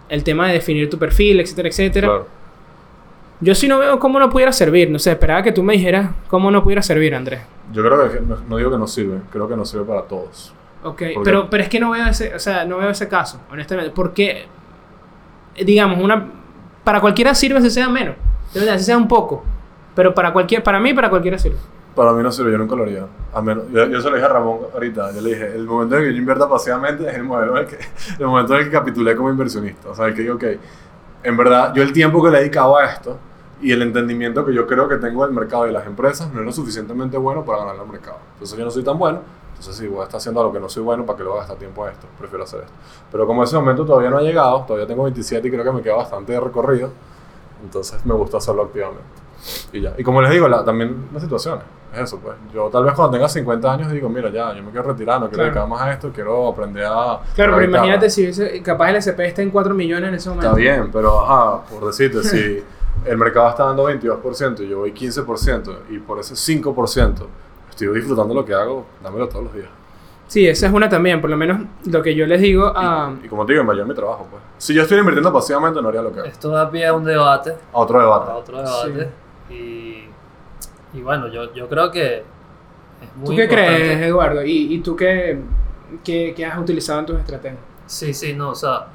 el 0.09 0.23
tema 0.23 0.47
de 0.47 0.53
definir 0.53 0.89
tu 0.89 0.99
perfil, 0.99 1.39
etcétera, 1.39 1.69
etcétera. 1.69 2.07
claro. 2.07 2.27
Yo 3.41 3.53
sí 3.55 3.67
no 3.67 3.79
veo 3.79 3.99
cómo 3.99 4.19
no 4.19 4.29
pudiera 4.29 4.51
servir. 4.51 4.89
No 4.91 4.99
sé, 4.99 5.11
esperaba 5.11 5.41
que 5.43 5.51
tú 5.51 5.61
me 5.63 5.73
dijeras 5.73 6.09
cómo 6.29 6.51
no 6.51 6.63
pudiera 6.63 6.81
servir, 6.81 7.15
Andrés. 7.15 7.41
Yo 7.73 7.83
creo 7.83 8.11
que 8.11 8.19
no, 8.21 8.37
no 8.47 8.57
digo 8.57 8.71
que 8.71 8.77
no 8.77 8.87
sirve, 8.87 9.19
creo 9.31 9.47
que 9.47 9.55
no 9.55 9.65
sirve 9.65 9.83
para 9.85 10.03
todos. 10.03 10.53
Ok, 10.83 11.01
pero, 11.23 11.49
pero 11.49 11.63
es 11.63 11.69
que 11.69 11.79
no 11.79 11.89
veo 11.91 12.05
ese, 12.07 12.33
o 12.35 12.39
sea, 12.39 12.63
no 12.65 12.77
veo 12.77 12.89
ese 12.91 13.07
caso, 13.07 13.41
honestamente. 13.51 13.91
Porque, 13.95 14.45
digamos, 15.65 15.99
una 16.03 16.27
para 16.83 17.01
cualquiera 17.01 17.33
sirve 17.33 17.59
si 17.61 17.71
sea 17.71 17.89
menos, 17.89 18.15
de 18.53 18.59
verdad, 18.59 18.77
si 18.77 18.83
sea 18.85 18.97
un 18.97 19.07
poco. 19.07 19.43
Pero 19.95 20.13
para 20.13 20.33
cualquier, 20.33 20.61
para 20.61 20.79
mí, 20.79 20.93
para 20.93 21.09
cualquiera 21.09 21.37
sirve. 21.37 21.57
Para 21.95 22.11
mí 22.11 22.21
no 22.21 22.31
sirve, 22.31 22.51
yo 22.51 22.57
nunca 22.57 22.75
lo 22.75 22.83
haría. 22.83 23.05
A 23.33 23.41
menos, 23.41 23.63
yo, 23.71 23.85
yo 23.87 24.01
se 24.01 24.09
lo 24.09 24.15
dije 24.15 24.25
a 24.25 24.29
Ramón 24.29 24.59
ahorita, 24.73 25.13
yo 25.13 25.21
le 25.21 25.29
dije, 25.29 25.55
el 25.55 25.65
momento 25.65 25.95
en 25.97 26.03
que 26.03 26.11
yo 26.11 26.17
invierta 26.17 26.49
pasivamente 26.49 27.07
es 27.07 27.15
el, 27.15 27.23
modelo 27.23 27.57
en 27.57 27.63
el, 27.63 27.69
que, 27.69 27.77
el 28.19 28.25
momento 28.25 28.53
en 28.53 28.59
el 28.59 28.65
que 28.65 28.71
capitulé 28.71 29.15
como 29.15 29.29
inversionista. 29.29 29.89
O 29.89 29.95
sea, 29.95 30.13
que 30.13 30.21
digo, 30.21 30.35
ok, 30.35 30.43
en 31.23 31.37
verdad, 31.37 31.73
yo 31.73 31.81
el 31.81 31.93
tiempo 31.93 32.21
que 32.21 32.29
le 32.29 32.37
he 32.37 32.39
dedicado 32.41 32.77
a 32.77 32.85
esto 32.85 33.17
y 33.61 33.71
el 33.71 33.81
entendimiento 33.81 34.45
que 34.45 34.53
yo 34.53 34.67
creo 34.67 34.87
que 34.87 34.97
tengo 34.97 35.25
del 35.25 35.33
mercado 35.33 35.63
y 35.63 35.67
de 35.67 35.73
las 35.73 35.87
empresas 35.87 36.31
no 36.31 36.41
es 36.41 36.45
lo 36.45 36.51
suficientemente 36.51 37.17
bueno 37.17 37.45
para 37.45 37.59
ganar 37.59 37.75
el 37.75 37.89
mercado. 37.89 38.17
Entonces 38.33 38.57
yo 38.57 38.65
no 38.65 38.71
soy 38.71 38.83
tan 38.83 38.99
bueno, 38.99 39.21
entonces 39.49 39.75
si 39.77 39.87
voy 39.87 40.01
a 40.01 40.03
estar 40.03 40.17
haciendo 40.17 40.41
algo 40.41 40.51
que 40.51 40.59
no 40.59 40.67
soy 40.67 40.83
bueno, 40.83 41.05
¿para 41.05 41.17
que 41.17 41.23
lo 41.23 41.29
voy 41.29 41.37
a 41.37 41.41
gastar 41.41 41.57
tiempo 41.57 41.85
a 41.85 41.91
esto? 41.91 42.05
Prefiero 42.19 42.43
hacer 42.43 42.59
esto. 42.61 42.73
Pero 43.11 43.25
como 43.25 43.43
ese 43.43 43.55
momento 43.55 43.85
todavía 43.85 44.09
no 44.09 44.17
ha 44.17 44.21
llegado, 44.21 44.65
todavía 44.67 44.85
tengo 44.85 45.03
27 45.03 45.47
y 45.47 45.51
creo 45.51 45.63
que 45.63 45.71
me 45.71 45.81
queda 45.81 45.95
bastante 45.95 46.33
de 46.33 46.39
recorrido, 46.41 46.91
entonces 47.63 48.05
me 48.05 48.13
gusta 48.13 48.37
hacerlo 48.37 48.63
activamente. 48.63 49.24
Y 49.73 49.81
ya. 49.81 49.93
Y 49.97 50.03
como 50.03 50.21
les 50.21 50.31
digo, 50.31 50.47
la- 50.47 50.63
también 50.63 51.07
las 51.13 51.21
situaciones. 51.23 51.63
Es 51.93 52.01
eso, 52.01 52.19
pues. 52.19 52.35
Yo 52.53 52.67
tal 52.69 52.83
vez 52.83 52.93
cuando 52.93 53.13
tenga 53.13 53.29
50 53.29 53.71
años 53.73 53.91
digo, 53.91 54.09
mira, 54.09 54.29
ya, 54.29 54.53
yo 54.53 54.61
me 54.63 54.71
quiero 54.71 54.87
retirar, 54.89 55.19
no 55.19 55.27
quiero 55.29 55.43
Claro. 55.43 55.53
dedicar 55.53 55.67
más 55.69 55.81
a 55.81 55.93
esto, 55.93 56.11
quiero 56.13 56.47
aprender 56.49 56.83
a... 56.85 57.19
Claro, 57.35 57.53
a 57.53 57.57
pero 57.57 57.69
imagínate 57.69 58.09
si 58.09 58.23
hubiese, 58.23 58.61
capaz 58.61 58.89
el 58.89 58.95
SP 58.99 59.21
está 59.27 59.41
en 59.41 59.49
4 59.49 59.73
millones 59.73 60.09
en 60.09 60.15
ese 60.15 60.27
momento. 60.29 60.47
Está 60.47 60.59
bien, 60.59 60.89
pero 60.91 61.21
ajá, 61.21 61.63
por 61.69 61.85
decirte, 61.87 62.21
si 62.23 62.61
el 63.05 63.17
mercado 63.17 63.49
está 63.49 63.65
dando 63.65 63.89
22% 63.89 64.59
y 64.61 64.67
yo 64.67 64.79
voy 64.79 64.91
15% 64.93 65.75
y 65.89 65.99
por 65.99 66.19
ese 66.19 66.33
5% 66.35 67.13
estoy 67.69 67.87
disfrutando 67.95 68.33
lo 68.33 68.43
que 68.43 68.53
hago, 68.53 68.85
dámelo 69.01 69.29
todos 69.29 69.45
los 69.45 69.53
días. 69.53 69.69
Sí, 70.27 70.45
esa 70.47 70.67
es 70.67 70.73
una 70.73 70.89
también, 70.89 71.21
por 71.21 71.29
lo 71.29 71.37
menos 71.37 71.61
lo 71.85 72.01
que 72.01 72.13
yo 72.15 72.25
les 72.25 72.41
digo 72.41 72.73
a... 72.75 73.13
Y, 73.21 73.27
y 73.27 73.29
como 73.29 73.45
te 73.45 73.53
digo, 73.53 73.61
en 73.61 73.67
mayor 73.67 73.85
mi 73.87 73.93
trabajo, 73.93 74.27
pues. 74.29 74.41
Si 74.57 74.73
yo 74.73 74.81
estuviera 74.81 75.01
invirtiendo 75.01 75.31
pasivamente, 75.31 75.81
no 75.81 75.87
haría 75.89 76.01
lo 76.01 76.11
que 76.11 76.19
hago. 76.19 76.27
Esto 76.27 76.49
da 76.49 76.69
pie 76.69 76.87
a 76.87 76.93
un 76.93 77.03
debate, 77.05 77.51
A 77.71 77.77
otro 77.77 77.99
a 77.99 78.01
debate. 78.01 78.31
otro 78.31 78.57
debate. 78.57 79.09
Y, 79.49 80.05
y 80.93 81.01
bueno, 81.01 81.27
yo, 81.27 81.53
yo 81.53 81.67
creo 81.69 81.91
que 81.91 82.17
es 83.01 83.15
muy 83.15 83.27
¿Tú 83.27 83.35
qué 83.35 83.43
importante. 83.43 83.93
crees, 83.93 84.01
Eduardo? 84.07 84.43
¿Y, 84.43 84.73
y 84.75 84.79
tú 84.81 84.95
qué, 84.95 85.39
qué, 86.03 86.33
qué 86.35 86.45
has 86.45 86.57
utilizado 86.59 86.99
en 86.99 87.05
tus 87.05 87.19
estrategias? 87.19 87.59
Sí, 87.87 88.13
sí, 88.13 88.33
no, 88.33 88.49
o 88.51 88.55
sea, 88.55 88.87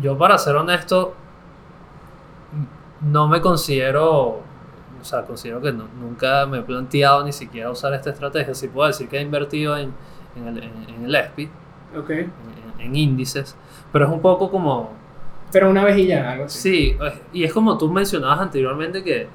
yo 0.00 0.16
para 0.18 0.38
ser 0.38 0.56
honesto, 0.56 1.14
no 3.00 3.28
me 3.28 3.40
considero, 3.40 4.42
o 5.00 5.04
sea, 5.04 5.24
considero 5.24 5.60
que 5.60 5.72
no- 5.72 5.88
nunca 6.00 6.46
me 6.46 6.58
he 6.58 6.62
planteado 6.62 7.24
ni 7.24 7.32
siquiera 7.32 7.70
usar 7.70 7.94
esta 7.94 8.10
estrategia. 8.10 8.54
Sí 8.54 8.68
puedo 8.68 8.88
decir 8.88 9.08
que 9.08 9.18
he 9.18 9.22
invertido 9.22 9.76
en, 9.76 9.92
en 10.36 10.48
el, 10.48 10.58
en, 10.64 10.72
en 10.88 11.04
el 11.04 11.14
ESPI, 11.14 11.44
Ok. 11.96 12.10
en, 12.10 12.80
en 12.86 12.96
índices, 12.96 13.56
pero 13.92 14.06
es 14.06 14.10
un 14.12 14.20
poco 14.20 14.50
como, 14.50 14.92
Pero 15.52 15.70
una 15.70 15.84
vez 15.84 15.98
y 15.98 16.06
ya, 16.06 16.32
algo 16.32 16.44
así. 16.44 16.58
sí, 16.58 16.96
y 17.32 17.44
es 17.44 17.52
como 17.52 17.78
tú 17.78 17.90
mencionabas 17.90 18.40
anteriormente 18.40 19.02
que, 19.04 19.28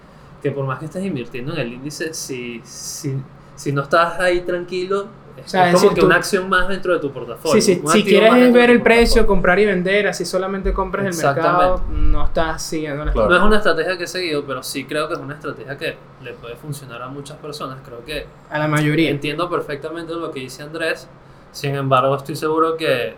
que 0.44 0.52
por 0.52 0.66
más 0.66 0.78
que 0.78 0.86
estés 0.86 1.04
invirtiendo 1.04 1.54
en 1.54 1.60
el 1.60 1.74
índice, 1.74 2.14
si, 2.14 2.62
si, 2.66 3.16
si 3.56 3.72
no 3.72 3.82
estás 3.84 4.20
ahí 4.20 4.42
tranquilo, 4.42 5.08
es, 5.38 5.46
O 5.46 5.50
sea, 5.50 5.70
es 5.70 5.74
es 5.76 5.80
como 5.80 5.84
decir, 5.84 5.96
que 5.96 6.00
tú- 6.02 6.06
una 6.06 6.16
acción 6.18 6.50
más 6.50 6.68
dentro 6.68 6.94
de 6.94 7.00
tu 7.00 7.12
portafolio. 7.12 7.60
Sí, 7.62 7.74
sí, 7.76 7.82
un 7.84 7.90
si 7.92 8.04
quieres 8.04 8.54
ver 8.54 8.70
el 8.70 8.82
precio, 8.84 9.26
comprar 9.26 9.58
y 9.58 9.66
vender, 9.66 10.08
así 10.08 10.26
solamente 10.26 10.72
compras 10.74 11.06
el 11.08 11.16
mercado, 11.16 11.76
Exactamente. 11.76 12.12
no 12.12 12.26
estás 12.26 12.62
siguiendo 12.62 13.04
las 13.06 13.14
Claro. 13.16 13.30
No 13.30 13.36
es 13.38 13.42
una 13.42 13.58
estrategia 13.58 13.98
que 13.98 14.04
he 14.04 14.08
seguido, 14.08 14.44
pero 14.46 14.62
sí 14.62 14.84
creo 14.86 15.08
que 15.08 15.14
es 15.16 15.20
una 15.20 15.34
estrategia 15.34 15.76
que 15.78 15.96
le 16.22 16.34
puede 16.34 16.56
funcionar 16.56 17.02
a 17.02 17.08
muchas 17.08 17.38
personas. 17.38 17.80
Creo 17.84 18.04
que 18.06 18.28
a 18.52 18.60
la 18.60 18.68
mayoría. 18.68 19.10
entiendo 19.10 19.50
perfectamente 19.50 20.14
lo 20.14 20.30
que 20.30 20.42
dice 20.42 20.62
Andrés. 20.62 21.08
Sin 21.52 21.74
embargo, 21.74 22.16
estoy 22.16 22.36
seguro 22.36 22.76
que 22.78 23.16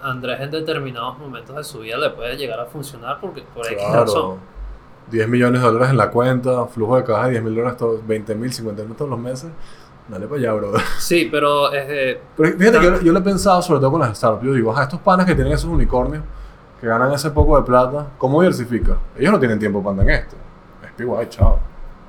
Andrés 0.00 0.40
en 0.40 0.50
determinados 0.52 1.18
momentos 1.18 1.54
de 1.56 1.64
su 1.64 1.80
vida 1.80 1.96
le 1.98 2.10
puede 2.10 2.36
llegar 2.36 2.60
a 2.60 2.66
funcionar 2.66 3.18
porque 3.20 3.42
por 3.54 3.66
X 3.66 3.82
razón. 3.92 4.38
Claro. 5.04 5.10
10 5.10 5.28
millones 5.28 5.60
de 5.60 5.66
dólares 5.66 5.90
en 5.90 5.96
la 5.96 6.10
cuenta, 6.10 6.66
flujo 6.66 6.96
de 6.96 7.04
caja 7.04 7.24
de 7.26 7.30
10 7.32 7.42
mil 7.44 7.54
dólares, 7.54 7.76
todos, 7.76 8.06
20 8.06 8.34
mil, 8.34 8.52
50 8.52 8.82
mil 8.84 8.94
todos 8.94 9.10
los 9.10 9.18
meses. 9.18 9.50
Dale 10.08 10.26
para 10.26 10.40
allá, 10.40 10.52
bro. 10.54 10.72
Sí, 10.98 11.28
pero 11.30 11.72
eh, 11.72 12.20
Pero 12.36 12.58
fíjate 12.58 12.78
que 12.80 12.84
yo, 12.84 13.00
yo 13.02 13.12
lo 13.12 13.18
he 13.20 13.22
pensado 13.22 13.62
sobre 13.62 13.80
todo 13.80 13.92
con 13.92 14.00
las 14.00 14.16
startups. 14.16 14.44
Yo 14.44 14.52
digo, 14.54 14.72
ajá, 14.72 14.84
estos 14.84 15.00
panas 15.00 15.26
que 15.26 15.34
tienen 15.34 15.52
esos 15.52 15.70
unicornios, 15.70 16.22
que 16.80 16.86
ganan 16.86 17.12
ese 17.12 17.30
poco 17.30 17.56
de 17.56 17.62
plata, 17.64 18.06
¿cómo 18.18 18.40
diversifica? 18.42 18.96
Ellos 19.16 19.32
no 19.32 19.38
tienen 19.38 19.58
tiempo 19.58 19.80
para 19.82 19.90
andar 19.92 20.08
en 20.08 20.14
esto. 20.22 20.36
Es 20.84 20.90
PY, 20.96 21.06
chao. 21.28 21.58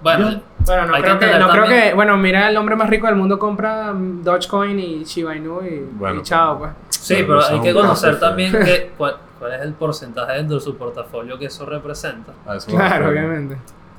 bueno, 0.01 0.41
Bueno, 0.65 0.87
no, 0.87 0.93
creo 1.01 1.19
que 1.19 1.37
no 1.39 1.49
creo 1.49 1.65
que. 1.65 1.93
Bueno, 1.93 2.17
mira, 2.17 2.49
el 2.49 2.57
hombre 2.57 2.75
más 2.75 2.89
rico 2.89 3.05
del 3.07 3.15
mundo 3.15 3.37
compra 3.37 3.93
Dogecoin 3.95 4.79
y 4.79 5.03
Shiba 5.03 5.35
Inu 5.35 5.61
y, 5.61 5.87
Bueno, 5.93 6.21
y 6.21 6.23
chao, 6.23 6.57
pues. 6.57 6.71
sí, 6.89 7.13
Pero 7.15 7.27
pero 7.27 7.39
eso 7.41 7.49
hay 7.49 7.57
es 7.57 7.61
que 7.63 7.73
conocer 7.73 8.19
también 8.19 8.51
que, 8.51 8.91
cuál, 9.49 9.53
es 9.59 9.61
el 9.61 9.73
porcentaje 9.73 10.33
dentro 10.33 10.55
de 10.55 10.61
su 10.61 10.75
portafolio 10.77 11.37
que 11.37 11.45
eso 11.45 11.65
representa. 11.65 12.33
Eso 12.55 12.67
Claro, 12.71 13.09
obviamente. 13.09 13.57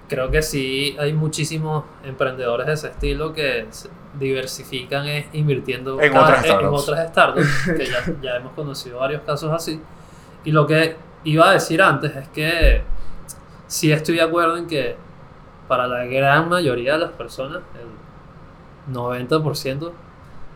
Creo 0.09 0.30
que 0.30 0.42
sí 0.42 0.97
hay 0.99 1.12
muchísimos 1.12 1.84
emprendedores 2.05 2.66
de 2.66 2.72
ese 2.74 2.88
estilo 2.88 3.32
que 3.32 3.66
diversifican 4.18 5.07
es 5.07 5.26
invirtiendo 5.32 6.01
En 6.01 6.12
cada- 6.12 6.24
otras 6.24 6.45
en 6.45 6.51
startups. 6.51 6.82
otras 6.82 7.09
startups, 7.09 7.62
que 7.76 7.86
ya, 7.86 8.05
ya 8.22 8.36
hemos 8.36 8.53
conocido 8.53 8.99
varios 8.99 9.22
casos 9.22 9.51
así. 9.53 9.80
Y 10.45 10.53
lo 10.53 10.66
que 10.66 10.97
iba 11.24 11.49
a 11.49 11.53
decir 11.55 11.80
antes 11.82 12.14
es 12.14 12.28
que 12.28 12.82
sí 13.66 13.90
estoy 13.92 14.16
de 14.16 14.22
acuerdo 14.22 14.57
en 14.59 14.66
que 14.66 14.97
para 15.68 15.86
la 15.86 16.05
gran 16.05 16.49
mayoría 16.51 16.92
de 16.92 16.99
las 16.99 17.11
personas, 17.12 17.62
el 17.80 18.95
90%, 18.95 19.90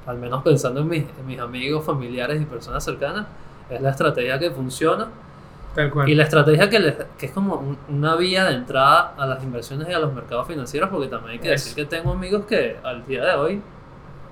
al 0.07 0.19
menos 0.19 0.43
pensando 0.43 0.81
en 0.81 0.89
mis, 0.89 1.05
en 1.19 1.27
mis 1.27 1.39
amigos, 1.41 1.85
familiares 1.85 2.41
y 2.41 2.45
personas 2.45 2.85
cercanas, 2.85 3.27
es 3.71 3.81
la 3.81 3.91
estrategia 3.91 4.39
que 4.39 4.51
funciona 4.51 5.09
Tal 5.75 5.91
cual. 5.91 6.09
y 6.09 6.15
la 6.15 6.25
estrategia 6.25 6.69
que, 6.71 6.79
les- 6.81 6.97
que 7.19 7.27
es 7.27 7.33
como 7.33 7.55
un- 7.57 7.79
una 7.89 8.17
vía 8.17 8.45
de 8.45 8.55
entrada 8.55 9.15
a 9.17 9.27
las 9.27 9.43
inversiones 9.43 9.89
y 9.89 9.93
a 9.93 9.99
los 9.99 10.13
mercados 10.13 10.47
financieros, 10.47 10.89
porque 10.91 11.09
también 11.09 11.33
hay 11.33 11.39
que 11.39 11.53
Eso. 11.53 11.69
decir 11.69 11.85
que 11.85 11.97
tengo 11.97 12.13
amigos 12.13 12.45
que 12.47 12.77
al 12.83 13.05
día 13.07 13.25
de 13.25 13.35
hoy 13.35 13.63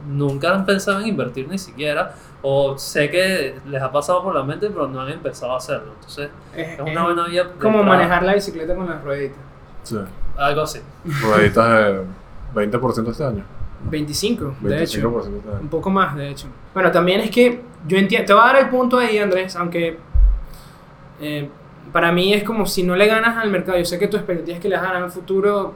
nunca 0.08 0.52
han 0.54 0.64
pensado 0.66 1.00
en 1.00 1.08
invertir 1.08 1.48
ni 1.48 1.58
siquiera, 1.58 2.14
o 2.42 2.76
sé 2.78 3.10
que 3.10 3.56
les 3.66 3.82
ha 3.82 3.90
pasado 3.90 4.22
por 4.22 4.34
la 4.34 4.42
mente, 4.42 4.68
pero 4.68 4.86
no 4.86 5.00
han 5.00 5.08
empezado 5.10 5.52
a 5.54 5.56
hacerlo. 5.56 5.92
Entonces, 5.94 6.30
Es, 6.54 6.74
es 6.74 6.80
una 6.80 7.04
buena 7.04 7.26
vía. 7.26 7.44
como 7.60 7.78
entrada. 7.80 7.84
manejar 7.98 8.22
la 8.22 8.34
bicicleta 8.34 8.74
con 8.74 8.88
las 8.88 9.02
rueditas. 9.02 9.38
Sí. 9.82 9.98
Algo 10.36 10.62
así. 10.62 10.80
Rueditas 11.22 11.68
de 11.68 12.02
20% 12.54 13.10
este 13.10 13.24
año. 13.24 13.44
25, 13.90 14.56
de 14.60 14.82
hecho. 14.82 15.10
25% 15.10 15.36
este 15.36 15.50
Un 15.62 15.68
poco 15.68 15.90
más, 15.90 16.16
de 16.16 16.30
hecho. 16.30 16.48
Bueno, 16.74 16.90
también 16.90 17.20
es 17.20 17.30
que 17.30 17.62
yo 17.86 17.96
entiendo. 17.96 18.26
Te 18.26 18.32
voy 18.32 18.42
a 18.42 18.46
dar 18.46 18.56
el 18.56 18.68
punto 18.68 18.98
ahí, 18.98 19.18
Andrés, 19.18 19.54
aunque. 19.56 19.98
eh, 21.20 21.48
para 21.92 22.10
mí 22.12 22.34
es 22.34 22.42
como 22.42 22.66
si 22.66 22.82
no 22.82 22.96
le 22.96 23.06
ganas 23.06 23.36
al 23.36 23.50
mercado. 23.50 23.78
Yo 23.78 23.84
sé 23.84 23.98
que 23.98 24.08
tu 24.08 24.16
expectativa 24.16 24.56
es 24.56 24.60
que 24.62 24.68
le 24.68 24.76
ganas 24.76 24.96
en 24.98 25.04
el 25.04 25.10
futuro. 25.10 25.72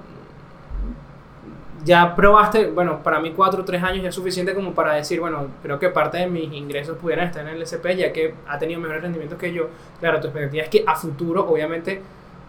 Ya 1.83 2.15
probaste, 2.15 2.67
bueno, 2.67 3.03
para 3.03 3.21
mí 3.21 3.33
4 3.35 3.63
o 3.63 3.65
3 3.65 3.83
años 3.83 4.03
ya 4.03 4.09
es 4.11 4.15
suficiente 4.15 4.53
como 4.53 4.75
para 4.75 4.95
decir, 4.95 5.19
bueno, 5.19 5.47
creo 5.63 5.79
que 5.79 5.89
parte 5.89 6.19
de 6.19 6.27
mis 6.27 6.53
ingresos 6.53 6.99
pudieran 6.99 7.29
estar 7.29 7.47
en 7.47 7.55
el 7.55 7.63
SP, 7.65 7.97
ya 7.97 8.13
que 8.13 8.35
ha 8.47 8.59
tenido 8.59 8.81
mejores 8.81 9.03
rendimientos 9.03 9.39
que 9.39 9.51
yo. 9.55 9.69
Claro, 9.99 10.21
tu 10.21 10.27
expectativa 10.27 10.65
es 10.65 10.69
que 10.69 10.85
a 10.87 10.95
futuro, 10.95 11.49
obviamente, 11.49 12.03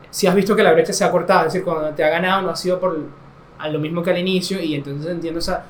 si 0.09 0.27
has 0.27 0.35
visto 0.35 0.53
que 0.53 0.63
la 0.63 0.73
brecha 0.73 0.91
se 0.91 1.05
ha 1.05 1.11
cortado, 1.11 1.47
es 1.47 1.53
decir, 1.53 1.63
cuando 1.63 1.91
te 1.91 2.03
ha 2.03 2.09
ganado 2.09 2.41
no 2.41 2.49
ha 2.49 2.55
sido 2.57 2.77
por 2.77 2.99
a 3.61 3.69
lo 3.69 3.79
mismo 3.79 4.03
que 4.03 4.11
al 4.11 4.17
inicio, 4.17 4.61
y 4.61 4.75
entonces 4.75 5.09
entiendo 5.11 5.39
esa, 5.39 5.65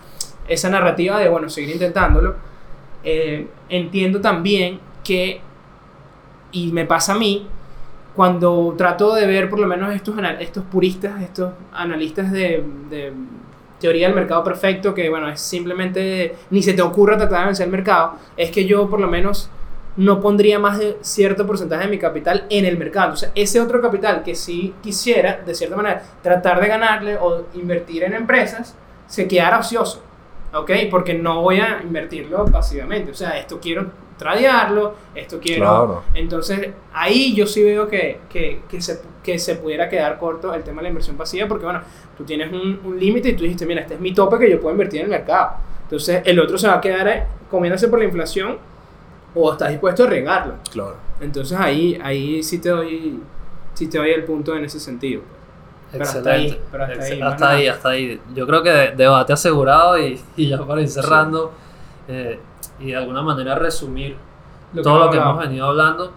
esa 0.48 0.70
narrativa 0.70 1.20
de, 1.20 1.30
bueno, 1.30 1.50
seguir 1.50 1.72
intentándolo. 1.72 2.36
Eh, 3.04 3.48
entiendo 3.70 4.22
también 4.22 4.80
que, 5.04 5.42
y 6.52 6.72
me 6.72 6.86
pasa 6.86 7.14
a 7.14 7.18
mí, 7.18 7.48
cuando 8.16 8.76
trato 8.78 9.16
de 9.16 9.26
ver 9.26 9.50
por 9.50 9.60
lo 9.60 9.68
menos 9.68 9.94
estos, 9.94 10.16
estos 10.40 10.64
puristas, 10.66 11.22
estos 11.22 11.54
analistas 11.74 12.32
de, 12.32 12.64
de 12.90 13.14
teoría 13.80 14.08
del 14.08 14.16
mercado 14.16 14.44
perfecto, 14.44 14.94
que 14.94 15.10
bueno, 15.10 15.28
es 15.30 15.42
simplemente, 15.42 16.36
ni 16.50 16.62
se 16.62 16.74
te 16.74 16.82
ocurra 16.82 17.18
tratar 17.18 17.40
de 17.40 17.46
vencer 17.48 17.66
el 17.66 17.72
mercado, 17.72 18.14
es 18.38 18.52
que 18.52 18.66
yo 18.66 18.90
por 18.90 19.00
lo 19.00 19.08
menos 19.08 19.50
no 19.98 20.22
pondría 20.22 20.60
más 20.60 20.80
de 20.80 20.98
cierto 21.02 21.46
porcentaje 21.46 21.86
de 21.86 21.90
mi 21.90 22.00
capital 22.00 22.46
en 22.50 22.66
el 22.66 22.78
mercado. 22.78 23.08
Entonces, 23.08 23.32
ese 23.36 23.60
otro 23.60 23.82
capital 23.82 24.24
que 24.24 24.36
sí 24.36 24.74
quisiera, 24.82 25.42
de 25.46 25.54
cierta 25.54 25.76
manera, 25.76 26.02
tratar 26.22 26.62
de 26.62 26.68
ganarle 26.68 27.18
o 27.18 27.46
invertir 27.56 28.04
en 28.04 28.14
empresas, 28.14 28.76
se 29.08 29.28
quedara 29.28 29.60
ocioso. 29.60 30.04
¿Ok? 30.54 30.72
Porque 30.90 31.14
no 31.14 31.42
voy 31.42 31.60
a 31.60 31.82
invertirlo 31.82 32.46
pasivamente. 32.46 33.12
O 33.12 33.14
sea, 33.14 33.38
esto 33.38 33.60
quiero 33.62 33.86
tradearlo, 34.18 34.96
esto 35.16 35.40
quiero... 35.40 35.62
Claro. 35.62 36.04
Entonces, 36.14 36.70
ahí 36.94 37.34
yo 37.34 37.48
sí 37.48 37.64
veo 37.64 37.88
que, 37.88 38.20
que, 38.30 38.62
que, 38.70 38.82
se, 38.82 39.02
que 39.24 39.40
se 39.40 39.56
pudiera 39.56 39.90
quedar 39.90 40.20
corto 40.20 40.54
el 40.54 40.62
tema 40.64 40.78
de 40.78 40.84
la 40.84 40.90
inversión 40.90 41.16
pasiva, 41.16 41.48
porque 41.48 41.66
bueno, 41.66 41.82
tú 42.18 42.24
tienes 42.24 42.52
un, 42.52 42.82
un 42.84 43.00
límite 43.00 43.30
y 43.30 43.34
tú 43.34 43.44
dijiste, 43.44 43.66
mira, 43.66 43.82
este 43.82 43.96
es 43.96 44.00
mi 44.00 44.14
tope 44.14 44.38
que 44.38 44.50
yo 44.50 44.60
puedo 44.60 44.74
invertir 44.74 45.00
en 45.00 45.06
el 45.06 45.12
mercado. 45.12 45.54
Entonces, 45.84 46.22
el 46.26 46.40
otro 46.40 46.58
se 46.58 46.68
va 46.68 46.76
a 46.76 46.82
quedar 46.82 47.28
comiéndose 47.50 47.88
por 47.88 48.00
la 48.00 48.06
inflación 48.06 48.58
o 49.36 49.52
estás 49.52 49.70
dispuesto 49.70 50.04
a 50.04 50.08
arriesgarlo. 50.08 50.54
Claro. 50.72 50.96
Entonces, 51.20 51.58
ahí, 51.60 52.00
ahí 52.04 52.42
sí, 52.44 52.60
te 52.60 52.70
doy, 52.70 53.22
sí 53.74 53.88
te 53.88 53.98
doy 53.98 54.12
el 54.12 54.24
punto 54.26 54.56
en 54.56 54.66
ese 54.66 54.80
sentido. 54.80 55.22
Pero 55.92 56.04
hasta 56.04 56.20
Excelente. 56.20 56.54
ahí, 56.56 56.62
pero 56.72 56.84
hasta 56.84 56.96
Ex- 56.96 57.12
ahí, 57.12 57.22
hasta 57.22 57.50
ahí, 57.50 57.68
hasta 57.68 57.90
ahí. 57.90 58.22
Yo 58.34 58.48
creo 58.48 58.64
que 58.64 58.70
de- 58.70 58.92
debate 58.96 59.34
asegurado 59.34 59.98
y, 60.00 60.20
y 60.38 60.48
ya 60.50 60.58
para 60.66 60.82
ir 60.82 60.88
cerrando 60.90 61.52
eh, 62.08 62.40
y 62.80 62.88
de 62.88 62.96
alguna 62.96 63.22
manera 63.22 63.56
resumir 63.56 64.16
Lo 64.74 64.82
todo 64.82 65.00
lo 65.00 65.10
que 65.12 65.18
hemos 65.18 65.38
venido 65.38 65.68
hablando, 65.68 66.12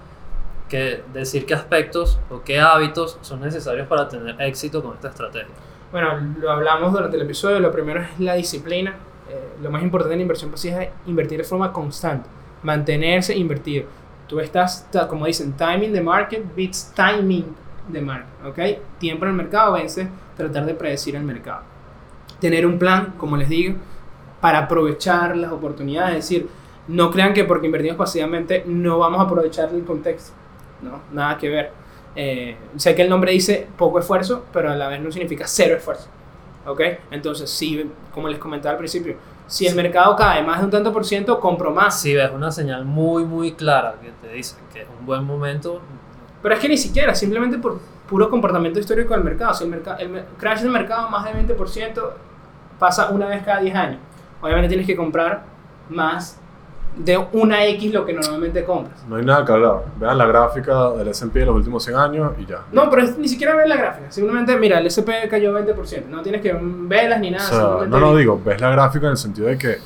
que 0.68 1.02
decir 1.12 1.44
qué 1.44 1.54
aspectos 1.54 2.18
o 2.30 2.42
qué 2.42 2.60
hábitos 2.60 3.18
son 3.20 3.40
necesarios 3.40 3.86
para 3.88 4.08
tener 4.08 4.40
éxito 4.40 4.82
con 4.82 4.94
esta 4.94 5.08
estrategia. 5.08 5.48
Bueno, 5.92 6.34
lo 6.40 6.50
hablamos 6.50 6.92
durante 6.92 7.16
el 7.16 7.22
episodio. 7.22 7.60
Lo 7.60 7.70
primero 7.70 8.00
es 8.00 8.18
la 8.20 8.34
disciplina. 8.34 8.94
Eh, 9.28 9.54
lo 9.62 9.70
más 9.70 9.82
importante 9.82 10.14
en 10.14 10.18
la 10.20 10.22
inversión 10.22 10.50
pasiva 10.50 10.82
es 10.82 10.90
invertir 11.06 11.38
de 11.38 11.44
forma 11.44 11.72
constante, 11.72 12.28
mantenerse 12.64 13.36
invertido. 13.36 13.84
Tú 14.26 14.40
estás, 14.40 14.88
como 15.08 15.26
dicen, 15.26 15.52
timing 15.52 15.92
the 15.92 16.00
market 16.00 16.42
beats 16.56 16.92
timing 16.94 17.54
the 17.92 18.00
market. 18.00 18.26
¿Ok? 18.44 18.58
Tiempo 18.98 19.24
en 19.26 19.30
el 19.30 19.36
mercado 19.36 19.74
vence 19.74 20.08
tratar 20.36 20.66
de 20.66 20.74
predecir 20.74 21.14
el 21.14 21.22
mercado. 21.22 21.62
Tener 22.40 22.66
un 22.66 22.78
plan, 22.78 23.14
como 23.16 23.36
les 23.36 23.48
digo, 23.48 23.76
para 24.40 24.58
aprovechar 24.60 25.36
las 25.36 25.52
oportunidades. 25.52 26.16
Es 26.16 26.28
decir, 26.28 26.48
no 26.88 27.10
crean 27.10 27.32
que 27.32 27.44
porque 27.44 27.66
invertimos 27.66 27.96
pasivamente 27.96 28.64
no 28.66 28.98
vamos 28.98 29.20
a 29.20 29.24
aprovechar 29.24 29.70
el 29.72 29.84
contexto. 29.84 30.32
No, 30.82 31.00
nada 31.12 31.38
que 31.38 31.48
ver. 31.48 31.72
Eh, 32.16 32.56
sé 32.76 32.94
que 32.94 33.02
el 33.02 33.08
nombre 33.08 33.32
dice 33.32 33.66
poco 33.76 33.98
esfuerzo, 33.98 34.44
pero 34.52 34.70
a 34.70 34.76
la 34.76 34.88
vez 34.88 35.00
no 35.00 35.10
significa 35.10 35.46
cero 35.46 35.76
esfuerzo. 35.76 36.08
¿Ok? 36.66 36.80
Entonces, 37.10 37.50
si, 37.50 37.90
como 38.12 38.28
les 38.28 38.38
comentaba 38.38 38.72
al 38.72 38.78
principio, 38.78 39.16
si 39.46 39.66
el 39.66 39.74
mercado 39.74 40.16
cae 40.16 40.42
más 40.42 40.58
de 40.58 40.64
un 40.64 40.70
tanto 40.70 40.92
por 40.92 41.04
ciento, 41.04 41.38
compro 41.38 41.70
más. 41.70 42.00
Si 42.00 42.14
ves 42.14 42.30
una 42.32 42.50
señal 42.50 42.84
muy, 42.84 43.24
muy 43.24 43.52
clara 43.52 43.96
que 44.00 44.10
te 44.26 44.32
dice 44.34 44.56
que 44.72 44.82
es 44.82 44.88
un 44.98 45.04
buen 45.06 45.24
momento, 45.24 45.80
Pero 46.42 46.54
es 46.54 46.60
que 46.60 46.68
ni 46.68 46.76
siquiera, 46.76 47.14
simplemente 47.14 47.58
por 47.58 47.80
puro 48.08 48.28
comportamiento 48.28 48.78
histórico 48.78 49.14
del 49.14 49.24
mercado. 49.24 49.54
Si 49.54 49.64
el, 49.64 49.70
mercado, 49.70 49.98
el 49.98 50.24
crash 50.38 50.60
del 50.60 50.70
mercado 50.70 51.08
más 51.10 51.24
de 51.24 51.32
20% 51.32 52.10
pasa 52.78 53.10
una 53.10 53.26
vez 53.26 53.42
cada 53.42 53.60
10 53.60 53.74
años. 53.74 54.00
Obviamente 54.40 54.68
tienes 54.68 54.86
que 54.86 54.96
comprar 54.96 55.44
más 55.88 56.40
de 56.96 57.18
una 57.32 57.64
X 57.66 57.92
lo 57.92 58.04
que 58.06 58.12
normalmente 58.12 58.64
compras. 58.64 59.04
No 59.08 59.16
hay 59.16 59.24
nada 59.24 59.44
que 59.44 59.52
hablar. 59.52 59.84
Vean 59.98 60.16
la 60.16 60.26
gráfica 60.26 60.90
del 60.90 61.08
S&P 61.08 61.40
de 61.40 61.46
los 61.46 61.56
últimos 61.56 61.82
100 61.82 61.96
años 61.96 62.32
y 62.38 62.46
ya. 62.46 62.62
No, 62.72 62.88
pero 62.88 63.02
es- 63.02 63.18
ni 63.18 63.26
siquiera 63.28 63.56
ver 63.56 63.66
la 63.68 63.76
gráfica. 63.76 64.10
Simplemente, 64.12 64.56
mira, 64.58 64.78
el 64.78 64.86
SP 64.86 65.10
cayó 65.28 65.52
20%. 65.52 66.06
No 66.08 66.22
tienes 66.22 66.40
que 66.40 66.56
verlas 66.62 67.18
ni 67.20 67.28
O 67.28 67.32
nada. 67.32 67.44
sea, 67.48 67.58
simplemente 67.58 67.88
no, 67.98 68.00
no 68.12 68.16
digo, 68.16 68.40
ves 68.44 68.60
la 68.60 68.70
gráfica 68.70 69.06
en 69.06 69.12
el 69.12 69.16
sentido 69.16 69.48
de 69.48 69.58
que 69.58 69.78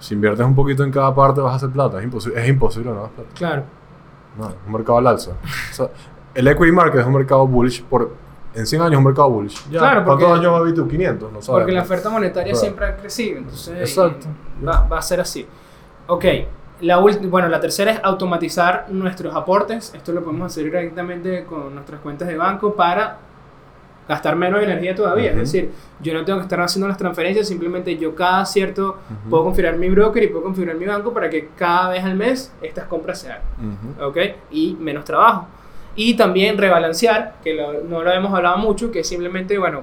si 0.00 0.14
inviertes 0.14 0.44
un 0.44 0.54
poquito 0.56 0.82
en 0.82 0.90
cada 0.90 1.14
parte 1.14 1.40
vas 1.40 1.52
a 1.52 1.56
hacer 1.56 1.70
plata. 1.70 1.98
Es 1.98 2.04
imposible, 2.04 2.42
es 2.42 2.48
imposible 2.48 2.90
no 2.90 3.04
hacer 3.04 3.10
plata. 3.14 3.30
Claro. 3.34 3.62
No, 4.36 4.48
es 4.48 4.54
un 4.66 4.72
mercado 4.72 4.98
al 4.98 5.06
alza. 5.06 5.30
O 5.70 5.74
sea, 5.74 5.88
el 6.34 6.48
equity 6.48 6.72
market 6.72 7.00
es 7.02 7.06
un 7.06 7.12
mercado 7.14 7.46
bullish 7.46 7.84
por... 7.84 8.10
En 8.54 8.66
100 8.66 8.82
años 8.82 8.92
es 8.94 8.98
un 8.98 9.04
mercado 9.04 9.30
bullish. 9.30 9.64
Ya, 9.70 9.78
Claro, 9.78 10.04
porque- 10.04 10.24
¿Cuántos 10.24 10.40
años 10.40 10.52
va 10.52 10.56
a 10.58 10.60
vivir 10.60 10.74
tú? 10.74 10.88
500, 10.88 11.32
no 11.32 11.40
sabes. 11.40 11.60
Porque 11.60 11.72
la 11.72 11.82
oferta 11.82 12.10
monetaria 12.10 12.52
Claro. 12.52 12.60
siempre 12.60 12.86
ha 12.86 12.96
crecido, 12.96 13.38
entonces 13.38 13.78
Exacto. 13.80 14.26
Va, 14.66 14.86
va 14.90 14.98
a 14.98 15.02
ser 15.02 15.20
así. 15.20 15.46
Ok, 16.12 16.24
la 16.82 16.98
bueno, 16.98 17.48
la 17.48 17.58
tercera 17.58 17.92
es 17.92 18.00
automatizar 18.02 18.86
nuestros 18.90 19.34
aportes. 19.34 19.94
Esto 19.94 20.12
lo 20.12 20.22
podemos 20.22 20.46
hacer 20.52 20.64
directamente 20.64 21.44
con 21.44 21.74
nuestras 21.74 22.00
cuentas 22.02 22.28
de 22.28 22.36
banco 22.36 22.74
para 22.74 23.16
gastar 24.06 24.36
menos 24.36 24.62
energía 24.62 24.94
todavía. 24.94 25.30
Es 25.30 25.36
decir, 25.38 25.70
yo 26.00 26.12
no 26.12 26.22
tengo 26.24 26.38
que 26.40 26.42
estar 26.42 26.60
haciendo 26.60 26.86
las 26.88 26.98
transferencias, 26.98 27.48
simplemente 27.48 27.96
yo 27.96 28.14
cada 28.14 28.44
cierto 28.44 28.98
Ujú. 29.22 29.30
puedo 29.30 29.44
configurar 29.44 29.78
mi 29.78 29.88
broker 29.88 30.22
y 30.22 30.26
puedo 30.26 30.44
configurar 30.44 30.76
mi 30.76 30.84
banco 30.84 31.14
para 31.14 31.30
que 31.30 31.48
cada 31.56 31.88
vez 31.90 32.04
al 32.04 32.14
mes 32.16 32.52
estas 32.60 32.84
compras 32.88 33.20
se 33.20 33.28
hagan. 33.32 33.42
Ujú. 33.96 34.04
¿ok? 34.08 34.16
Y 34.50 34.76
menos 34.78 35.04
trabajo. 35.06 35.46
Y 35.96 36.14
también 36.14 36.58
rebalancear, 36.58 37.36
que 37.42 37.54
lo- 37.54 37.84
no 37.84 38.02
lo 38.02 38.10
hemos 38.12 38.34
hablado 38.34 38.58
mucho, 38.58 38.90
que 38.90 39.00
es 39.00 39.08
simplemente, 39.08 39.56
bueno, 39.56 39.82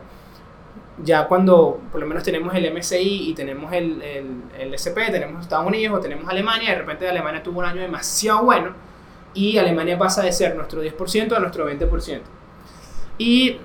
ya 1.03 1.27
cuando 1.27 1.79
por 1.91 2.01
lo 2.01 2.07
menos 2.07 2.23
tenemos 2.23 2.53
el 2.55 2.73
MSI 2.73 3.29
y 3.29 3.33
tenemos 3.33 3.71
el, 3.73 4.01
el, 4.01 4.25
el 4.57 4.73
SP, 4.75 5.11
tenemos 5.11 5.41
Estados 5.41 5.65
Unidos 5.65 5.99
o 5.99 6.01
tenemos 6.01 6.29
Alemania, 6.29 6.71
de 6.71 6.79
repente 6.79 7.07
Alemania 7.07 7.41
tuvo 7.41 7.59
un 7.59 7.65
año 7.65 7.81
demasiado 7.81 8.43
bueno 8.43 8.73
y 9.33 9.57
Alemania 9.57 9.97
pasa 9.97 10.23
de 10.23 10.31
ser 10.31 10.55
nuestro 10.55 10.83
10% 10.83 11.35
a 11.35 11.39
nuestro 11.39 11.69
20%. 11.69 12.21
Y 13.17 13.57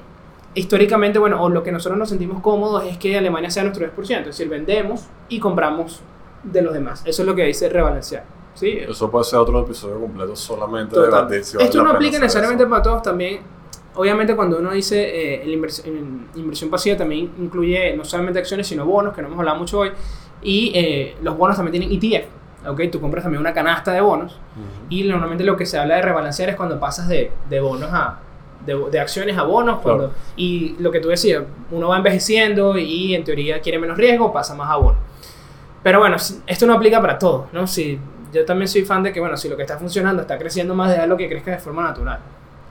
históricamente, 0.54 1.18
bueno, 1.18 1.42
o 1.42 1.48
lo 1.48 1.62
que 1.62 1.72
nosotros 1.72 1.98
nos 1.98 2.08
sentimos 2.08 2.40
cómodos 2.42 2.84
es 2.84 2.98
que 2.98 3.16
Alemania 3.16 3.50
sea 3.50 3.64
nuestro 3.64 3.86
10%, 3.86 4.20
es 4.20 4.26
decir, 4.26 4.48
vendemos 4.48 5.06
y 5.28 5.40
compramos 5.40 6.00
de 6.42 6.62
los 6.62 6.74
demás. 6.74 7.02
Eso 7.04 7.22
es 7.22 7.26
lo 7.26 7.34
que 7.34 7.44
dice 7.44 7.68
rebalancear. 7.68 8.24
¿sí? 8.54 8.78
Eso 8.78 9.10
puede 9.10 9.24
ser 9.24 9.38
otro 9.38 9.60
episodio 9.60 10.00
completo 10.00 10.36
solamente 10.36 10.94
Total. 10.94 11.28
de 11.28 11.40
vale 11.40 11.64
Esto 11.64 11.78
la 11.78 11.84
no 11.84 11.90
aplica 11.90 12.18
necesariamente 12.18 12.66
para 12.66 12.82
todos 12.82 13.02
también. 13.02 13.40
Obviamente 13.96 14.34
cuando 14.34 14.58
uno 14.58 14.72
dice 14.72 15.02
eh, 15.02 15.42
el 15.44 15.50
invers- 15.60 15.84
en 15.86 16.26
inversión 16.34 16.70
pasiva 16.70 16.96
también 16.96 17.30
incluye 17.38 17.96
no 17.96 18.04
solamente 18.04 18.38
acciones 18.40 18.66
sino 18.66 18.84
bonos, 18.84 19.14
que 19.14 19.22
no 19.22 19.28
hemos 19.28 19.38
hablado 19.38 19.58
mucho 19.58 19.78
hoy. 19.80 19.90
Y 20.42 20.72
eh, 20.74 21.16
los 21.22 21.36
bonos 21.38 21.56
también 21.56 21.80
tienen 21.80 21.96
ETF. 21.96 22.26
¿ok? 22.68 22.80
Tú 22.90 23.00
compras 23.00 23.22
también 23.24 23.40
una 23.40 23.52
canasta 23.54 23.92
de 23.92 24.00
bonos. 24.00 24.38
Y 24.88 25.04
normalmente 25.04 25.44
lo 25.44 25.56
que 25.56 25.64
se 25.66 25.78
habla 25.78 25.96
de 25.96 26.02
rebalancear 26.02 26.48
es 26.50 26.56
cuando 26.56 26.78
pasas 26.80 27.08
de, 27.08 27.30
de 27.48 27.60
bonos 27.60 27.90
a... 27.92 28.20
De, 28.66 28.74
de 28.90 28.98
acciones 28.98 29.36
a 29.36 29.42
bonos. 29.42 29.80
Cuando, 29.80 30.04
Claro. 30.08 30.18
Y 30.36 30.74
lo 30.78 30.90
que 30.90 30.98
tú 31.00 31.08
decías, 31.08 31.42
uno 31.70 31.88
va 31.88 31.98
envejeciendo 31.98 32.78
y 32.78 33.14
en 33.14 33.22
teoría 33.22 33.60
quiere 33.60 33.78
menos 33.78 33.96
riesgo, 33.98 34.32
pasa 34.32 34.54
más 34.54 34.70
a 34.70 34.76
bonos. 34.76 34.98
Pero 35.82 35.98
bueno, 36.00 36.16
esto 36.46 36.66
no 36.66 36.72
aplica 36.72 36.98
para 37.00 37.18
todo, 37.18 37.48
¿no? 37.52 37.66
Si, 37.66 37.98
yo 38.32 38.44
también 38.46 38.66
soy 38.68 38.82
fan 38.84 39.02
de 39.02 39.12
que, 39.12 39.20
bueno, 39.20 39.36
si 39.36 39.50
lo 39.50 39.56
que 39.56 39.62
está 39.62 39.76
funcionando 39.78 40.22
está 40.22 40.38
creciendo 40.38 40.74
más, 40.74 40.96
de 40.98 41.06
lo 41.06 41.16
que 41.16 41.28
crezca 41.28 41.50
de 41.50 41.58
forma 41.58 41.82
natural. 41.82 42.18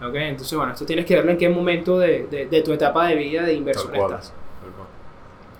¿Ok? 0.05 0.15
Entonces, 0.15 0.57
bueno, 0.57 0.73
esto 0.73 0.85
tienes 0.85 1.05
que 1.05 1.15
verlo 1.15 1.31
en 1.31 1.37
qué 1.37 1.49
momento 1.49 1.97
de, 1.99 2.27
de, 2.27 2.47
de 2.47 2.61
tu 2.61 2.73
etapa 2.73 3.07
de 3.07 3.15
vida 3.15 3.43
de 3.43 3.53
inversión 3.53 3.93
estás. 3.95 4.33
Tal 4.61 4.71
cual. 4.71 4.87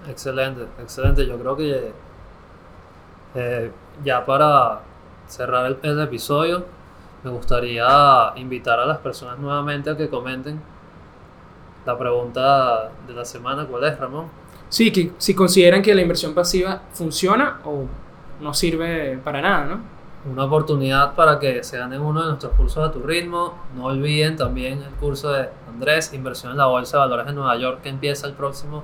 Excelente, 0.10 0.64
excelente. 0.82 1.26
Yo 1.26 1.38
creo 1.40 1.56
que 1.56 1.92
eh, 3.36 3.72
ya 4.04 4.26
para 4.26 4.82
cerrar 5.28 5.66
el, 5.66 5.78
el 5.84 6.02
episodio, 6.02 6.66
me 7.24 7.32
gustaría 7.32 8.34
invitar 8.36 8.80
a 8.80 8.86
las 8.86 8.98
personas 8.98 9.40
nuevamente 9.40 9.90
a 9.90 9.98
que 9.98 10.10
comenten 10.10 10.60
la 11.86 11.98
pregunta 11.98 12.92
de 13.08 13.14
la 13.14 13.24
semana. 13.24 13.66
¿Cuál 13.66 13.86
es, 13.86 13.98
Ramón? 13.98 14.28
Sí, 14.70 14.92
que 14.92 15.12
si 15.18 15.34
consideran 15.34 15.82
que 15.82 15.94
la 15.96 16.02
inversión 16.02 16.34
pasiva 16.34 16.82
funciona 16.92 17.60
o 17.64 17.86
no 18.42 18.54
sirve 18.54 19.20
para 19.24 19.42
nada, 19.42 19.66
¿no? 19.66 19.93
Una 20.32 20.46
oportunidad 20.46 21.16
para 21.16 21.38
que 21.40 21.64
se 21.64 21.78
ganen 21.78 22.02
uno 22.02 22.22
de 22.22 22.28
nuestros 22.28 22.54
cursos 22.54 22.88
a 22.88 22.92
tu 22.92 23.02
ritmo. 23.02 23.56
No 23.76 23.86
olviden 23.86 24.38
también 24.38 24.82
el 24.82 24.94
curso 25.00 25.32
de 25.32 25.50
Andrés, 25.68 26.14
Inversión 26.14 26.54
en 26.54 26.58
la 26.60 26.68
Bolsa 26.68 26.98
de 26.98 27.02
Valores 27.02 27.26
de 27.26 27.34
Nueva 27.34 27.58
York, 27.58 27.82
que 27.82 27.90
empieza 27.90 28.28
el 28.28 28.34
próximo 28.34 28.84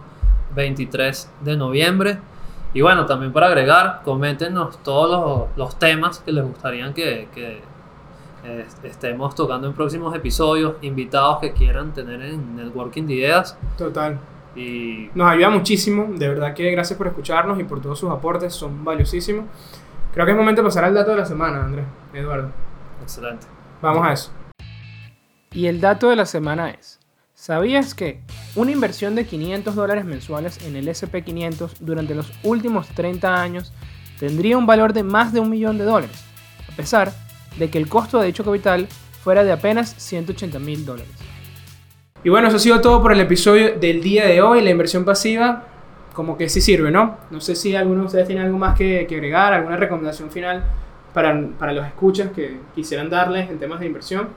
23 0.56 1.32
de 1.42 1.56
noviembre. 1.56 2.20
Y 2.74 2.82
bueno, 2.82 3.06
también 3.06 3.32
para 3.32 3.48
agregar, 3.48 4.02
coméntenos 4.04 4.84
todos 4.84 5.10
los, 5.10 5.58
los 5.58 5.80
temas 5.80 6.20
que 6.20 6.32
les 6.32 6.46
gustaría 6.46 6.94
que, 6.94 7.28
que, 7.34 7.62
eh, 8.44 8.66
estemos 8.84 9.36
tocando 9.36 9.68
en 9.68 9.74
próximos 9.74 10.16
episodios, 10.16 10.76
invitados 10.82 11.40
que 11.40 11.52
quieran 11.52 11.94
tener 11.94 12.22
en 12.22 12.56
Networking 12.56 13.04
de 13.04 13.14
Ideas. 13.16 13.58
Total. 13.78 14.20
Y 14.56 15.10
Nos 15.14 15.30
ayuda 15.30 15.50
muchísimo, 15.50 16.08
de 16.10 16.28
verdad 16.28 16.54
que 16.54 16.70
gracias 16.72 16.98
por 16.98 17.08
escucharnos 17.08 17.60
y 17.60 17.64
por 17.64 17.82
todos 17.82 18.00
sus 18.00 18.10
aportes, 18.10 18.54
son 18.54 18.84
valiosísimos. 18.84 19.46
Creo 20.14 20.26
que 20.26 20.32
es 20.32 20.38
momento 20.38 20.62
de 20.62 20.68
pasar 20.68 20.86
al 20.86 20.93
dato 20.93 21.12
de 21.12 21.18
la 21.18 21.26
semana, 21.26 21.64
Andrés, 21.64 21.86
Eduardo. 22.14 22.51
excelente. 23.01 23.45
Vamos 23.82 24.07
a 24.07 24.14
eso. 24.14 24.32
Y 25.51 25.68
el 25.68 25.80
dato 25.80 26.10
de 26.10 26.16
la 26.16 26.26
semana 26.26 26.72
es, 26.72 26.99
¿sabías 27.34 27.93
que 27.93 28.22
una 28.55 28.72
inversión 28.72 29.14
de 29.16 29.26
500 29.26 29.76
dólares 29.76 30.05
mensuales 30.05 30.66
en 30.66 30.76
el 30.76 30.88
SP500 30.88 31.78
durante 31.80 32.16
los 32.16 32.32
últimos 32.43 32.88
30 32.89 33.41
años 33.41 33.72
tendría 34.20 34.57
un 34.57 34.66
valor 34.66 34.93
de 34.93 35.03
más 35.03 35.32
de 35.32 35.39
un 35.39 35.49
millón 35.49 35.78
de 35.78 35.86
dólares, 35.86 36.24
a 36.72 36.76
pesar 36.76 37.12
de 37.57 37.70
que 37.70 37.78
el 37.78 37.88
costo 37.88 38.20
de 38.20 38.28
dicho 38.28 38.43
capital 38.43 38.88
fuera 39.24 39.43
de 39.43 39.51
apenas 39.51 39.93
180 39.97 40.60
mil 40.60 40.86
dólares? 40.86 41.14
Y 42.24 42.30
bueno, 42.30 42.47
eso 42.47 42.57
ha 42.57 42.60
sido 42.60 42.82
todo 42.82 43.01
por 43.01 43.14
el 43.14 43.22
episodio 43.22 43.78
del 43.80 44.01
día 44.01 44.26
de 44.26 44.41
hoy, 44.41 44.62
la 44.62 44.72
inversión 44.72 45.05
pasiva. 45.05 45.69
Como 46.20 46.36
que 46.36 46.50
sí 46.50 46.60
sirve, 46.60 46.92
¿no? 46.92 47.16
No 47.32 47.40
sé 47.40 47.56
si 47.56 47.78
alguno 47.78 48.02
de 48.02 48.08
ustedes 48.08 48.28
tiene 48.28 48.42
algo 48.42 48.58
más 48.58 48.78
que, 48.78 49.08
que 49.08 49.16
agregar, 49.16 49.54
alguna 49.54 49.78
recomendación 49.78 50.30
final 50.30 50.66
para, 51.14 51.48
para 51.58 51.72
los 51.72 51.88
escuchas 51.88 52.32
que 52.34 52.60
quisieran 52.76 53.10
darles 53.10 53.50
en 53.50 53.58
temas 53.58 53.80
de 53.80 53.86
inversión. 53.86 54.28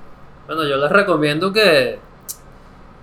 Bueno, 0.46 0.62
yo 0.62 0.76
les 0.76 0.92
recomiendo 0.92 1.52
que 1.52 1.98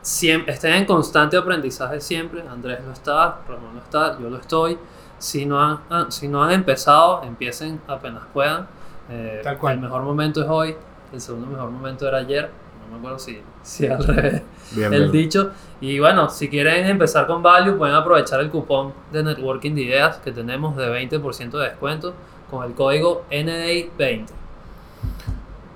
siempre, 0.02 0.54
estén 0.54 0.76
en 0.76 0.86
constante 0.86 1.36
aprendizaje 1.36 2.00
siempre. 2.00 2.42
Andrés 2.50 2.80
lo 2.86 2.94
está, 2.94 3.40
Ramón 3.50 3.74
lo 3.74 3.82
está, 3.82 4.18
yo 4.18 4.30
lo 4.30 4.38
estoy. 4.38 4.78
Si 5.18 5.46
no 5.46 5.62
han, 5.62 5.80
ah, 5.90 6.06
si 6.08 6.30
no 6.30 6.42
han 6.42 6.52
empezado, 6.52 7.22
empiecen 7.24 7.82
apenas 7.86 8.24
puedan. 8.34 8.66
Eh, 9.10 9.42
Tal 9.44 9.58
cual. 9.58 9.74
El 9.74 9.82
mejor 9.82 10.04
momento 10.04 10.42
es 10.42 10.48
hoy, 10.48 10.74
el 11.12 11.20
segundo 11.20 11.48
mejor 11.48 11.70
momento 11.70 12.08
era 12.08 12.20
ayer. 12.20 12.50
No 12.90 12.94
me 12.94 12.98
acuerdo 12.98 13.20
si, 13.20 13.42
si 13.62 13.88
al 13.88 14.04
revés 14.04 14.42
Bien, 14.72 14.94
el 14.94 15.10
bien. 15.10 15.12
dicho. 15.12 15.52
Y 15.82 16.00
bueno, 16.00 16.30
si 16.30 16.50
quieren 16.50 16.86
empezar 16.88 17.28
con 17.28 17.42
Value, 17.44 17.78
pueden 17.78 17.96
aprovechar 17.96 18.40
el 18.42 18.50
cupón 18.50 18.94
de 19.12 19.24
Networking 19.24 19.74
de 19.76 19.82
Ideas 19.82 20.18
que 20.18 20.32
tenemos 20.32 20.76
de 20.76 20.88
20% 20.90 21.52
de 21.52 21.64
descuento 21.70 22.14
con 22.50 22.66
el 22.66 22.74
código 22.74 23.26
NDI20. 23.32 24.28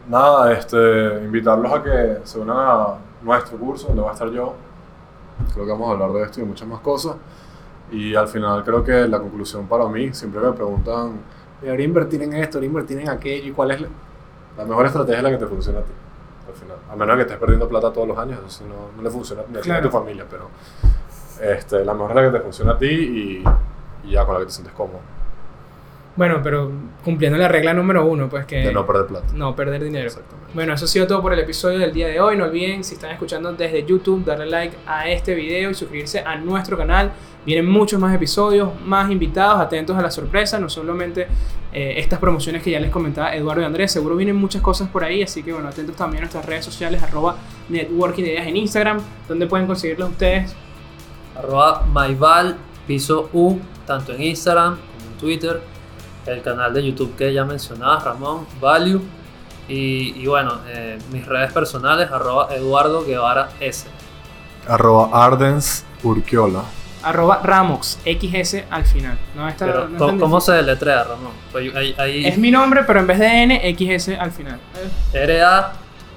Nada, 0.08 0.52
este, 0.54 1.24
invitarlos 1.24 1.72
a 1.72 1.82
que 1.82 2.18
se 2.24 2.40
unan 2.40 2.58
a 2.60 2.98
nuestro 3.22 3.58
curso, 3.58 3.88
donde 3.88 4.02
voy 4.02 4.10
a 4.10 4.14
estar 4.14 4.30
yo. 4.32 4.54
Creo 5.54 5.66
que 5.66 5.72
vamos 5.72 5.90
a 5.90 5.94
hablar 5.94 6.12
de 6.14 6.24
esto 6.24 6.42
y 6.42 6.44
muchas 6.44 6.68
más 6.68 6.82
cosas. 6.82 7.16
Y 7.92 8.16
al 8.16 8.28
final 8.28 8.64
creo 8.64 8.84
que 8.84 9.08
la 9.08 9.20
conclusión 9.20 9.68
para 9.68 9.88
mí, 9.88 10.14
siempre 10.14 10.42
me 10.42 10.52
preguntan, 10.54 11.22
debería 11.62 11.86
invertir 11.86 12.22
en 12.24 12.34
esto, 12.34 12.60
debería 12.60 12.70
invertir 12.70 13.00
en 13.00 13.10
aquello, 13.10 13.48
y 13.48 13.52
cuál 13.52 13.72
es 13.72 13.82
la, 13.82 13.88
la 14.58 14.66
mejor 14.66 14.86
estrategia 14.88 15.18
es 15.18 15.24
la 15.24 15.30
que 15.32 15.38
te 15.38 15.48
funciona 15.48 15.80
a 15.80 15.84
ti. 15.84 15.92
Al 16.48 16.54
final. 16.54 16.78
A 16.92 16.96
menos 16.96 17.16
que 17.16 17.22
estés 17.22 17.38
perdiendo 17.38 17.70
plata 17.70 17.92
todos 17.94 18.08
los 18.08 18.18
años, 18.18 18.40
eso 18.46 18.66
no, 18.66 18.96
no 18.96 19.02
le 19.02 19.10
funciona 19.10 19.44
ni 19.50 19.72
a 19.72 19.82
tu 19.82 19.90
familia, 19.90 20.26
pero 20.30 20.50
este, 21.42 21.86
la 21.86 21.94
mejor 21.94 22.12
es 22.12 22.16
la 22.16 22.22
que 22.24 22.38
te 22.38 22.44
funciona 22.44 22.72
a 22.74 22.78
ti 22.78 22.86
y, 22.86 23.44
y 24.04 24.12
ya 24.12 24.26
con 24.26 24.36
la 24.36 24.42
que 24.42 24.48
te 24.48 24.52
sientes 24.52 24.74
cómodo, 24.74 25.00
Bueno, 26.16 26.42
pero 26.44 26.72
cumpliendo 27.04 27.40
la 27.40 27.48
regla 27.48 27.74
número 27.74 28.06
uno, 28.06 28.30
pues 28.30 28.46
que 28.46 28.58
de 28.58 28.74
no 28.74 28.86
perder 28.86 29.08
plata. 29.08 29.28
no 29.34 29.56
perder 29.56 29.84
dinero. 29.84 30.06
Exactamente. 30.06 30.52
Bueno, 30.54 30.74
eso 30.74 30.86
ha 30.86 30.88
sido 30.88 31.08
todo 31.08 31.22
por 31.24 31.34
el 31.34 31.40
episodio 31.40 31.80
del 31.80 31.92
día 31.92 32.08
de 32.08 32.20
hoy. 32.20 32.38
No 32.38 32.46
olviden, 32.46 32.84
si 32.84 32.94
están 32.94 33.12
escuchando 33.12 33.52
desde 33.54 33.84
YouTube, 33.84 34.24
darle 34.24 34.46
like 34.46 34.78
a 34.86 35.10
este 35.10 35.34
video 35.34 35.72
y 35.72 35.74
suscribirse 35.74 36.20
a 36.20 36.36
nuestro 36.36 36.78
canal. 36.78 37.12
Vienen 37.46 37.66
muchos 37.66 38.00
más 38.00 38.14
episodios, 38.16 38.70
más 38.86 39.12
invitados, 39.12 39.60
atentos 39.60 39.98
a 39.98 40.02
la 40.02 40.12
sorpresa, 40.12 40.60
no 40.60 40.70
solamente 40.70 41.28
eh, 41.74 41.96
estas 41.98 42.20
promociones 42.20 42.62
que 42.62 42.70
ya 42.70 42.80
les 42.80 42.92
comentaba 42.92 43.36
Eduardo 43.36 43.64
y 43.64 43.66
Andrés, 43.66 43.92
seguro 43.92 44.16
vienen 44.16 44.36
muchas 44.36 44.62
cosas 44.62 44.88
por 44.88 45.04
ahí, 45.04 45.24
así 45.24 45.42
que 45.44 45.52
bueno, 45.52 45.68
atentos 45.68 45.96
también 45.96 46.20
a 46.20 46.22
nuestras 46.22 46.46
redes 46.46 46.64
sociales, 46.64 47.02
arroba 47.02 47.36
networking 47.68 48.24
ideas 48.24 48.48
en 48.48 48.56
Instagram, 48.56 49.02
donde 49.28 49.48
pueden 49.48 49.66
conseguirlos 49.68 50.12
ustedes. 50.12 50.56
arroba 51.36 51.84
myval 51.92 52.56
piso 52.88 53.30
u 53.34 53.58
tanto 53.88 54.14
en 54.14 54.22
Instagram 54.22 54.78
como 54.78 55.12
en 55.12 55.18
Twitter 55.18 55.73
el 56.26 56.42
canal 56.42 56.74
de 56.74 56.86
YouTube 56.86 57.16
que 57.16 57.34
ya 57.34 57.44
mencionabas 57.46 58.04
Ramón 58.04 58.46
Value 58.62 59.02
y, 59.68 60.22
y 60.22 60.28
bueno 60.28 60.60
eh, 60.68 60.98
mis 61.12 61.26
redes 61.26 61.52
personales 61.54 62.12
arroba 62.12 62.54
Eduardo 62.56 63.06
Guevara 63.06 63.50
S 63.60 63.88
Arroba 64.68 65.10
Ardens 65.26 65.86
Urquiola. 66.04 66.64
Arroba 67.04 67.42
Ramox, 67.44 68.00
XS 68.06 68.64
al 68.70 68.86
final. 68.86 69.18
No 69.36 69.48
está, 69.50 69.66
pero 69.66 69.90
no 69.90 70.18
¿cómo, 70.20 70.40
se 70.40 70.54
deletrea 70.54 71.04
Ramón? 71.04 71.34
Pues 71.52 71.76
ahí, 71.76 71.94
ahí 71.98 72.26
Es 72.26 72.38
mi 72.38 72.50
nombre, 72.50 72.84
pero 72.88 73.02
en 73.02 73.08
vez 73.08 73.20
de 73.20 73.44
N, 73.44 73.76
XS 73.78 74.18
al 74.18 74.32
final. 74.32 74.58
R 75.12 75.42
A 75.44 75.74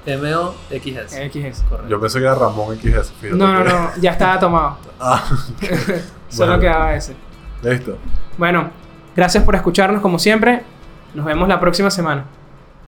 M 0.07 0.34
O 0.36 0.54
X 0.70 0.96
S 0.96 1.28
XS. 1.30 1.62
correcto 1.68 1.88
Yo 1.90 2.00
pensé 2.00 2.20
que 2.20 2.24
era 2.24 2.36
Ramón 2.36 2.76
XS. 2.76 3.11
fíjate 3.20 3.36
No, 3.36 3.52
no, 3.52 3.64
no, 3.64 3.90
ya 4.00 4.12
estaba 4.12 4.38
tomado. 4.38 4.78
Ah, 5.00 5.24
Solo 6.28 6.52
Bueno. 6.52 6.61
quedaba 6.61 6.94
ese. 6.94 7.16
listo. 7.62 7.98
Bueno, 8.38 8.70
gracias 9.16 9.42
por 9.42 9.54
escucharnos 9.54 10.02
como 10.02 10.18
siempre. 10.18 10.62
Nos 11.14 11.24
vemos 11.24 11.48
la 11.48 11.58
próxima 11.58 11.90
semana. 11.90 12.24